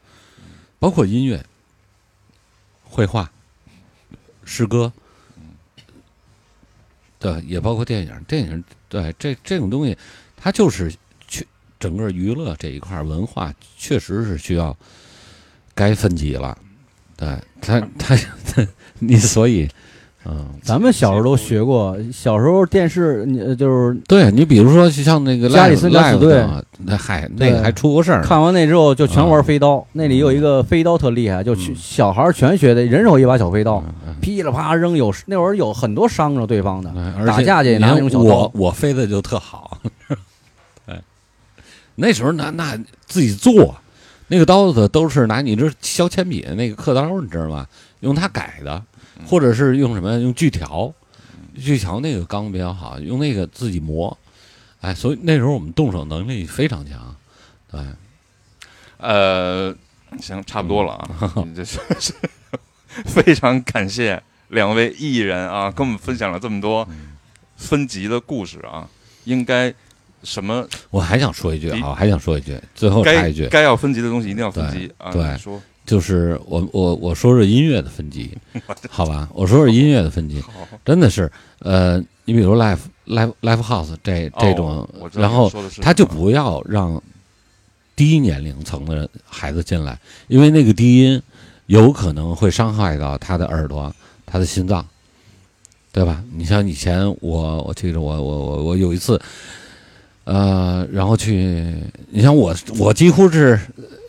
[0.78, 1.44] 包括音乐、
[2.84, 3.30] 绘画、
[4.44, 4.92] 诗歌，
[7.18, 8.24] 对，也包括电影。
[8.26, 9.96] 电影对这这种东西，
[10.36, 10.92] 它就是
[11.28, 11.46] 去
[11.78, 14.76] 整个娱乐这一块文化，确实是需要
[15.74, 16.56] 该分级了。
[17.16, 18.66] 对他，他他，
[18.98, 19.68] 你所以，
[20.24, 26.46] 嗯，咱们小时候都学过，小时候电视你呃就是对你比如说像那个加里森敢死队
[26.78, 28.22] 那嗨，那个还出过事儿。
[28.22, 33.82] 看完那之后就全玩飞刀，那里有一个飞刀特厉害，就小孩全学的，人手一把小飞刀，
[34.20, 36.92] 噼里啪啦扔，有那会儿有很多伤着对方的，
[37.26, 38.24] 打架去也拿那种小刀。
[38.24, 39.78] 我，我飞的就特好，
[40.86, 40.96] 对，
[41.96, 43.74] 那时候那那自己做，
[44.28, 47.66] 那个刀子都是拿你这削铅笔的那个刻刀，你知道吗？
[48.00, 48.82] 用它改的，
[49.26, 50.92] 或者是用什么用锯条，
[51.54, 54.16] 锯条那个钢比较好，用那个自己磨，
[54.80, 57.14] 哎，所以那时候我们动手能力非常强，
[57.70, 57.80] 对，
[58.98, 59.74] 呃，
[60.20, 62.14] 行，差不多了啊，你这是是
[63.04, 66.86] 非常感谢两位艺人啊，跟我们分享了这么多
[67.56, 68.88] 分级的故事啊，
[69.24, 69.72] 应该
[70.22, 78.30] 什么我还想说一句你啊，我还想说一句，最后插该一句，该要分级的东西一定要分级啊，对说就是我我我说说音乐的分级，
[78.88, 79.28] 好吧？
[79.34, 80.42] 我说说音乐的分级，
[80.84, 85.50] 真的是，呃，你比如 live live live house 这这种然后
[85.80, 87.02] 他就不要让
[87.96, 89.98] 低年龄层的孩子进来，
[90.28, 91.20] 因为那个低音
[91.66, 93.92] 有可能会伤害到他的耳朵、
[94.24, 94.86] 他的心脏，
[95.92, 96.22] 对吧？
[96.34, 99.20] 你像以前我我记得我我我我有一次，
[100.24, 101.74] 呃，然后去，
[102.10, 103.58] 你像我我几乎是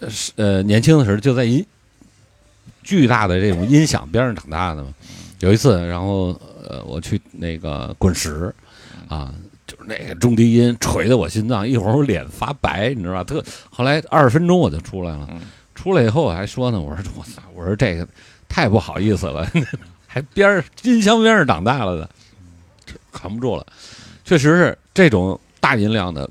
[0.03, 1.65] 呃是呃年轻的时候就在音
[2.83, 4.93] 巨大的这种音响边上长大的嘛。
[5.39, 8.53] 有一次，然后呃我去那个滚石
[9.07, 9.33] 啊，
[9.67, 13.23] 就是那个中低音锤的我心脏，一会儿我脸发白，你知道吧？
[13.23, 15.41] 特后来二十分钟我就出来了，嗯
[15.75, 18.07] 出来以后我还说呢，我说我操，我说这个
[18.47, 19.45] 太不好意思了，
[20.07, 22.09] 还边儿音箱边上长大了的，
[23.11, 23.65] 扛不住了。
[24.23, 26.29] 确实是这种大音量的，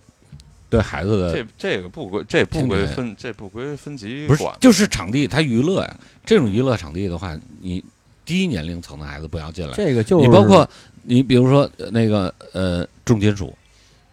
[0.72, 6.00] 对孩子的这这个不归这不归分这不归分级不是，就是场地，它娱乐呀。
[6.24, 7.84] 这种娱乐场地的话，你
[8.24, 9.74] 低年龄层的孩子不要进来。
[9.74, 10.66] 这个就是你包括
[11.02, 13.54] 你比如说呃那个呃重金属、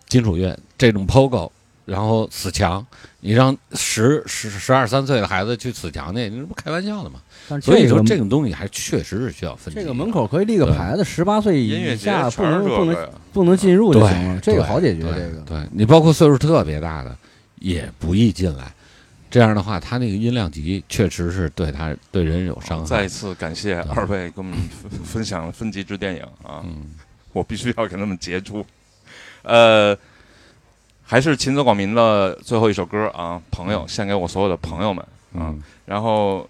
[0.10, 1.50] 金属乐这种 POGO，
[1.86, 2.86] 然后死墙，
[3.22, 7.22] 你让十十十二三岁的孩子去死墙去，你这不开玩笑的吗？
[7.50, 9.80] 但所以说这种东西还确实是需要分级。
[9.80, 13.10] 这个门口可以立个牌子，十八岁以音乐节下不能不能。
[13.32, 15.04] 不能进入就对行了，这个好解决。
[15.04, 17.16] 对这个对你包括岁数特别大的
[17.60, 18.74] 也不易进来。
[19.30, 22.86] 这样的话，他那个音量级确实是对他对人有伤害。
[22.86, 26.86] 再一次感谢二位给我们分分享了分级之电影啊，嗯，
[27.32, 28.66] 我必须要给他们截出。
[29.44, 29.96] 呃，
[31.04, 35.06] 还是秦泽广民的最后一首歌啊，朋友，献给我所有的朋友们
[35.36, 35.54] 啊。
[35.54, 36.50] 嗯然后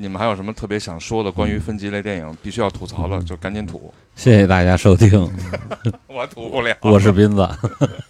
[0.00, 2.36] 你们还有什么特别想说的关于分级类电影？
[2.40, 5.28] 必须要吐槽的，就赶紧吐，谢谢大家收听，
[6.06, 6.72] 我吐不了。
[6.82, 7.48] 我是斌子。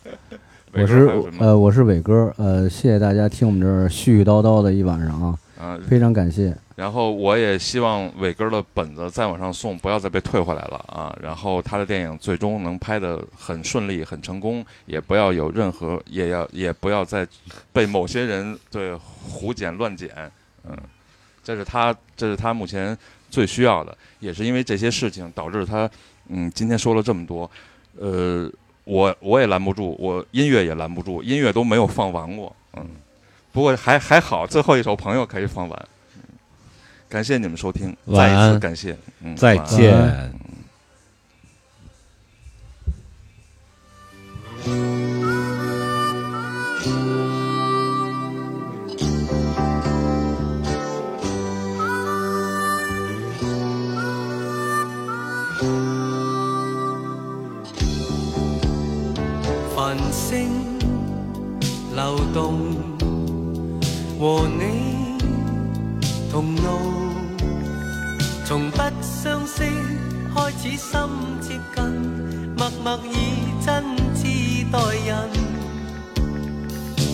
[0.70, 6.55] 我是呃我是伟哥，呃谢谢大家听我们这儿絮絮叨叨的一晚上啊，啊，非常感谢。
[6.77, 11.16] 然后我也希望伟哥的本子再往上送，不要再被退回来了啊！
[11.23, 17.27] 然后他的电影最终能拍得很顺利、很成功，也不要有任何，也要也不要再
[17.73, 20.10] 被某些人对胡剪乱剪，
[20.69, 20.77] 嗯，
[21.49, 22.95] 这是他这是他目前
[23.31, 25.91] 最需要的，也是因为这些事情导致他，
[26.29, 27.51] 嗯，今天说了这么多，
[27.99, 28.53] 呃，
[28.85, 32.87] 我我也拦不住，我音乐也拦不住，音乐都没有放完过，嗯，
[33.51, 35.89] 不过还还好，最后一首朋友可以放完。
[37.09, 40.31] 感谢你们收听，再一次感谢，嗯，再见。
[44.66, 45.28] 晚
[59.89, 60.51] 繁星
[61.97, 62.77] 流動，
[64.20, 65.16] 和你
[66.31, 66.60] 同路，
[68.44, 69.62] 從不相識
[70.35, 71.01] 開始心
[71.40, 71.82] 接近，
[72.55, 73.16] 默默以
[73.65, 73.82] 真
[74.15, 75.16] 挚待人。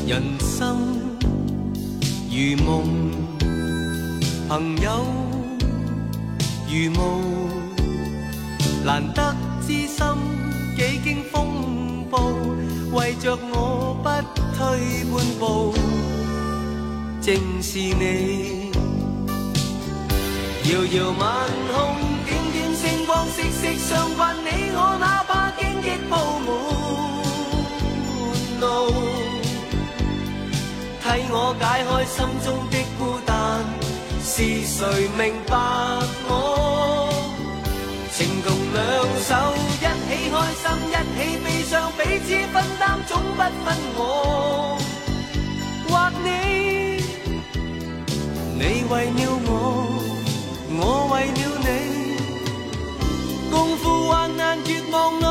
[0.09, 0.77] 人生
[2.29, 2.67] 如夢，
[4.49, 5.07] 朋友
[6.67, 6.99] 如霧。
[8.85, 9.33] 難得
[9.65, 10.05] 知心，
[12.95, 14.09] 為着我不
[14.57, 15.75] 退半步，
[17.21, 18.71] 正是你。
[20.65, 21.27] 遙遙晚
[21.75, 21.77] 空，
[22.25, 24.37] 點點星光，息息相关。
[24.37, 26.13] 你我哪怕荆棘鋪
[26.47, 26.49] 滿
[28.61, 28.65] 路，
[31.03, 33.35] 替我解開心中的孤單。
[34.23, 35.53] 是誰明白
[36.29, 37.13] 我？
[38.13, 38.83] 情同兩
[39.21, 39.35] 手，
[40.35, 43.67] 开心，一起悲伤，彼此分担，总不分
[43.97, 44.01] 我
[45.89, 45.91] 或
[46.25, 46.27] 你。
[48.59, 49.49] 你为了我，
[50.77, 50.83] 我
[51.13, 51.69] 为了你，
[53.49, 55.23] 共赴患难绝望里，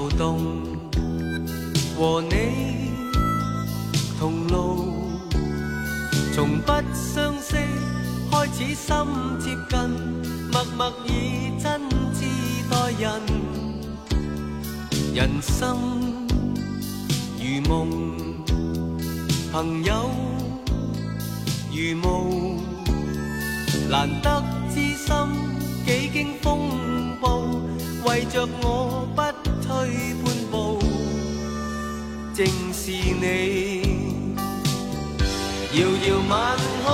[0.00, 0.38] 流動，
[1.98, 2.90] 和你
[4.18, 4.94] 同路，
[6.34, 7.56] 從不相識
[8.30, 8.96] 開始心
[9.38, 9.78] 接近，
[10.50, 11.82] 默默以真
[12.14, 12.24] 挚
[12.70, 13.20] 待人。
[15.12, 15.76] 人生
[17.38, 17.68] 如夢，
[19.52, 20.08] 朋友
[21.70, 22.56] 如霧。
[23.90, 25.14] 難得知心
[25.84, 26.56] 幾經風
[27.20, 27.42] 暴，
[28.06, 29.20] 為着我不
[30.24, 30.78] 半步，
[32.34, 33.24] 正是你。
[35.72, 36.32] 遥遥晚
[36.84, 36.86] 空，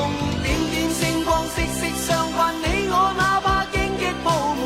[0.43, 2.39] 点点星光，息息相關。
[2.63, 4.25] 你我哪怕荆棘铺
[4.61, 4.63] 满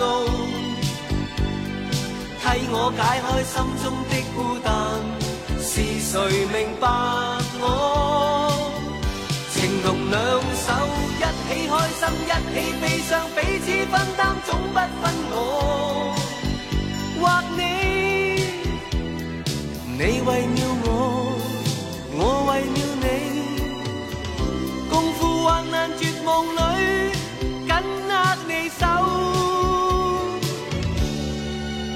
[0.00, 0.02] 路，
[2.40, 4.68] 替我解开心中的孤单。
[5.62, 6.12] 是谁
[6.52, 6.82] 明白
[7.60, 7.64] 我？
[9.52, 10.16] 情同两
[10.56, 10.68] 手，
[11.20, 11.28] 一起
[11.68, 11.70] 开
[12.00, 15.34] 心，一起悲伤，彼此分担，总不分我
[17.20, 17.22] 或
[17.56, 17.60] 你。
[19.98, 20.88] 你为了我，
[22.16, 22.18] 我
[22.48, 23.04] 为了你，
[24.88, 26.58] 共赴患难绝望里
[27.66, 27.70] 紧
[28.08, 28.10] 握
[28.48, 28.82] 你手，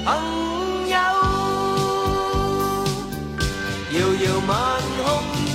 [0.04, 0.06] 朋
[0.90, 0.94] 友。
[3.90, 4.52] 遥遥晚
[5.02, 5.04] 空，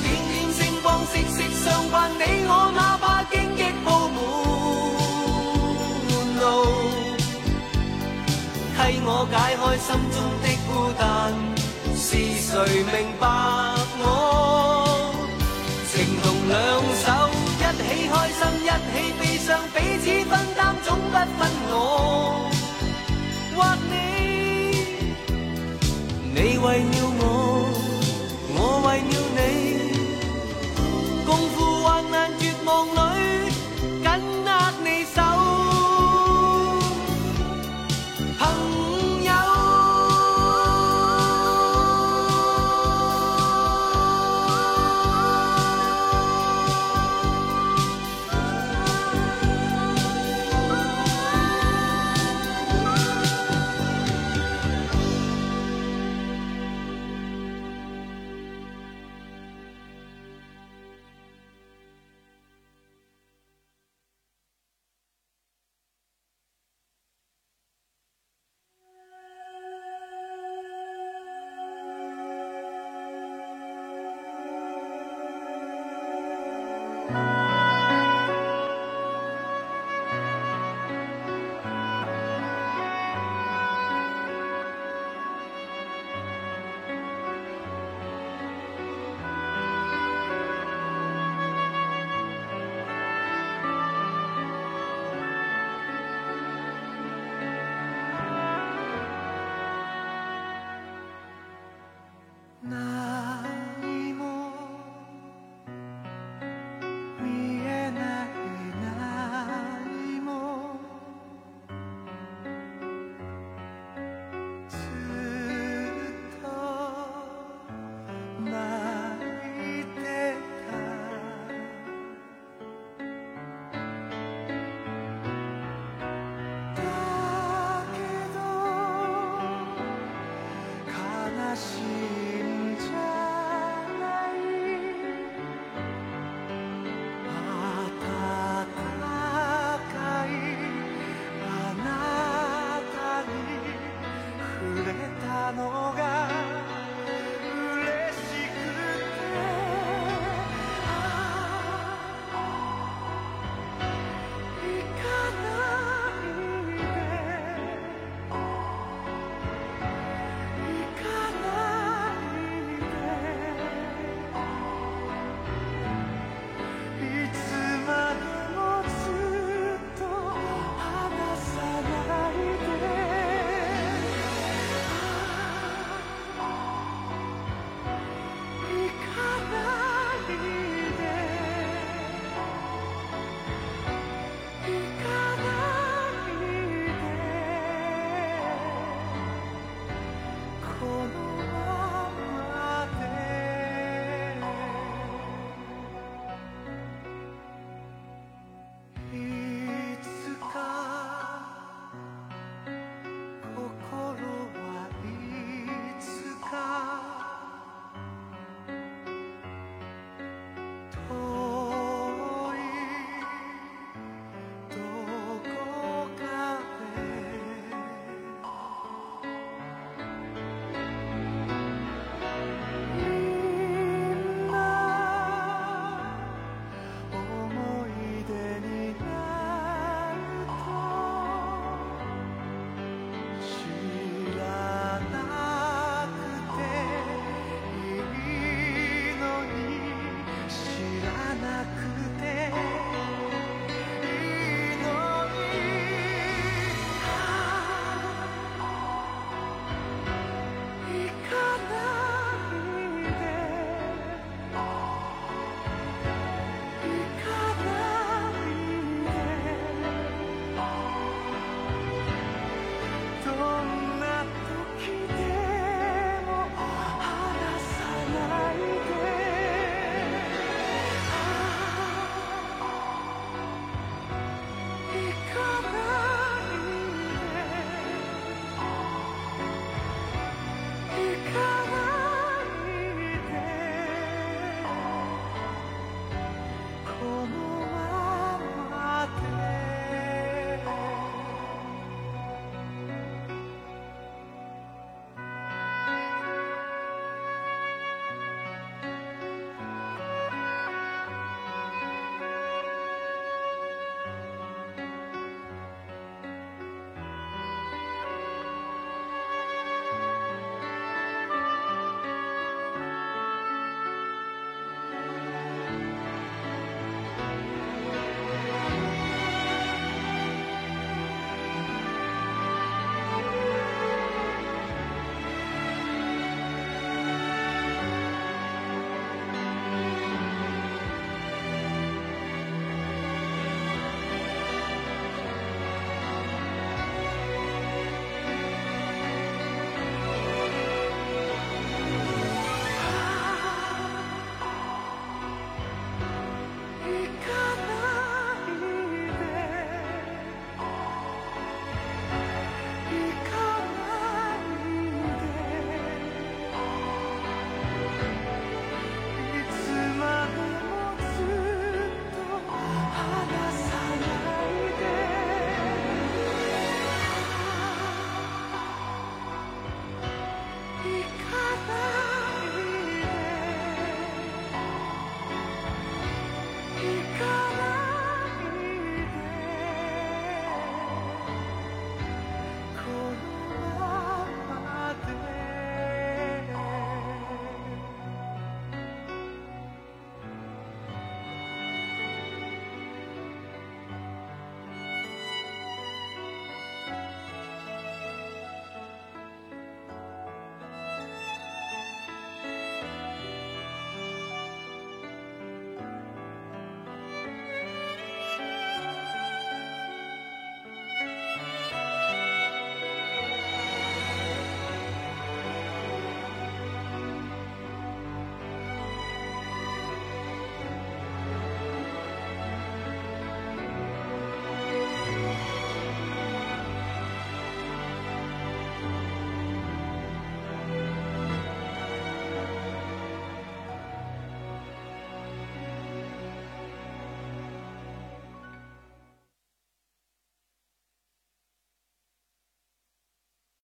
[0.02, 1.96] 点点星光，息息相关。
[2.18, 2.98] 你我那
[8.90, 11.00] 替我解开心中的孤单。
[11.96, 12.08] 是
[12.42, 12.50] 谁
[12.90, 13.24] 明白
[14.02, 14.04] 我？
[15.92, 15.94] 情
[16.24, 16.58] 同两
[16.98, 17.06] 手，
[17.60, 21.40] 一起开心，一起悲伤，彼此分担，总不分
[21.70, 21.72] 我
[23.56, 23.58] 或
[23.92, 23.94] 你。
[26.34, 27.69] 你为了我，